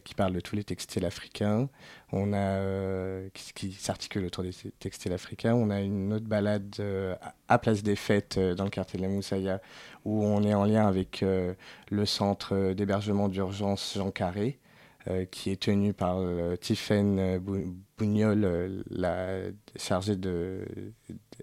qui 0.03 0.15
parle 0.15 0.33
de 0.33 0.39
tous 0.39 0.55
les 0.55 0.63
textiles 0.63 1.05
africains. 1.05 1.69
On 2.11 2.31
a 2.33 2.37
euh, 2.37 3.29
qui, 3.33 3.71
s'articule 3.73 4.25
autour 4.25 4.43
des 4.43 4.51
textiles 4.79 5.13
africains. 5.13 5.53
On 5.55 5.69
a 5.69 5.81
une 5.81 6.13
autre 6.13 6.25
balade 6.27 6.75
euh, 6.79 7.15
à- 7.47 7.57
Place 7.59 7.83
des 7.83 7.95
Fêtes 7.95 8.37
euh, 8.37 8.55
dans 8.55 8.63
le 8.65 8.69
quartier 8.69 8.97
de 8.97 9.03
la 9.03 9.09
Moussaïa, 9.09 9.61
où 10.05 10.23
on 10.23 10.43
est 10.43 10.53
en 10.53 10.65
lien 10.65 10.87
avec 10.87 11.23
euh, 11.23 11.53
le 11.89 12.05
centre 12.05 12.73
d'hébergement 12.73 13.29
d'urgence 13.29 13.93
Jean 13.95 14.11
Carré. 14.11 14.59
euh, 15.09 15.25
qui 15.25 15.49
est 15.51 15.61
tenu 15.61 15.91
par 15.93 16.15
euh, 16.19 16.55
Tiffaine 16.55 17.19
euh, 17.19 17.37
Bou- 17.39 17.75
Bougnol, 17.97 18.45
euh, 18.45 18.83
la 18.89 19.39
chargée 19.75 20.15
de, 20.15 20.65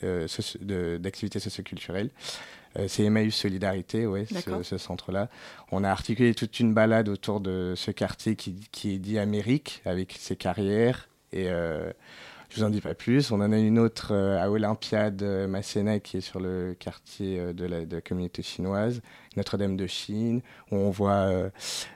euh, 0.03 0.27
socio- 0.29 0.59
de- 0.65 0.97
d'activités 0.99 1.41
socioculturelles. 1.41 2.09
Euh, 2.09 2.60
c'est 2.89 3.05
Emmaüs 3.05 3.35
Solidarité, 3.35 4.07
ouais, 4.07 4.27
ce, 4.63 4.79
centre-là. 4.79 5.29
On 5.73 5.83
a 5.85 5.91
articulé 5.91 6.35
toute 6.35 6.61
une 6.61 6.73
balade 6.75 7.09
autour 7.09 7.41
de 7.41 7.75
ce 7.77 7.91
quartier 7.91 8.37
qui, 8.37 8.55
qui 8.73 8.95
est 8.95 8.99
dit 8.99 9.19
Amérique, 9.19 9.83
avec 9.85 10.15
ses 10.19 10.37
carrières. 10.37 11.09
Et 11.33 11.49
euh, 11.49 11.93
Je 12.49 12.57
vous 12.57 12.65
en 12.65 12.71
dis 12.71 12.81
pas 12.81 12.95
plus. 12.95 13.31
On 13.31 13.41
en 13.41 13.53
a 13.53 13.59
une 13.59 13.79
autre 13.79 14.09
euh, 14.13 14.41
à 14.43 14.51
Olympiade 14.51 15.23
euh, 15.23 15.47
Masséna 15.47 16.01
qui 16.01 16.17
est 16.17 16.21
sur 16.21 16.41
le 16.41 16.75
quartier 16.79 17.39
euh, 17.39 17.53
de, 17.53 17.65
la, 17.65 17.85
de 17.87 17.95
la 17.97 18.01
communauté 18.01 18.43
chinoise, 18.43 19.01
Notre-Dame 19.37 19.77
de 19.77 19.87
Chine, 19.87 20.41
où 20.73 20.77
on 20.77 20.91
voit 20.91 21.13
euh, 21.13 21.51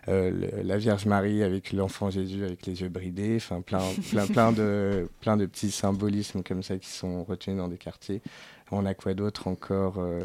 euh, 0.09 0.31
le- 0.31 0.63
la 0.63 0.77
Vierge 0.77 1.07
Marie 1.07 1.43
avec 1.43 1.73
l'enfant 1.73 2.11
Jésus 2.11 2.45
avec 2.45 2.67
les 2.67 2.81
yeux 2.83 2.89
bridés, 2.89 3.35
enfin 3.37 3.61
plein, 3.61 3.81
plein, 4.11 4.27
plein, 4.29 4.53
de, 4.53 5.09
plein 5.21 5.37
de 5.37 5.47
petits 5.47 5.73
symbolismes 5.73 6.43
comme 6.45 6.63
ça 6.63 6.79
qui 6.79 6.89
sont 6.91 7.25
retenus 7.25 7.57
dans 7.59 7.69
des 7.69 7.79
quartiers. 7.79 8.23
On 8.71 8.87
a 8.87 8.95
quoi 8.95 9.15
d'autre 9.15 9.47
encore 9.49 9.99
euh, 9.99 10.21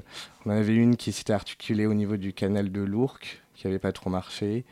On 0.46 0.50
en 0.52 0.54
avait 0.56 0.76
une 0.76 0.96
qui 0.96 1.12
s'était 1.12 1.34
articulée 1.34 1.86
au 1.86 1.94
niveau 1.94 2.18
du 2.18 2.34
canal 2.34 2.72
de 2.72 2.82
l'Ourcq, 2.82 3.42
qui 3.54 3.68
n'avait 3.68 3.80
pas 3.80 3.92
trop 3.92 4.10
marché. 4.10 4.66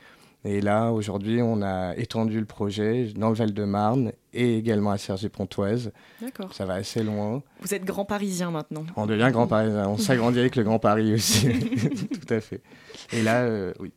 Et 0.45 0.61
là, 0.61 0.91
aujourd'hui, 0.91 1.41
on 1.41 1.61
a 1.61 1.95
étendu 1.97 2.39
le 2.39 2.45
projet 2.45 3.11
dans 3.18 3.30
le 3.30 3.36
Val-de-Marne 3.36 4.13
et 4.34 4.57
également 4.57 4.91
à 4.91 4.97
Cergy-Pontoise. 4.97 5.91
D'accord. 6.22 6.53
Ça 6.53 6.65
va 6.65 6.76
assez 6.76 7.03
loin. 7.03 7.41
Vous 7.59 7.74
êtes 7.74 7.84
grand 7.84 8.05
parisien 8.05 8.49
maintenant. 8.51 8.86
On 8.95 9.05
devient 9.07 9.30
Grand 9.32 9.47
Paris. 9.47 9.70
On 9.70 9.97
s'agrandit 9.97 10.39
avec 10.39 10.55
le 10.55 10.63
Grand 10.63 10.80
Paris 10.80 11.13
aussi. 11.13 11.49
Tout 12.28 12.34
à 12.34 12.39
fait. 12.39 12.61
Et 13.11 13.24
là, 13.24 13.41
euh, 13.41 13.74
oui. 13.80 13.91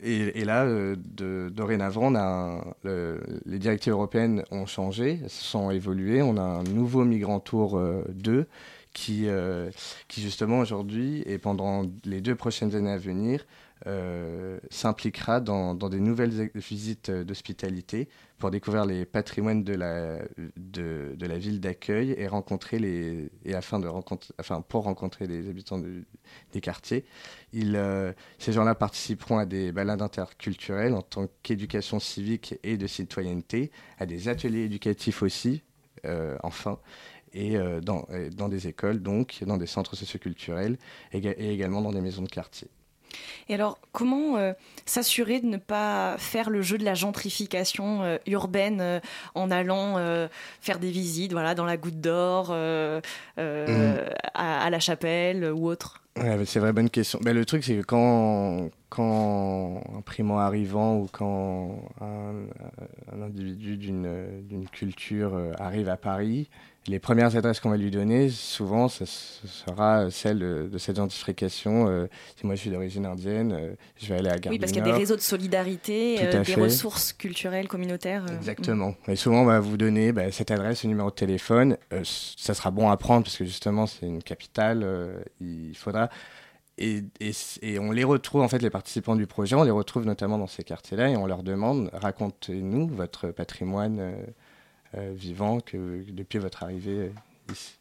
Et, 0.00 0.40
et 0.40 0.44
là, 0.44 0.64
euh, 0.64 0.94
de, 1.16 1.48
dorénavant, 1.52 2.12
on 2.12 2.14
a 2.16 2.22
un- 2.22 2.64
le- 2.84 3.20
les 3.46 3.58
directives 3.58 3.92
européennes 3.94 4.44
ont 4.50 4.66
changé, 4.66 5.20
sont 5.28 5.70
évoluées. 5.70 6.22
On 6.22 6.36
a 6.36 6.42
un 6.42 6.62
nouveau 6.64 7.04
Migrant 7.04 7.40
Tour 7.40 7.78
euh, 7.78 8.04
2 8.14 8.46
qui, 8.92 9.28
euh, 9.28 9.70
qui 10.08 10.22
justement 10.22 10.58
aujourd'hui 10.58 11.22
et 11.26 11.38
pendant 11.38 11.84
les 12.04 12.20
deux 12.20 12.34
prochaines 12.34 12.74
années 12.74 12.90
à 12.90 12.98
venir 12.98 13.46
euh, 13.86 14.58
s'impliquera 14.70 15.40
dans, 15.40 15.72
dans 15.72 15.88
des 15.88 16.00
nouvelles 16.00 16.50
visites 16.56 17.12
d'hospitalité 17.12 18.08
pour 18.38 18.50
découvrir 18.50 18.84
les 18.86 19.04
patrimoines 19.04 19.62
de 19.62 19.74
la, 19.74 20.18
de, 20.56 21.14
de 21.16 21.26
la 21.26 21.38
ville 21.38 21.60
d'accueil 21.60 22.12
et 22.18 22.26
rencontrer 22.26 22.80
les 22.80 23.30
et 23.44 23.54
afin 23.54 23.78
de 23.78 23.86
rencontrer 23.86 24.34
enfin 24.40 24.62
pour 24.62 24.84
rencontrer 24.84 25.28
les 25.28 25.48
habitants 25.48 25.80
des 26.52 26.60
quartiers. 26.60 27.04
Ils, 27.52 27.76
euh, 27.76 28.12
ces 28.38 28.52
gens-là 28.52 28.74
participeront 28.74 29.38
à 29.38 29.46
des 29.46 29.70
balades 29.70 30.02
interculturelles 30.02 30.94
en 30.94 31.02
tant 31.02 31.28
qu'éducation 31.44 32.00
civique 32.00 32.56
et 32.64 32.78
de 32.78 32.86
citoyenneté, 32.88 33.70
à 33.98 34.06
des 34.06 34.28
ateliers 34.28 34.64
éducatifs 34.64 35.22
aussi, 35.22 35.62
enfin, 36.42 36.78
et 37.44 37.56
euh, 37.56 37.80
dans, 37.80 38.02
dans 38.36 38.48
des 38.48 38.66
écoles, 38.66 39.00
donc, 39.00 39.28
dans 39.46 39.56
des 39.56 39.66
centres 39.66 39.96
socioculturels 39.96 40.76
et, 41.12 41.20
ga- 41.20 41.34
et 41.38 41.48
également 41.56 41.82
dans 41.82 41.92
des 41.92 42.00
maisons 42.00 42.22
de 42.22 42.28
quartier. 42.28 42.68
Et 43.48 43.54
alors, 43.54 43.78
comment 43.92 44.36
euh, 44.36 44.52
s'assurer 44.84 45.40
de 45.40 45.46
ne 45.46 45.56
pas 45.56 46.16
faire 46.18 46.50
le 46.50 46.60
jeu 46.60 46.76
de 46.76 46.84
la 46.84 46.94
gentrification 46.94 48.02
euh, 48.02 48.18
urbaine 48.26 48.80
euh, 48.80 49.00
en 49.34 49.50
allant 49.50 49.96
faire 50.60 50.78
des 50.78 50.90
visites 50.90 51.32
voilà, 51.32 51.54
dans 51.54 51.64
la 51.64 51.76
Goutte 51.76 52.00
d'Or, 52.00 52.48
euh, 52.50 53.00
à, 53.38 54.64
à 54.64 54.70
la 54.70 54.80
Chapelle 54.80 55.50
ou 55.52 55.66
autre? 55.66 56.02
Ouais, 56.16 56.44
c'est 56.44 56.58
vrai, 56.58 56.72
bonne 56.72 56.90
question. 56.90 57.20
Bah, 57.22 57.32
le 57.32 57.44
truc, 57.44 57.62
c'est 57.64 57.76
que 57.76 57.82
quand, 57.82 58.70
quand 58.88 59.80
un 59.96 60.00
primo 60.02 60.38
arrivant 60.38 60.96
ou 60.96 61.08
quand 61.10 61.78
un, 62.00 62.32
un 63.12 63.22
individu 63.22 63.76
d'une 63.76 64.42
d'une 64.42 64.68
culture 64.68 65.38
arrive 65.58 65.88
à 65.88 65.96
Paris, 65.96 66.48
les 66.88 66.98
premières 66.98 67.36
adresses 67.36 67.60
qu'on 67.60 67.70
va 67.70 67.76
lui 67.76 67.90
donner, 67.90 68.28
souvent, 68.30 68.88
ce 68.88 69.04
sera 69.06 70.10
celle 70.10 70.38
de, 70.38 70.68
de 70.72 70.78
cette 70.78 70.96
gentrification. 70.96 71.88
Euh, 71.88 72.06
si 72.36 72.46
moi 72.46 72.54
je 72.54 72.60
suis 72.62 72.70
d'origine 72.70 73.06
indienne, 73.06 73.52
euh, 73.52 73.74
je 73.96 74.08
vais 74.08 74.18
aller 74.18 74.30
à 74.30 74.38
Gare 74.38 74.52
Oui, 74.52 74.58
parce 74.58 74.72
qu'il 74.72 74.80
y 74.80 74.88
a 74.88 74.90
des 74.92 74.96
réseaux 74.98 75.16
de 75.16 75.20
solidarité, 75.20 76.16
euh, 76.20 76.38
des 76.38 76.44
fait. 76.44 76.60
ressources 76.60 77.12
culturelles, 77.12 77.68
communautaires. 77.68 78.24
euh, 78.30 78.36
Exactement. 78.36 78.94
Et 79.06 79.16
souvent, 79.16 79.42
on 79.42 79.46
va 79.46 79.60
vous 79.60 79.76
donner 79.76 80.12
bah, 80.12 80.30
cette 80.32 80.50
adresse, 80.50 80.80
ce 80.80 80.86
numéro 80.86 81.10
de 81.10 81.14
téléphone. 81.14 81.76
Euh, 81.92 82.02
ça 82.04 82.54
sera 82.54 82.70
bon 82.70 82.90
à 82.90 82.96
prendre 82.96 83.24
parce 83.24 83.36
que 83.36 83.44
justement, 83.44 83.86
c'est 83.86 84.06
une 84.06 84.22
capitale. 84.22 84.82
euh, 84.82 85.20
il 85.40 85.74
faudra. 85.76 86.08
Et, 86.80 87.02
et 87.60 87.78
on 87.80 87.90
les 87.90 88.04
retrouve, 88.04 88.40
en 88.40 88.48
fait, 88.48 88.62
les 88.62 88.70
participants 88.70 89.16
du 89.16 89.26
projet, 89.26 89.56
on 89.56 89.64
les 89.64 89.70
retrouve 89.72 90.06
notamment 90.06 90.38
dans 90.38 90.46
ces 90.46 90.62
quartiers-là 90.62 91.08
et 91.10 91.16
on 91.16 91.26
leur 91.26 91.42
demande 91.42 91.90
racontez-nous 91.92 92.86
votre 92.86 93.28
patrimoine 93.32 93.98
euh, 93.98 94.12
euh, 94.12 94.16
vivant 94.94 95.60
que, 95.60 96.04
depuis 96.10 96.38
votre 96.38 96.62
arrivée 96.62 96.98
euh, 96.98 97.52
ici. 97.52 97.74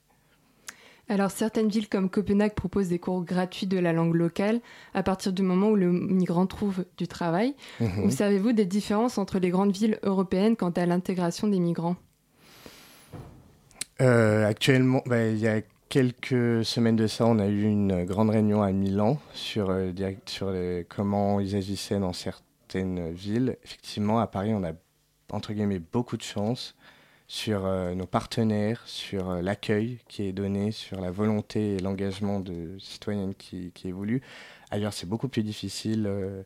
Alors 1.10 1.32
certaines 1.32 1.70
villes 1.70 1.88
comme 1.88 2.10
Copenhague 2.10 2.53
proposent 2.53 2.89
des 2.89 2.99
cours 2.99 3.24
gratuits 3.24 3.66
de 3.66 3.80
la 3.80 3.93
langue 3.93 4.14
locale 4.14 4.60
à 4.93 5.03
partir 5.03 5.32
du 5.32 5.41
moment 5.41 5.70
où 5.70 5.76
le 5.76 5.89
migrant 5.89 6.47
trouve 6.47 6.84
du 6.97 7.08
travail. 7.08 7.55
Mhm. 7.80 8.03
Observez-vous 8.03 8.51
des 8.51 8.66
différences 8.66 9.18
entre 9.18 9.39
les 9.39 9.49
grandes 9.49 9.72
villes 9.72 9.99
européennes 10.03 10.58
quant 10.58 10.72
à 10.72 10.86
l'intégration 10.86 11.47
des 11.47 11.60
migrants? 11.60 11.95
Euh, 14.01 14.45
actuellement, 14.45 15.01
bah, 15.05 15.28
il 15.28 15.39
y 15.39 15.47
a 15.47 15.62
quelques 15.89 16.66
semaines 16.66 16.97
de 16.97 17.08
ça, 17.08 17.26
on 17.26 17.39
a 17.39 17.47
eu 17.47 17.64
une 17.64 18.03
grande 18.03 18.30
réunion 18.30 18.62
à 18.62 18.74
Milan 18.74 19.18
sur, 19.34 19.70
euh, 19.70 19.91
direct, 19.91 20.30
sur 20.30 20.51
les- 20.51 20.86
comment 20.89 21.39
ils 21.39 21.55
agissaient 21.55 21.99
dans 21.99 22.12
certaines 22.12 23.12
villes. 23.12 23.55
Effectivement, 23.64 24.20
à 24.20 24.28
Paris, 24.28 24.53
on 24.53 24.64
a 24.66 24.74
entre 25.32 25.53
guillemets 25.53 25.80
beaucoup 25.80 26.18
de 26.18 26.24
chance 26.24 26.76
sur 27.28 27.65
euh, 27.65 27.93
nos 27.95 28.05
partenaires, 28.07 28.82
sur 28.86 29.30
euh, 29.30 29.41
l'accueil 29.41 29.99
qui 30.07 30.23
est 30.23 30.34
donné, 30.34 30.71
sur 30.71 31.01
la 31.01 31.11
volonté 31.11 31.75
et 31.75 31.80
l'engagement 31.80 32.39
de 32.39 32.78
citoyennes 32.80 33.36
qui, 33.36 33.71
qui 33.73 33.89
évolue. 33.89 34.21
Ailleurs, 34.71 34.93
c'est 34.93 35.07
beaucoup 35.07 35.28
plus 35.30 35.43
difficile. 35.43 36.05
euh, 36.07 36.43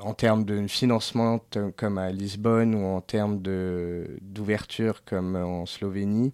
en- 0.00 0.14
termes 0.14 0.44
de 0.44 0.66
financement 0.66 1.40
comme 1.76 1.98
à 1.98 2.10
Lisbonne 2.12 2.74
ou 2.74 2.84
en 2.84 3.00
termes 3.00 3.40
d'ouverture 3.42 5.04
comme 5.04 5.36
en 5.36 5.66
Slovénie. 5.66 6.32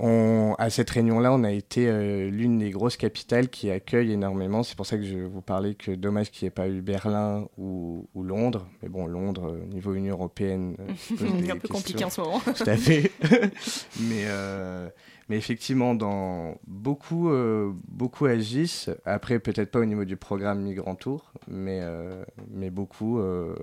Euh, 0.00 0.04
on- 0.50 0.54
à 0.54 0.70
cette 0.70 0.90
réunion-là, 0.90 1.32
on 1.32 1.44
a 1.44 1.52
été 1.52 1.88
euh, 1.88 2.28
l'une 2.30 2.58
des 2.58 2.70
grosses 2.70 2.96
capitales 2.96 3.48
qui 3.48 3.70
accueille 3.70 4.12
énormément. 4.12 4.62
C'est 4.62 4.76
pour 4.76 4.86
ça 4.86 4.96
que 4.96 5.04
je 5.04 5.18
vous 5.18 5.40
parlais 5.42 5.74
que 5.74 5.92
dommage 5.92 6.30
qu'il 6.30 6.44
n'y 6.44 6.48
ait 6.48 6.50
pas 6.50 6.68
eu 6.68 6.80
Berlin 6.80 7.46
ou, 7.58 8.08
ou 8.14 8.22
Londres. 8.24 8.66
Mais 8.82 8.88
bon, 8.88 9.06
Londres, 9.06 9.50
euh, 9.52 9.64
niveau 9.66 9.94
Union 9.94 10.14
Européenne, 10.14 10.76
euh, 10.80 10.94
se 10.96 11.14
pose 11.14 11.28
Un 11.32 11.36
peu 11.36 11.42
questions. 11.68 11.68
compliqué 11.68 12.04
en 12.04 12.10
ce 12.10 12.20
moment. 12.20 12.40
Tout 12.40 12.64
à 12.70 12.76
fait. 12.76 13.12
mais, 14.00 14.24
euh, 14.26 14.88
mais 15.28 15.36
effectivement, 15.36 15.94
dans 15.94 16.56
beaucoup, 16.66 17.30
euh, 17.30 17.72
beaucoup 17.88 18.26
agissent. 18.26 18.90
Après, 19.04 19.38
peut-être 19.38 19.70
pas 19.70 19.78
au 19.80 19.84
niveau 19.84 20.04
du 20.04 20.16
programme 20.16 20.60
Migrant 20.62 20.96
Tour, 20.96 21.32
mais, 21.48 21.80
euh, 21.82 22.24
mais 22.50 22.70
beaucoup, 22.70 23.18
euh, 23.20 23.54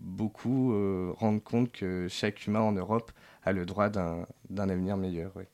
beaucoup 0.00 0.72
euh, 0.72 1.12
rendent 1.16 1.42
compte 1.44 1.70
que 1.72 2.06
chaque 2.08 2.46
humain 2.46 2.60
en 2.60 2.72
Europe 2.72 3.12
a 3.44 3.52
le 3.52 3.64
droit 3.66 3.88
d'un 3.88 4.26
d'un 4.50 4.68
avenir 4.68 4.96
meilleur. 4.96 5.30
oui. 5.36 5.44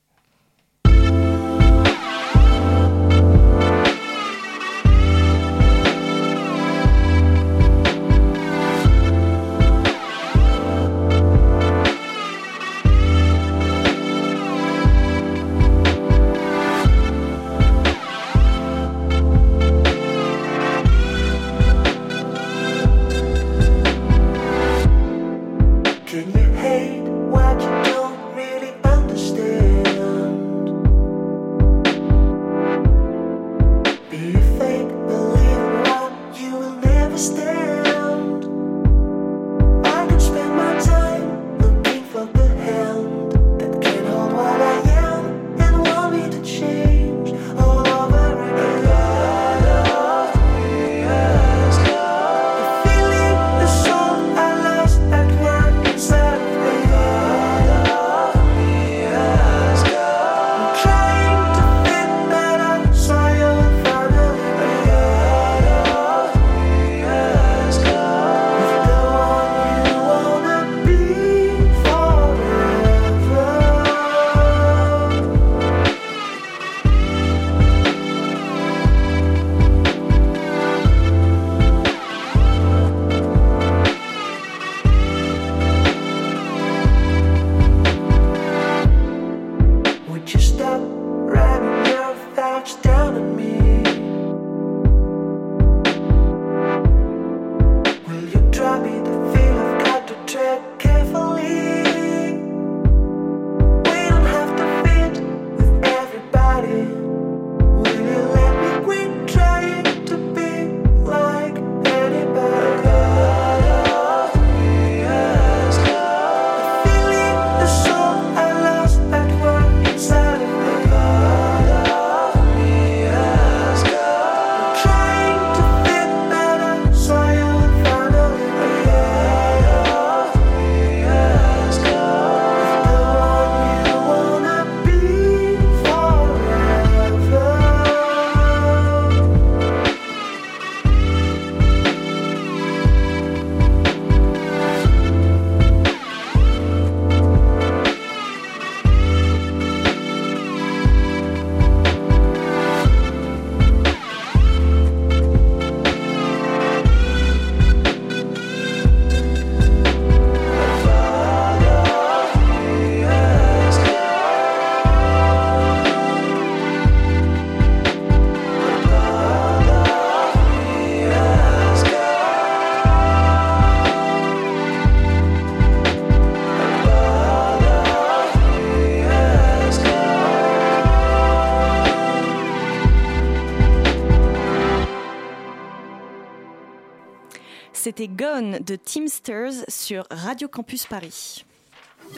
De 188.41 188.75
Teamsters 188.75 189.65
sur 189.67 190.05
Radio 190.11 190.47
Campus 190.47 190.85
Paris. 190.85 191.43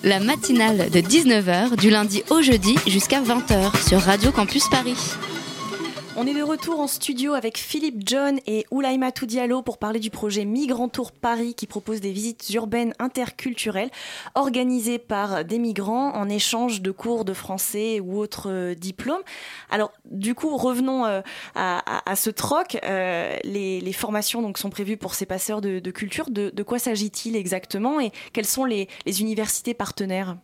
La 0.03 0.19
matinale 0.19 0.89
de 0.89 0.99
19h 0.99 1.77
du 1.77 1.89
lundi 1.89 2.23
au 2.29 2.41
jeudi 2.41 2.75
jusqu'à 2.87 3.21
20h 3.21 3.87
sur 3.87 4.01
Radio 4.01 4.29
Campus 4.31 4.67
Paris. 4.69 4.97
On 6.21 6.27
est 6.27 6.33
de 6.33 6.43
retour 6.43 6.81
en 6.81 6.87
studio 6.87 7.31
avec 7.31 7.57
Philippe 7.57 8.01
John 8.05 8.41
et 8.45 8.65
Oulaïma 8.71 9.11
Diallo 9.11 9.61
pour 9.61 9.77
parler 9.77 10.01
du 10.01 10.09
projet 10.09 10.43
Migrant 10.43 10.89
Tour 10.89 11.13
Paris 11.13 11.53
qui 11.53 11.65
propose 11.65 12.01
des 12.01 12.11
visites 12.11 12.49
urbaines 12.49 12.93
interculturelles 12.99 13.89
organisées 14.35 14.99
par 14.99 15.45
des 15.45 15.59
migrants 15.59 16.13
en 16.13 16.27
échange 16.27 16.81
de 16.81 16.91
cours 16.91 17.23
de 17.23 17.31
français 17.31 18.01
ou 18.01 18.19
autres 18.19 18.51
euh, 18.51 18.75
diplômes. 18.75 19.21
Alors 19.69 19.93
du 20.11 20.35
coup, 20.35 20.57
revenons 20.57 21.05
euh, 21.05 21.21
à, 21.55 22.15
ce 22.17 22.29
troc. 22.29 22.77
Euh, 22.83 23.37
les, 23.45 23.93
formations 23.93 24.41
donc, 24.41 24.57
sont 24.57 24.69
prévues 24.69 24.97
pour 24.97 25.15
ces 25.15 25.25
passeurs 25.25 25.61
de, 25.61 25.79
culture. 25.91 26.29
De, 26.29 26.63
quoi 26.63 26.79
s'agit-il 26.79 27.37
exactement 27.37 28.01
et 28.01 28.11
quelles 28.33 28.45
sont 28.45 28.65
les 28.65 28.89
universités 29.07 29.73
partenaires? 29.73 30.35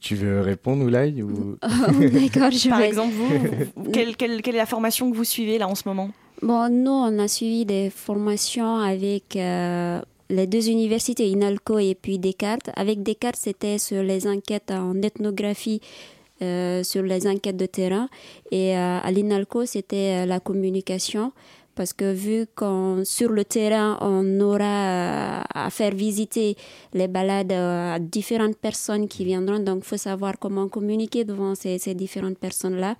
Tu 0.00 0.14
veux 0.14 0.40
répondre, 0.40 0.84
Oulaï 0.84 1.22
ou... 1.22 1.56
D'accord, 1.62 2.50
je 2.50 2.68
Par 2.68 2.78
vais- 2.80 2.88
exemple, 2.88 3.12
vous, 3.14 3.90
quelle, 3.92 4.16
quelle- 4.16 4.40
quelle 4.42 4.54
est 4.54 4.58
la 4.58 4.66
formation 4.66 5.10
que 5.10 5.16
vous 5.16 5.24
suivez 5.24 5.58
là 5.58 5.68
en 5.68 5.74
ce 5.74 5.86
moment? 5.86 6.10
Bon, 6.42 6.68
nous, 6.70 6.90
on 6.90 7.18
a 7.18 7.28
suivi 7.28 7.64
des 7.64 7.90
formations 7.90 8.76
avec 8.76 9.36
euh, 9.36 10.00
les 10.30 10.46
deux 10.46 10.68
universités, 10.68 11.28
INALCO 11.28 11.78
et 11.78 11.94
puis 11.94 12.18
Descartes. 12.18 12.70
Avec 12.76 13.02
Descartes, 13.02 13.36
c'était 13.38 13.78
sur 13.78 14.02
les 14.02 14.26
enquêtes 14.26 14.70
en 14.70 15.00
ethnographie, 15.02 15.80
euh, 16.42 16.82
sur 16.82 17.02
les 17.02 17.26
enquêtes 17.26 17.56
de 17.56 17.66
terrain. 17.66 18.08
Et 18.50 18.76
euh, 18.76 18.98
à 19.02 19.10
l'INALCO, 19.10 19.64
c'était 19.66 20.22
euh, 20.24 20.26
la 20.26 20.40
communication. 20.40 21.32
Parce 21.76 21.92
que 21.92 22.12
vu 22.12 22.46
qu'on 22.56 23.02
sur 23.04 23.30
le 23.30 23.44
terrain, 23.44 23.98
on 24.00 24.40
aura 24.40 24.64
euh, 24.64 25.42
à 25.54 25.70
faire 25.70 25.94
visiter 25.94 26.56
les 26.94 27.06
balades 27.06 27.52
euh, 27.52 27.94
à 27.94 27.98
différentes 27.98 28.56
personnes 28.56 29.08
qui 29.08 29.24
viendront, 29.24 29.58
donc 29.58 29.84
faut 29.84 29.96
savoir 29.96 30.38
comment 30.38 30.68
communiquer 30.68 31.24
devant 31.24 31.54
ces, 31.54 31.78
différentes 31.94 32.38
personnes-là. 32.38 32.96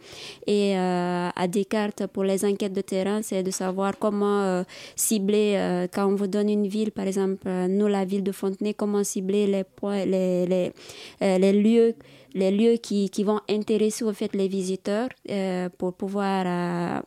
Et 0.47 0.77
euh, 0.77 1.29
à 1.35 1.49
Descartes, 1.49 2.07
pour 2.07 2.25
les 2.25 2.45
enquêtes 2.45 2.73
de 2.73 2.83
terrain, 2.83 3.21
c'est 3.23 3.43
de 3.43 3.51
savoir 3.51 3.99
comment 3.99 4.43
euh, 4.43 4.63
cibler, 4.95 5.87
quand 5.93 6.07
on 6.07 6.15
vous 6.15 6.27
donne 6.27 6.51
une 6.51 6.67
ville, 6.67 6.93
par 6.93 7.07
exemple, 7.07 7.49
nous, 7.69 7.87
la 7.87 8.05
ville 8.05 8.23
de 8.23 8.33
Fontenay, 8.33 8.75
comment 8.75 9.05
cibler 9.05 9.47
les, 9.47 9.65
les, 10.07 10.73
les 11.21 11.53
lieux 11.53 11.95
les 12.35 12.51
lieux 12.51 12.77
qui, 12.77 13.11
qui 13.11 13.25
vont 13.25 13.41
intéresser 13.49 14.05
au 14.05 14.13
fait 14.13 14.35
les 14.35 14.49
visiteurs 14.49 15.09
euh, 15.31 15.69
pour 15.79 15.95
pouvoir 15.95 16.45
euh, 16.47 17.01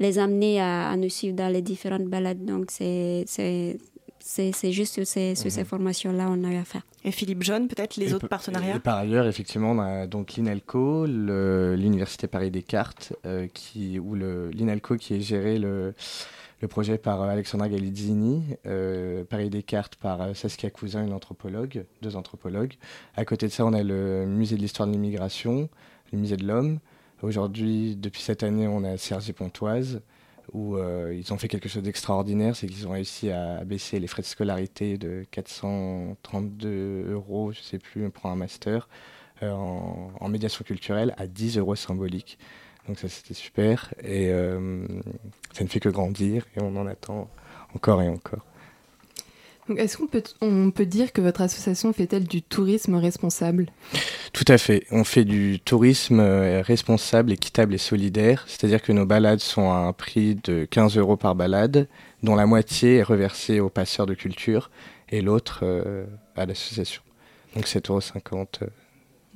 les 0.00 0.18
amener 0.18 0.60
à, 0.60 0.90
à 0.90 0.96
nous 0.96 1.08
suivre 1.08 1.34
dans 1.36 1.48
les 1.52 1.62
différentes 1.62 2.04
balades. 2.06 2.44
Donc, 2.44 2.70
c'est 2.70 3.24
c'est- 3.26 3.78
c'est 4.18 4.50
c'est 4.52 4.72
juste 4.72 4.94
sur 4.94 5.06
ces, 5.06 5.34
ces 5.36 5.60
Mhm. 5.60 5.64
formations-là 5.66 6.26
on 6.28 6.42
a 6.44 6.50
eu 6.52 6.56
à 6.56 6.64
faire. 6.64 6.82
Et 7.04 7.12
Philippe 7.12 7.44
John, 7.44 7.68
peut-être 7.68 7.96
les 7.96 8.10
Et 8.10 8.14
autres 8.14 8.26
par- 8.26 8.40
partenariats 8.40 8.74
et 8.76 8.80
par 8.80 8.96
ailleurs, 8.98 9.28
effectivement, 9.28 9.70
on 9.70 9.78
a 9.78 10.08
donc 10.08 10.32
l'INALCO, 10.34 11.06
l'Université 11.06 12.26
Paris 12.26 12.50
Descartes, 12.50 13.12
euh, 13.24 13.46
qui, 13.54 13.98
ou 14.00 14.14
le- 14.16 14.50
l'INALCO 14.50 14.96
qui 14.96 15.14
est 15.14 15.20
géré 15.20 15.58
le, 15.58 15.94
le 16.60 16.68
projet 16.68 16.98
par 16.98 17.22
euh, 17.22 17.28
Alexandra 17.28 17.68
Galizzini, 17.68 18.42
euh, 18.66 19.24
Paris 19.24 19.50
Descartes 19.50 19.96
par 19.96 20.22
euh, 20.22 20.34
Saskia 20.34 20.70
Cousin, 20.70 21.04
une 21.04 21.12
anthropologue, 21.12 21.84
deux 22.02 22.16
anthropologues. 22.16 22.74
À 23.16 23.24
côté 23.24 23.46
de 23.46 23.52
ça, 23.52 23.64
on 23.64 23.72
a 23.72 23.82
le 23.82 24.26
musée 24.26 24.56
de 24.56 24.62
l'histoire 24.62 24.86
de 24.88 24.92
l'immigration, 24.92 25.68
le 26.12 26.18
musée 26.18 26.36
de 26.36 26.46
l'homme. 26.46 26.78
Aujourd'hui, 27.22 27.96
depuis 27.96 28.22
cette 28.22 28.42
année, 28.42 28.66
on 28.66 28.84
a 28.84 28.96
Cergy-Pontoise, 28.96 30.00
où 30.52 30.76
euh, 30.76 31.14
ils 31.14 31.32
ont 31.32 31.38
fait 31.38 31.48
quelque 31.48 31.68
chose 31.68 31.82
d'extraordinaire, 31.82 32.54
c'est 32.54 32.66
qu'ils 32.66 32.86
ont 32.86 32.92
réussi 32.92 33.30
à 33.30 33.64
baisser 33.64 33.98
les 33.98 34.06
frais 34.06 34.22
de 34.22 34.26
scolarité 34.26 34.96
de 34.96 35.24
432 35.30 37.10
euros, 37.10 37.52
je 37.52 37.60
sais 37.60 37.78
plus, 37.78 38.08
pour 38.10 38.26
un 38.26 38.36
master 38.36 38.88
en, 39.42 40.10
en 40.18 40.28
médiation 40.28 40.64
culturelle 40.64 41.14
à 41.18 41.26
10 41.26 41.58
euros 41.58 41.74
symboliques. 41.74 42.38
Donc 42.88 42.98
ça 42.98 43.08
c'était 43.08 43.34
super 43.34 43.92
et 44.02 44.30
euh, 44.30 44.86
ça 45.52 45.64
ne 45.64 45.68
fait 45.68 45.80
que 45.80 45.88
grandir 45.88 46.46
et 46.56 46.62
on 46.62 46.76
en 46.76 46.86
attend 46.86 47.28
encore 47.74 48.02
et 48.02 48.08
encore. 48.08 48.44
Est-ce 49.76 49.96
qu'on 49.96 50.06
peut, 50.06 50.22
on 50.40 50.70
peut 50.70 50.86
dire 50.86 51.12
que 51.12 51.20
votre 51.20 51.40
association 51.40 51.92
fait-elle 51.92 52.24
du 52.24 52.40
tourisme 52.40 52.94
responsable? 52.94 53.66
Tout 54.32 54.44
à 54.46 54.58
fait. 54.58 54.86
On 54.92 55.02
fait 55.02 55.24
du 55.24 55.58
tourisme 55.58 56.20
euh, 56.20 56.62
responsable, 56.62 57.32
équitable 57.32 57.74
et 57.74 57.78
solidaire. 57.78 58.44
C'est-à-dire 58.46 58.80
que 58.80 58.92
nos 58.92 59.06
balades 59.06 59.40
sont 59.40 59.72
à 59.72 59.78
un 59.78 59.92
prix 59.92 60.36
de 60.44 60.66
15 60.66 60.98
euros 60.98 61.16
par 61.16 61.34
balade, 61.34 61.88
dont 62.22 62.36
la 62.36 62.46
moitié 62.46 62.98
est 62.98 63.02
reversée 63.02 63.58
aux 63.58 63.68
passeurs 63.68 64.06
de 64.06 64.14
culture 64.14 64.70
et 65.08 65.20
l'autre 65.20 65.60
euh, 65.64 66.06
à 66.36 66.46
l'association. 66.46 67.02
Donc 67.56 67.64
7,50 67.66 67.90
euros 67.90 68.70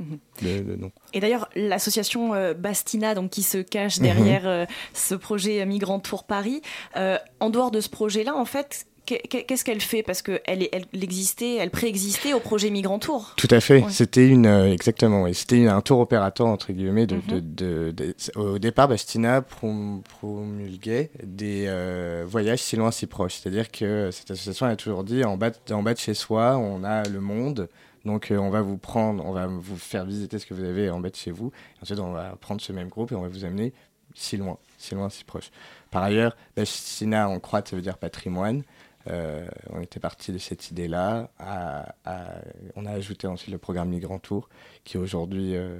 Mhm. 0.00 0.76
nom. 0.80 0.90
Et 1.12 1.20
d'ailleurs, 1.20 1.48
l'association 1.54 2.34
euh, 2.34 2.54
Bastina, 2.54 3.14
donc 3.14 3.30
qui 3.30 3.42
se 3.42 3.58
cache 3.58 3.98
Mhm. 3.98 4.02
derrière 4.02 4.42
euh, 4.48 4.64
ce 4.94 5.14
projet 5.14 5.64
Migrant 5.66 6.00
Tour 6.00 6.24
Paris, 6.24 6.62
euh, 6.96 7.18
en 7.38 7.50
dehors 7.50 7.70
de 7.70 7.80
ce 7.80 7.88
projet-là, 7.88 8.34
en 8.34 8.44
fait, 8.46 8.86
qu'est- 9.06 9.20
qu'est- 9.28 9.44
qu'est-ce 9.44 9.64
qu'elle 9.64 9.80
fait? 9.80 10.02
Parce 10.02 10.22
qu'elle 10.22 10.40
elle, 10.72 10.86
existait, 11.02 11.56
elle 11.56 11.70
préexistait 11.70 12.32
au 12.32 12.40
projet 12.40 12.70
Migrant 12.70 12.98
Tour. 12.98 13.34
Tout 13.36 13.48
à 13.50 13.60
fait. 13.60 13.82
Ouais. 13.82 13.90
C'était 13.90 14.26
une 14.28 14.46
exactement. 14.46 15.22
Oui. 15.24 15.34
C'était 15.34 15.66
un 15.66 15.80
tour 15.80 15.98
opérateur 16.00 16.46
entre 16.46 16.72
guillemets. 16.72 17.06
De, 17.06 17.16
Mhm. 17.16 17.22
de, 17.28 17.40
de- 17.40 17.92
de- 17.92 18.14
au 18.38 18.58
départ, 18.58 18.88
Bastina 18.88 19.42
prom- 19.42 20.02
promulguait 20.20 21.10
des 21.22 21.64
euh, 21.68 22.24
voyages 22.26 22.60
si 22.60 22.76
loin 22.76 22.90
si 22.90 23.06
proches. 23.06 23.34
C'est-à-dire 23.34 23.70
que 23.70 24.10
cette 24.12 24.30
association 24.30 24.66
a 24.66 24.76
toujours 24.76 25.04
dit 25.04 25.24
en 25.24 25.36
bas, 25.36 25.50
de- 25.50 25.74
en 25.74 25.82
bas 25.82 25.94
de 25.94 25.98
chez 25.98 26.14
soi, 26.14 26.56
on 26.56 26.84
a 26.84 27.02
le 27.08 27.20
monde. 27.20 27.68
Donc 28.04 28.30
euh, 28.30 28.38
on 28.38 28.50
va 28.50 28.60
vous 28.62 28.78
prendre, 28.78 29.24
on 29.24 29.32
va 29.32 29.46
vous 29.46 29.76
faire 29.76 30.04
visiter 30.04 30.38
ce 30.38 30.46
que 30.46 30.54
vous 30.54 30.64
avez 30.64 30.88
en 30.90 31.00
de 31.00 31.10
chez 31.14 31.30
vous. 31.30 31.52
Et 31.78 31.82
ensuite 31.82 31.98
on 31.98 32.12
va 32.12 32.36
prendre 32.36 32.60
ce 32.60 32.72
même 32.72 32.88
groupe 32.88 33.12
et 33.12 33.14
on 33.14 33.22
va 33.22 33.28
vous 33.28 33.44
amener 33.44 33.72
si 34.14 34.36
loin, 34.36 34.58
si 34.78 34.94
loin, 34.94 35.08
si 35.10 35.24
proche. 35.24 35.50
Par 35.90 36.02
ailleurs, 36.02 36.36
Bastina 36.56 37.28
en 37.28 37.38
croate, 37.40 37.68
ça 37.68 37.76
veut 37.76 37.82
dire 37.82 37.98
patrimoine. 37.98 38.62
Euh, 39.08 39.46
on 39.70 39.80
était 39.80 40.00
parti 40.00 40.32
de 40.32 40.38
cette 40.38 40.70
idée-là. 40.70 41.30
à- 41.38 41.94
à- 42.04 42.34
on 42.76 42.86
a 42.86 42.90
ajouté 42.92 43.26
ensuite 43.26 43.50
le 43.52 43.58
programme 43.58 43.88
Migrant 43.90 44.18
Tour, 44.18 44.48
qui 44.84 44.98
aujourd'hui, 44.98 45.54
euh, 45.56 45.78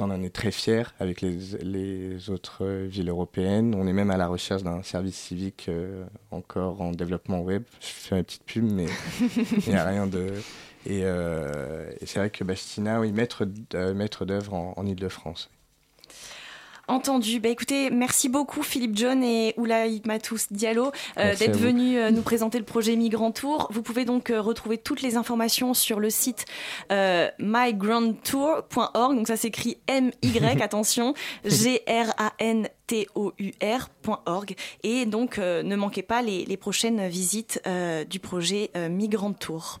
on 0.00 0.10
en 0.10 0.22
est 0.22 0.34
très 0.34 0.50
fiers 0.50 0.84
avec 0.98 1.20
les, 1.20 1.36
les 1.62 2.30
autres 2.30 2.64
villes 2.66 3.08
européennes. 3.08 3.74
On 3.76 3.86
est 3.86 3.92
même 3.92 4.10
à 4.10 4.16
la 4.16 4.26
recherche 4.28 4.62
d'un 4.62 4.82
service 4.82 5.16
civique 5.16 5.66
euh, 5.68 6.04
encore 6.30 6.80
en 6.80 6.90
développement 6.92 7.40
web. 7.40 7.62
Je 7.80 7.86
fais 7.86 8.14
ma 8.16 8.22
petite 8.24 8.44
pub, 8.44 8.64
mais 8.70 8.86
il 9.66 9.68
n'y 9.72 9.76
a 9.76 9.84
rien 9.84 10.06
de. 10.06 10.32
Et, 10.86 11.00
euh, 11.04 11.90
et 12.00 12.06
c'est 12.06 12.18
vrai 12.18 12.30
que 12.30 12.44
Bastina, 12.44 13.00
oui, 13.00 13.12
maître 13.12 13.46
euh, 13.74 14.24
d'œuvre 14.24 14.54
en, 14.54 14.74
en 14.76 14.86
Ile-de-France. 14.86 15.50
Entendu. 16.86 17.40
Bah, 17.40 17.48
écoutez, 17.48 17.88
merci 17.90 18.28
beaucoup 18.28 18.62
Philippe 18.62 18.94
John 18.96 19.24
et 19.24 19.54
Oulaï 19.56 20.02
Matous 20.04 20.48
Diallo 20.50 20.92
euh, 21.18 21.34
d'être 21.34 21.56
venus 21.56 21.98
euh, 21.98 22.10
nous 22.10 22.20
présenter 22.20 22.58
le 22.58 22.64
projet 22.64 22.94
Migrant 22.94 23.32
Tour. 23.32 23.68
Vous 23.70 23.80
pouvez 23.80 24.04
donc 24.04 24.28
euh, 24.28 24.42
retrouver 24.42 24.76
toutes 24.76 25.00
les 25.00 25.16
informations 25.16 25.72
sur 25.72 25.98
le 25.98 26.10
site 26.10 26.44
mygrandtour.org. 26.90 29.16
Donc 29.16 29.28
ça 29.28 29.38
s'écrit 29.38 29.78
M-Y, 29.86 30.60
attention, 30.62 31.14
G-R-A-N-T-O-U-R.org. 31.44 32.14
Et 34.82 35.06
donc 35.06 35.38
ne 35.38 35.76
manquez 35.76 36.02
pas 36.02 36.20
les, 36.20 36.44
les 36.44 36.58
prochaines 36.58 37.08
visites 37.08 37.62
du 38.08 38.20
projet 38.20 38.70
Migrant 38.90 39.32
Tour. 39.32 39.80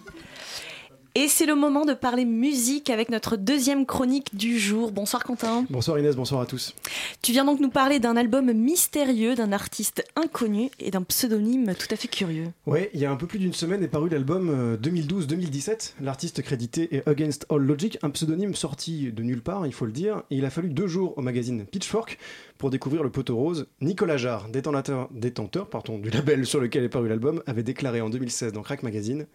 Et 1.13 1.27
c'est 1.27 1.45
le 1.45 1.55
moment 1.55 1.83
de 1.83 1.93
parler 1.93 2.23
musique 2.23 2.89
avec 2.89 3.09
notre 3.09 3.35
deuxième 3.35 3.85
chronique 3.85 4.33
du 4.33 4.57
jour. 4.57 4.93
Bonsoir 4.93 5.25
Quentin. 5.25 5.65
Bonsoir 5.69 5.99
Inès, 5.99 6.15
bonsoir 6.15 6.39
à 6.39 6.45
tous. 6.45 6.73
Tu 7.21 7.33
viens 7.33 7.43
donc 7.43 7.59
nous 7.59 7.69
parler 7.69 7.99
d'un 7.99 8.15
album 8.15 8.53
mystérieux, 8.53 9.35
d'un 9.35 9.51
artiste 9.51 10.05
inconnu 10.15 10.69
et 10.79 10.89
d'un 10.89 11.01
pseudonyme 11.01 11.75
tout 11.75 11.87
à 11.91 11.97
fait 11.97 12.07
curieux. 12.07 12.47
Ouais, 12.65 12.89
il 12.93 13.01
y 13.01 13.05
a 13.05 13.11
un 13.11 13.17
peu 13.17 13.27
plus 13.27 13.39
d'une 13.39 13.51
semaine 13.51 13.83
est 13.83 13.89
paru 13.89 14.07
l'album 14.07 14.49
euh, 14.49 14.77
2012-2017. 14.77 15.95
L'artiste 15.99 16.41
crédité 16.43 16.95
est 16.95 17.05
Against 17.05 17.45
All 17.49 17.61
Logic, 17.61 17.97
un 18.03 18.09
pseudonyme 18.09 18.55
sorti 18.55 19.11
de 19.11 19.21
nulle 19.21 19.41
part, 19.41 19.65
il 19.65 19.73
faut 19.73 19.85
le 19.85 19.91
dire. 19.91 20.23
Et 20.31 20.37
il 20.37 20.45
a 20.45 20.49
fallu 20.49 20.69
deux 20.69 20.87
jours 20.87 21.17
au 21.17 21.21
magazine 21.21 21.65
Pitchfork 21.65 22.19
pour 22.57 22.69
découvrir 22.69 23.03
le 23.03 23.09
poteau 23.09 23.35
rose. 23.35 23.67
Nicolas 23.81 24.15
Jarre, 24.15 24.47
détenteur, 24.47 25.09
détenteur 25.11 25.69
pardon, 25.69 25.97
du 25.97 26.09
label 26.09 26.45
sur 26.45 26.61
lequel 26.61 26.85
est 26.85 26.89
paru 26.89 27.09
l'album, 27.09 27.43
avait 27.47 27.63
déclaré 27.63 27.99
en 27.99 28.09
2016 28.09 28.53
dans 28.53 28.61
Crack 28.61 28.81
Magazine 28.81 29.27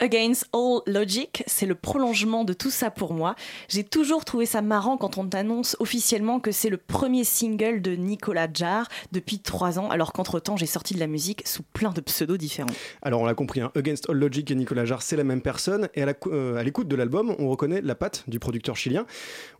Against 0.00 0.48
All 0.52 0.80
Logic, 0.86 1.44
c'est 1.46 1.66
le 1.66 1.74
prolongement 1.74 2.44
de 2.44 2.52
tout 2.52 2.70
ça 2.70 2.90
pour 2.90 3.14
moi. 3.14 3.36
J'ai 3.68 3.84
toujours 3.84 4.24
trouvé 4.24 4.46
ça 4.46 4.60
marrant 4.60 4.96
quand 4.96 5.16
on 5.16 5.26
t'annonce 5.28 5.76
officiellement 5.78 6.40
que 6.40 6.50
c'est 6.50 6.70
le 6.70 6.76
premier 6.76 7.22
single 7.24 7.80
de 7.82 7.92
Nicolas 7.92 8.48
Jarre 8.52 8.88
depuis 9.12 9.38
trois 9.38 9.78
ans, 9.78 9.88
alors 9.90 10.12
qu'entre-temps 10.12 10.56
j'ai 10.56 10.66
sorti 10.66 10.94
de 10.94 10.98
la 10.98 11.06
musique 11.06 11.46
sous 11.46 11.62
plein 11.62 11.90
de 11.90 12.00
pseudos 12.00 12.36
différents. 12.36 12.70
Alors 13.02 13.20
on 13.20 13.26
l'a 13.26 13.34
compris, 13.34 13.60
hein, 13.60 13.70
Against 13.76 14.10
All 14.10 14.16
Logic 14.16 14.50
et 14.50 14.54
Nicolas 14.54 14.84
Jarre, 14.84 15.02
c'est 15.02 15.16
la 15.16 15.24
même 15.24 15.40
personne. 15.40 15.88
Et 15.94 16.02
à 16.02 16.14
euh, 16.26 16.62
l'écoute 16.62 16.88
de 16.88 16.96
l'album, 16.96 17.36
on 17.38 17.48
reconnaît 17.48 17.80
la 17.80 17.94
patte 17.94 18.24
du 18.26 18.40
producteur 18.40 18.76
chilien. 18.76 19.06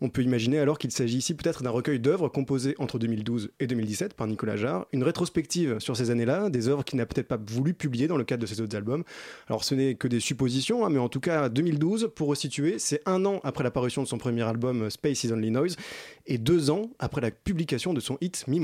On 0.00 0.08
peut 0.08 0.22
imaginer 0.22 0.58
alors 0.58 0.78
qu'il 0.78 0.90
s'agit 0.90 1.18
ici 1.18 1.34
peut-être 1.34 1.62
d'un 1.62 1.70
recueil 1.70 2.00
d'œuvres 2.00 2.28
composées 2.28 2.74
entre 2.78 2.98
2012 2.98 3.52
et 3.60 3.66
2017 3.66 4.14
par 4.14 4.26
Nicolas 4.26 4.56
Jarre. 4.56 4.86
Une 4.92 5.04
rétrospective 5.04 5.78
sur 5.78 5.96
ces 5.96 6.10
années-là, 6.10 6.50
des 6.50 6.68
œuvres 6.68 6.84
qu'il 6.84 6.98
n'a 6.98 7.06
peut-être 7.06 7.28
pas 7.28 7.38
voulu 7.38 7.74
publier 7.74 8.08
dans 8.08 8.16
le 8.16 8.24
cadre 8.24 8.42
de 8.42 8.46
ses 8.46 8.60
autres 8.60 8.76
albums. 8.76 9.04
Alors 9.48 9.62
ce 9.62 9.74
n'est 9.74 9.94
que 9.94 10.08
des 10.08 10.18
suppositions, 10.22 10.84
hein, 10.86 10.90
mais 10.90 10.98
en 10.98 11.08
tout 11.08 11.20
cas 11.20 11.48
2012, 11.48 12.12
pour 12.14 12.28
resituer, 12.28 12.78
c'est 12.78 13.02
un 13.06 13.24
an 13.26 13.40
après 13.44 13.64
la 13.64 13.70
parution 13.70 14.02
de 14.02 14.08
son 14.08 14.18
premier 14.18 14.42
album 14.42 14.82
euh, 14.82 14.90
Space 14.90 15.24
is 15.24 15.32
Only 15.32 15.50
Noise 15.50 15.76
et 16.26 16.38
deux 16.38 16.70
ans 16.70 16.90
après 16.98 17.20
la 17.20 17.30
publication 17.30 17.92
de 17.92 18.00
son 18.00 18.16
hit 18.20 18.44
Mi 18.48 18.60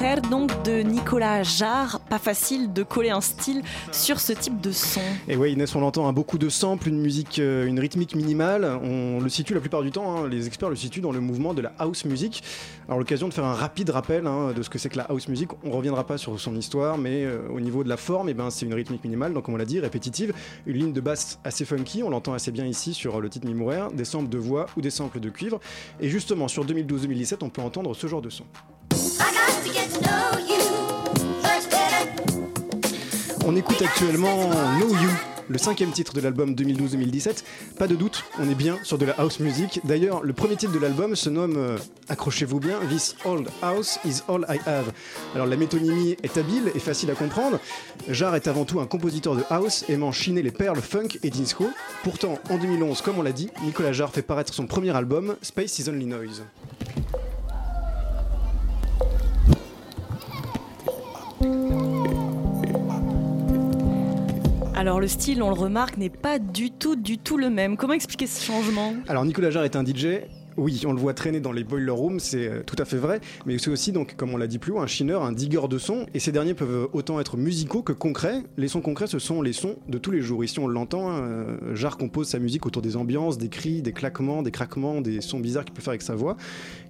Mujer, 0.00 0.20
donc 0.30 0.62
de 0.64 0.80
Nicolas 0.80 1.42
Jarre. 1.42 2.00
Pas 2.00 2.18
facile 2.18 2.72
de 2.72 2.82
coller 2.82 3.10
un 3.10 3.20
style 3.20 3.62
sur 3.92 4.20
ce 4.20 4.32
type 4.32 4.60
de 4.60 4.72
son. 4.72 5.00
Et 5.28 5.36
ouais, 5.36 5.52
Inès, 5.52 5.74
on 5.74 5.80
l'entend, 5.80 6.08
hein, 6.08 6.12
beaucoup 6.12 6.38
de 6.38 6.48
samples, 6.48 6.88
une 6.88 7.00
musique, 7.00 7.38
euh, 7.38 7.66
une 7.66 7.78
rythmique 7.78 8.14
minimale. 8.14 8.64
On 8.82 9.20
le 9.20 9.28
situe 9.28 9.54
la 9.54 9.60
plupart 9.60 9.82
du 9.82 9.90
temps, 9.90 10.16
hein, 10.16 10.28
les 10.28 10.46
experts 10.46 10.70
le 10.70 10.76
situent 10.76 11.00
dans 11.00 11.12
le 11.12 11.20
mouvement 11.20 11.54
de 11.54 11.62
la 11.62 11.72
house 11.78 12.04
music. 12.04 12.42
Alors, 12.88 12.98
l'occasion 12.98 13.28
de 13.28 13.34
faire 13.34 13.44
un 13.44 13.54
rapide 13.54 13.90
rappel 13.90 14.26
hein, 14.26 14.52
de 14.54 14.62
ce 14.62 14.70
que 14.70 14.78
c'est 14.78 14.88
que 14.88 14.96
la 14.96 15.04
house 15.04 15.28
music. 15.28 15.50
On 15.64 15.70
reviendra 15.70 16.06
pas 16.06 16.18
sur 16.18 16.38
son 16.40 16.56
histoire, 16.56 16.96
mais 16.96 17.24
euh, 17.24 17.40
au 17.50 17.60
niveau 17.60 17.84
de 17.84 17.88
la 17.88 17.96
forme, 17.96 18.28
eh 18.28 18.34
ben, 18.34 18.50
c'est 18.50 18.66
une 18.66 18.74
rythmique 18.74 19.04
minimale, 19.04 19.34
donc 19.34 19.44
comme 19.44 19.54
on 19.54 19.58
l'a 19.58 19.64
dit, 19.64 19.80
répétitive. 19.80 20.32
Une 20.66 20.76
ligne 20.76 20.92
de 20.92 21.00
basse 21.00 21.38
assez 21.44 21.64
funky, 21.64 22.02
on 22.02 22.10
l'entend 22.10 22.32
assez 22.32 22.52
bien 22.52 22.64
ici 22.64 22.94
sur 22.94 23.20
le 23.20 23.28
titre 23.28 23.46
Mimourer, 23.46 23.88
des 23.92 24.04
samples 24.04 24.28
de 24.28 24.38
voix 24.38 24.66
ou 24.76 24.80
des 24.80 24.90
samples 24.90 25.20
de 25.20 25.28
cuivre. 25.28 25.60
Et 26.00 26.08
justement, 26.08 26.48
sur 26.48 26.64
2012-2017, 26.64 27.38
on 27.42 27.50
peut 27.50 27.62
entendre 27.62 27.94
ce 27.94 28.06
genre 28.06 28.22
de 28.22 28.30
son. 28.30 28.44
On 33.46 33.56
écoute 33.56 33.82
actuellement 33.82 34.48
Know 34.78 34.90
You, 34.90 35.10
le 35.48 35.58
cinquième 35.58 35.90
titre 35.90 36.12
de 36.12 36.20
l'album 36.20 36.54
2012-2017. 36.54 37.42
Pas 37.78 37.88
de 37.88 37.96
doute, 37.96 38.24
on 38.38 38.48
est 38.48 38.54
bien 38.54 38.78
sur 38.84 38.96
de 38.96 39.04
la 39.04 39.12
house 39.14 39.40
music. 39.40 39.80
D'ailleurs, 39.82 40.22
le 40.22 40.32
premier 40.32 40.54
titre 40.54 40.72
de 40.72 40.78
l'album 40.78 41.16
se 41.16 41.30
nomme, 41.30 41.56
euh, 41.56 41.76
accrochez-vous 42.08 42.60
bien, 42.60 42.78
This 42.88 43.16
Old 43.24 43.48
House 43.60 43.98
is 44.04 44.20
All 44.28 44.46
I 44.48 44.60
Have. 44.66 44.92
Alors 45.34 45.48
la 45.48 45.56
métonymie 45.56 46.16
est 46.22 46.38
habile 46.38 46.70
et 46.74 46.78
facile 46.78 47.10
à 47.10 47.14
comprendre. 47.14 47.58
Jarre 48.08 48.36
est 48.36 48.46
avant 48.46 48.64
tout 48.64 48.78
un 48.78 48.86
compositeur 48.86 49.34
de 49.34 49.42
house 49.50 49.84
aimant 49.88 50.12
chiner 50.12 50.42
les 50.42 50.52
perles 50.52 50.80
funk 50.80 51.18
et 51.24 51.30
disco. 51.30 51.68
Pourtant, 52.04 52.38
en 52.50 52.56
2011, 52.56 53.02
comme 53.02 53.18
on 53.18 53.22
l'a 53.22 53.32
dit, 53.32 53.50
Nicolas 53.64 53.92
Jarre 53.92 54.12
fait 54.12 54.22
paraître 54.22 54.54
son 54.54 54.66
premier 54.66 54.94
album, 54.94 55.34
Space 55.42 55.78
is 55.80 55.88
Only 55.88 56.06
Noise. 56.06 56.44
Alors 64.80 64.98
le 64.98 65.08
style, 65.08 65.42
on 65.42 65.50
le 65.50 65.54
remarque, 65.54 65.98
n'est 65.98 66.08
pas 66.08 66.38
du 66.38 66.70
tout, 66.70 66.96
du 66.96 67.18
tout 67.18 67.36
le 67.36 67.50
même. 67.50 67.76
Comment 67.76 67.92
expliquer 67.92 68.26
ce 68.26 68.42
changement? 68.42 68.94
Alors 69.08 69.26
Nicolas 69.26 69.50
Jarre 69.50 69.64
est 69.64 69.76
un 69.76 69.84
DJ. 69.84 70.22
Oui, 70.60 70.82
on 70.86 70.92
le 70.92 71.00
voit 71.00 71.14
traîner 71.14 71.40
dans 71.40 71.52
les 71.52 71.64
boiler 71.64 71.90
rooms, 71.90 72.20
c'est 72.20 72.46
euh, 72.46 72.62
tout 72.62 72.76
à 72.78 72.84
fait 72.84 72.98
vrai, 72.98 73.22
mais 73.46 73.56
c'est 73.56 73.70
aussi 73.70 73.92
donc, 73.92 74.14
comme 74.16 74.34
on 74.34 74.36
l'a 74.36 74.46
dit 74.46 74.58
plus 74.58 74.72
haut, 74.72 74.80
un 74.80 74.86
chineur, 74.86 75.22
un 75.22 75.32
digger 75.32 75.68
de 75.70 75.78
sons, 75.78 76.04
et 76.12 76.18
ces 76.18 76.32
derniers 76.32 76.52
peuvent 76.52 76.86
autant 76.92 77.18
être 77.18 77.38
musicaux 77.38 77.80
que 77.80 77.94
concrets. 77.94 78.42
Les 78.58 78.68
sons 78.68 78.82
concrets, 78.82 79.06
ce 79.06 79.18
sont 79.18 79.40
les 79.40 79.54
sons 79.54 79.76
de 79.88 79.96
tous 79.96 80.10
les 80.10 80.20
jours. 80.20 80.44
Ici, 80.44 80.58
on 80.58 80.68
l'entend, 80.68 81.08
hein, 81.08 81.22
euh, 81.22 81.74
Jarre 81.74 81.96
compose 81.96 82.28
sa 82.28 82.38
musique 82.38 82.66
autour 82.66 82.82
des 82.82 82.98
ambiances, 82.98 83.38
des 83.38 83.48
cris, 83.48 83.80
des 83.80 83.94
claquements, 83.94 84.42
des 84.42 84.50
craquements, 84.50 85.00
des 85.00 85.22
sons 85.22 85.40
bizarres 85.40 85.64
qu'il 85.64 85.72
peut 85.72 85.80
faire 85.80 85.92
avec 85.92 86.02
sa 86.02 86.14
voix. 86.14 86.36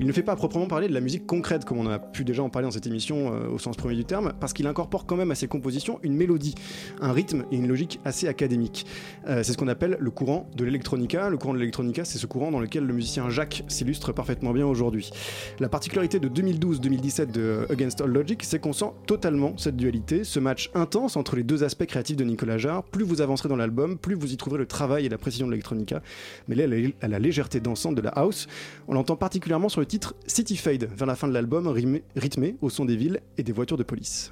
Il 0.00 0.06
ne 0.08 0.12
fait 0.12 0.24
pas 0.24 0.32
à 0.32 0.36
proprement 0.36 0.66
parler 0.66 0.88
de 0.88 0.92
la 0.92 1.00
musique 1.00 1.24
concrète, 1.24 1.64
comme 1.64 1.78
on 1.78 1.86
a 1.86 2.00
pu 2.00 2.24
déjà 2.24 2.42
en 2.42 2.50
parler 2.50 2.66
dans 2.66 2.72
cette 2.72 2.88
émission 2.88 3.32
euh, 3.32 3.50
au 3.50 3.60
sens 3.60 3.76
premier 3.76 3.94
du 3.94 4.04
terme, 4.04 4.32
parce 4.40 4.52
qu'il 4.52 4.66
incorpore 4.66 5.06
quand 5.06 5.16
même 5.16 5.30
à 5.30 5.36
ses 5.36 5.46
compositions 5.46 6.00
une 6.02 6.16
mélodie, 6.16 6.56
un 7.00 7.12
rythme 7.12 7.44
et 7.52 7.56
une 7.56 7.68
logique 7.68 8.00
assez 8.04 8.26
académique. 8.26 8.84
C'est 9.26 9.44
ce 9.44 9.56
qu'on 9.56 9.68
appelle 9.68 9.96
le 10.00 10.10
courant 10.10 10.50
de 10.56 10.64
l'électronica. 10.64 11.28
Le 11.28 11.36
courant 11.36 11.54
de 11.54 11.58
l'électronica, 11.58 12.04
c'est 12.04 12.18
ce 12.18 12.26
courant 12.26 12.50
dans 12.50 12.58
lequel 12.58 12.84
le 12.84 12.92
musicien 12.92 13.30
Jacques 13.30 13.59
s'illustre 13.68 14.12
parfaitement 14.12 14.52
bien 14.52 14.66
aujourd'hui. 14.66 15.10
La 15.58 15.68
particularité 15.68 16.18
de 16.18 16.28
2012-2017 16.28 17.30
de 17.30 17.66
Against 17.70 18.00
All 18.00 18.10
Logic, 18.10 18.42
c'est 18.42 18.58
qu'on 18.58 18.72
sent 18.72 18.92
totalement 19.06 19.54
cette 19.56 19.76
dualité, 19.76 20.24
ce 20.24 20.40
match 20.40 20.70
intense 20.74 21.16
entre 21.16 21.36
les 21.36 21.42
deux 21.42 21.64
aspects 21.64 21.86
créatifs 21.86 22.16
de 22.16 22.24
Nicolas 22.24 22.58
Jarre. 22.58 22.82
Plus 22.84 23.04
vous 23.04 23.20
avancerez 23.20 23.48
dans 23.48 23.56
l'album, 23.56 23.98
plus 23.98 24.14
vous 24.14 24.32
y 24.32 24.36
trouverez 24.36 24.58
le 24.58 24.66
travail 24.66 25.06
et 25.06 25.08
la 25.08 25.18
précision 25.18 25.46
de 25.46 25.52
l'électronica, 25.52 26.02
mais 26.48 26.56
à 27.00 27.08
la 27.08 27.18
légèreté 27.18 27.60
dansante 27.60 27.94
de 27.94 28.02
la 28.02 28.10
house. 28.10 28.46
On 28.88 28.94
l'entend 28.94 29.16
particulièrement 29.16 29.68
sur 29.68 29.80
le 29.80 29.86
titre 29.86 30.14
City 30.26 30.56
Fade, 30.56 30.88
vers 30.96 31.06
la 31.06 31.16
fin 31.16 31.28
de 31.28 31.34
l'album, 31.34 31.68
rythmé 31.68 32.56
au 32.60 32.70
son 32.70 32.84
des 32.84 32.96
villes 32.96 33.20
et 33.38 33.42
des 33.42 33.52
voitures 33.52 33.76
de 33.76 33.82
police. 33.82 34.30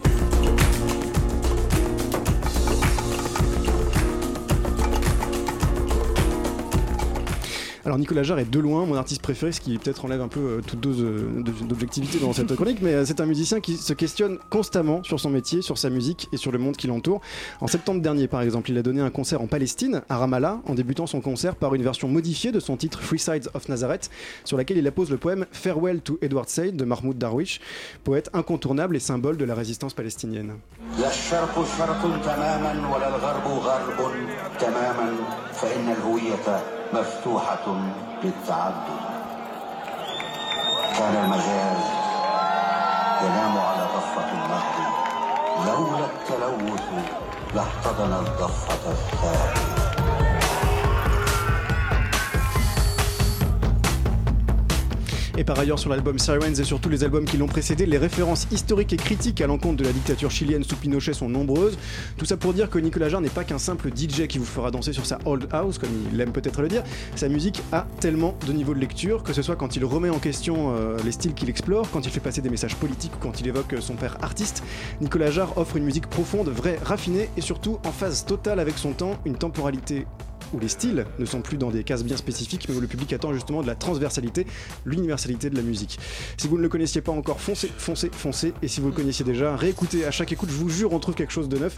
Alors 7.88 7.98
Nicolas 7.98 8.22
Jarre 8.22 8.40
est 8.40 8.50
de 8.50 8.58
loin 8.58 8.84
mon 8.84 8.96
artiste 8.96 9.22
préféré, 9.22 9.50
ce 9.50 9.62
qui 9.62 9.78
peut-être 9.78 10.04
enlève 10.04 10.20
un 10.20 10.28
peu 10.28 10.40
euh, 10.40 10.60
toute 10.60 10.78
dose 10.78 11.00
euh, 11.00 11.42
d'objectivité 11.66 12.18
dans 12.18 12.34
cette 12.34 12.54
chronique, 12.54 12.80
mais 12.82 12.92
euh, 12.92 13.06
c'est 13.06 13.18
un 13.18 13.24
musicien 13.24 13.60
qui 13.60 13.78
se 13.78 13.94
questionne 13.94 14.36
constamment 14.50 15.02
sur 15.04 15.18
son 15.18 15.30
métier, 15.30 15.62
sur 15.62 15.78
sa 15.78 15.88
musique 15.88 16.28
et 16.30 16.36
sur 16.36 16.52
le 16.52 16.58
monde 16.58 16.76
qui 16.76 16.86
l'entoure. 16.86 17.22
En 17.62 17.66
septembre 17.66 18.02
dernier, 18.02 18.28
par 18.28 18.42
exemple, 18.42 18.70
il 18.70 18.76
a 18.76 18.82
donné 18.82 19.00
un 19.00 19.08
concert 19.08 19.40
en 19.40 19.46
Palestine, 19.46 20.02
à 20.10 20.18
Ramallah, 20.18 20.60
en 20.66 20.74
débutant 20.74 21.06
son 21.06 21.22
concert 21.22 21.56
par 21.56 21.74
une 21.74 21.82
version 21.82 22.08
modifiée 22.08 22.52
de 22.52 22.60
son 22.60 22.76
titre 22.76 23.00
Free 23.00 23.18
Sides 23.18 23.48
of 23.54 23.70
Nazareth, 23.70 24.10
sur 24.44 24.58
laquelle 24.58 24.76
il 24.76 24.86
appose 24.86 25.08
le 25.08 25.16
poème 25.16 25.46
Farewell 25.52 26.02
to 26.02 26.18
Edward 26.20 26.50
Said 26.50 26.76
de 26.76 26.84
Mahmoud 26.84 27.16
Darwish, 27.16 27.58
poète 28.04 28.28
incontournable 28.34 28.96
et 28.96 29.00
symbole 29.00 29.38
de 29.38 29.46
la 29.46 29.54
résistance 29.54 29.94
palestinienne. 29.94 30.56
مفتوحة 36.92 37.66
للتعدد 38.24 39.00
كان 40.98 41.16
المجاز 41.24 41.84
ينام 43.22 43.58
على 43.58 43.86
ضفة 43.96 44.32
النهر. 44.32 44.78
لولا 45.66 46.04
التلوث 46.04 46.88
لاحتضن 47.54 48.12
الضفة 48.12 48.90
الثانية. 48.90 49.87
Et 55.38 55.44
par 55.44 55.56
ailleurs, 55.56 55.78
sur 55.78 55.88
l'album 55.88 56.18
Sirens 56.18 56.58
et 56.58 56.64
sur 56.64 56.80
tous 56.80 56.88
les 56.88 57.04
albums 57.04 57.24
qui 57.24 57.36
l'ont 57.36 57.46
précédé, 57.46 57.86
les 57.86 57.96
références 57.96 58.48
historiques 58.50 58.92
et 58.92 58.96
critiques 58.96 59.40
à 59.40 59.46
l'encontre 59.46 59.76
de 59.76 59.84
la 59.84 59.92
dictature 59.92 60.32
chilienne 60.32 60.64
sous 60.64 60.74
Pinochet 60.74 61.12
sont 61.12 61.28
nombreuses. 61.28 61.78
Tout 62.16 62.24
ça 62.24 62.36
pour 62.36 62.52
dire 62.52 62.68
que 62.68 62.80
Nicolas 62.80 63.08
Jarre 63.08 63.20
n'est 63.20 63.28
pas 63.28 63.44
qu'un 63.44 63.58
simple 63.58 63.90
DJ 63.96 64.26
qui 64.26 64.38
vous 64.38 64.44
fera 64.44 64.72
danser 64.72 64.92
sur 64.92 65.06
sa 65.06 65.20
old 65.26 65.46
house, 65.52 65.78
comme 65.78 65.90
il 66.12 66.20
aime 66.20 66.32
peut-être 66.32 66.60
le 66.60 66.66
dire. 66.66 66.82
Sa 67.14 67.28
musique 67.28 67.62
a 67.70 67.86
tellement 68.00 68.36
de 68.48 68.52
niveaux 68.52 68.74
de 68.74 68.80
lecture, 68.80 69.22
que 69.22 69.32
ce 69.32 69.42
soit 69.42 69.54
quand 69.54 69.76
il 69.76 69.84
remet 69.84 70.10
en 70.10 70.18
question 70.18 70.74
euh, 70.74 70.96
les 71.04 71.12
styles 71.12 71.34
qu'il 71.34 71.48
explore, 71.48 71.88
quand 71.92 72.04
il 72.04 72.10
fait 72.10 72.18
passer 72.18 72.40
des 72.40 72.50
messages 72.50 72.74
politiques 72.74 73.14
ou 73.14 73.18
quand 73.20 73.40
il 73.40 73.46
évoque 73.46 73.76
son 73.78 73.94
père 73.94 74.18
artiste. 74.22 74.64
Nicolas 75.00 75.30
Jarre 75.30 75.56
offre 75.56 75.76
une 75.76 75.84
musique 75.84 76.08
profonde, 76.08 76.48
vraie, 76.48 76.80
raffinée 76.82 77.28
et 77.36 77.42
surtout 77.42 77.78
en 77.86 77.92
phase 77.92 78.24
totale 78.24 78.58
avec 78.58 78.76
son 78.76 78.90
temps, 78.90 79.16
une 79.24 79.36
temporalité 79.36 80.04
où 80.52 80.60
les 80.60 80.68
styles 80.68 81.06
ne 81.18 81.24
sont 81.24 81.40
plus 81.40 81.56
dans 81.56 81.70
des 81.70 81.84
cases 81.84 82.04
bien 82.04 82.16
spécifiques, 82.16 82.66
mais 82.68 82.74
où 82.74 82.80
le 82.80 82.86
public 82.86 83.12
attend 83.12 83.32
justement 83.32 83.62
de 83.62 83.66
la 83.66 83.74
transversalité, 83.74 84.46
l'universalité 84.84 85.50
de 85.50 85.56
la 85.56 85.62
musique. 85.62 85.98
Si 86.36 86.48
vous 86.48 86.56
ne 86.56 86.62
le 86.62 86.68
connaissiez 86.68 87.00
pas 87.00 87.12
encore, 87.12 87.40
foncez, 87.40 87.70
foncez, 87.76 88.10
foncez. 88.12 88.52
Et 88.62 88.68
si 88.68 88.80
vous 88.80 88.88
le 88.88 88.94
connaissiez 88.94 89.24
déjà, 89.24 89.56
réécoutez 89.56 90.04
à 90.04 90.10
chaque 90.10 90.32
écoute, 90.32 90.50
je 90.50 90.56
vous 90.56 90.68
jure, 90.68 90.92
on 90.92 90.98
trouve 90.98 91.14
quelque 91.14 91.32
chose 91.32 91.48
de 91.48 91.58
neuf. 91.58 91.76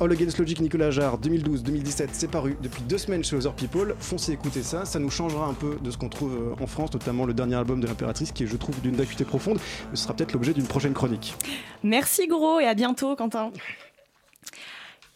All 0.00 0.12
Against 0.12 0.38
Logic 0.38 0.60
Nicolas 0.60 0.90
Jarre 0.90 1.18
2012-2017, 1.20 2.08
c'est 2.12 2.30
paru 2.30 2.56
depuis 2.62 2.82
deux 2.82 2.98
semaines 2.98 3.24
chez 3.24 3.36
Other 3.36 3.54
People. 3.54 3.94
Foncez 3.98 4.32
écouter 4.32 4.62
ça, 4.62 4.84
ça 4.84 4.98
nous 4.98 5.10
changera 5.10 5.46
un 5.46 5.54
peu 5.54 5.78
de 5.82 5.90
ce 5.90 5.96
qu'on 5.96 6.08
trouve 6.08 6.34
euh, 6.34 6.62
en 6.62 6.66
France, 6.66 6.92
notamment 6.92 7.26
le 7.26 7.34
dernier 7.34 7.56
album 7.56 7.80
de 7.80 7.86
l'impératrice 7.86 8.32
qui 8.32 8.44
est, 8.44 8.46
je 8.46 8.56
trouve, 8.56 8.80
d'une 8.80 9.00
acuité 9.00 9.24
profonde. 9.24 9.58
Ce 9.94 10.02
sera 10.02 10.14
peut-être 10.14 10.32
l'objet 10.32 10.52
d'une 10.52 10.66
prochaine 10.66 10.94
chronique. 10.94 11.34
Merci 11.82 12.26
gros 12.26 12.60
et 12.60 12.66
à 12.66 12.74
bientôt 12.74 13.16
Quentin. 13.16 13.50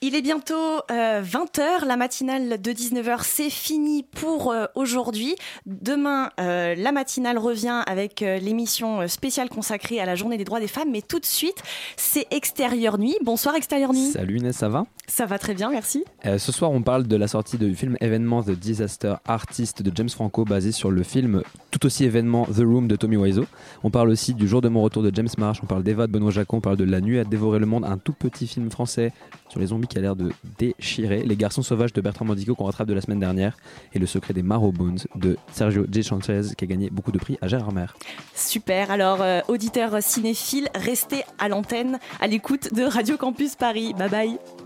Il 0.02 0.14
est 0.14 0.20
bientôt 0.20 0.80
20h, 0.90 1.86
la 1.86 1.96
matinale 1.96 2.60
de 2.60 2.70
19h, 2.70 3.20
c'est 3.22 3.48
fini 3.48 4.02
pour 4.02 4.52
euh, 4.52 4.66
aujourd'hui. 4.74 5.34
Demain, 5.64 6.28
euh, 6.38 6.74
la 6.76 6.92
matinale 6.92 7.38
revient 7.38 7.82
avec 7.86 8.20
euh, 8.20 8.38
l'émission 8.38 9.08
spéciale 9.08 9.48
consacrée 9.48 9.98
à 9.98 10.04
la 10.04 10.14
journée 10.14 10.36
des 10.36 10.44
droits 10.44 10.60
des 10.60 10.68
femmes, 10.68 10.90
mais 10.92 11.00
tout 11.00 11.18
de 11.18 11.24
suite, 11.24 11.62
c'est 11.96 12.26
Extérieur 12.30 12.98
Nuit. 12.98 13.16
Bonsoir 13.24 13.54
Extérieur 13.54 13.94
Nuit. 13.94 14.10
Salut 14.10 14.36
Inès, 14.36 14.54
ça 14.54 14.68
va? 14.68 14.84
Ça 15.08 15.24
va 15.24 15.38
très 15.38 15.54
bien, 15.54 15.70
merci. 15.70 16.04
Euh, 16.24 16.36
ce 16.36 16.50
soir, 16.50 16.72
on 16.72 16.82
parle 16.82 17.06
de 17.06 17.16
la 17.16 17.28
sortie 17.28 17.58
du 17.58 17.74
film 17.76 17.96
événement 18.00 18.42
The 18.42 18.50
Disaster 18.50 19.14
Artist 19.24 19.82
de 19.82 19.92
James 19.94 20.08
Franco, 20.08 20.44
basé 20.44 20.72
sur 20.72 20.90
le 20.90 21.02
film 21.04 21.42
tout 21.70 21.86
aussi 21.86 22.04
événement 22.04 22.44
The 22.46 22.58
Room 22.58 22.88
de 22.88 22.96
Tommy 22.96 23.16
Wiseau. 23.16 23.46
On 23.84 23.90
parle 23.90 24.10
aussi 24.10 24.34
du 24.34 24.48
jour 24.48 24.62
de 24.62 24.68
mon 24.68 24.82
retour 24.82 25.02
de 25.02 25.14
James 25.14 25.28
Marsh, 25.38 25.60
on 25.62 25.66
parle 25.66 25.84
d'Eva 25.84 26.06
de 26.06 26.12
Benoît 26.12 26.32
Jacon, 26.32 26.58
on 26.58 26.60
parle 26.60 26.76
de 26.76 26.84
La 26.84 27.00
nuit 27.00 27.18
à 27.20 27.24
dévorer 27.24 27.60
le 27.60 27.66
monde, 27.66 27.84
un 27.84 27.98
tout 27.98 28.12
petit 28.12 28.48
film 28.48 28.68
français 28.70 29.12
sur 29.48 29.60
les 29.60 29.66
zombies 29.66 29.88
qui 29.88 29.98
a 29.98 30.00
l'air 30.00 30.16
de 30.16 30.32
déchirer, 30.58 31.22
Les 31.22 31.36
garçons 31.36 31.62
sauvages 31.62 31.92
de 31.92 32.00
Bertrand 32.00 32.24
Mandico 32.24 32.54
qu'on 32.54 32.64
rattrape 32.64 32.88
de 32.88 32.94
la 32.94 33.00
semaine 33.00 33.20
dernière, 33.20 33.56
et 33.94 33.98
Le 33.98 34.06
secret 34.06 34.34
des 34.34 34.42
Marrow 34.42 34.72
Bones 34.72 34.98
de 35.14 35.36
Sergio 35.52 35.86
J. 35.90 36.02
Sanchez 36.02 36.42
qui 36.56 36.64
a 36.64 36.66
gagné 36.66 36.90
beaucoup 36.90 37.12
de 37.12 37.18
prix 37.18 37.38
à 37.40 37.48
Gérard 37.48 37.72
Mer. 37.72 37.96
Super, 38.34 38.90
alors 38.90 39.22
euh, 39.22 39.40
auditeurs 39.48 40.02
cinéphiles, 40.02 40.68
restez 40.74 41.24
à 41.38 41.48
l'antenne, 41.48 41.98
à 42.20 42.26
l'écoute 42.26 42.74
de 42.74 42.82
Radio 42.82 43.16
Campus 43.16 43.54
Paris. 43.56 43.94
Bye 43.94 44.10
bye. 44.10 44.65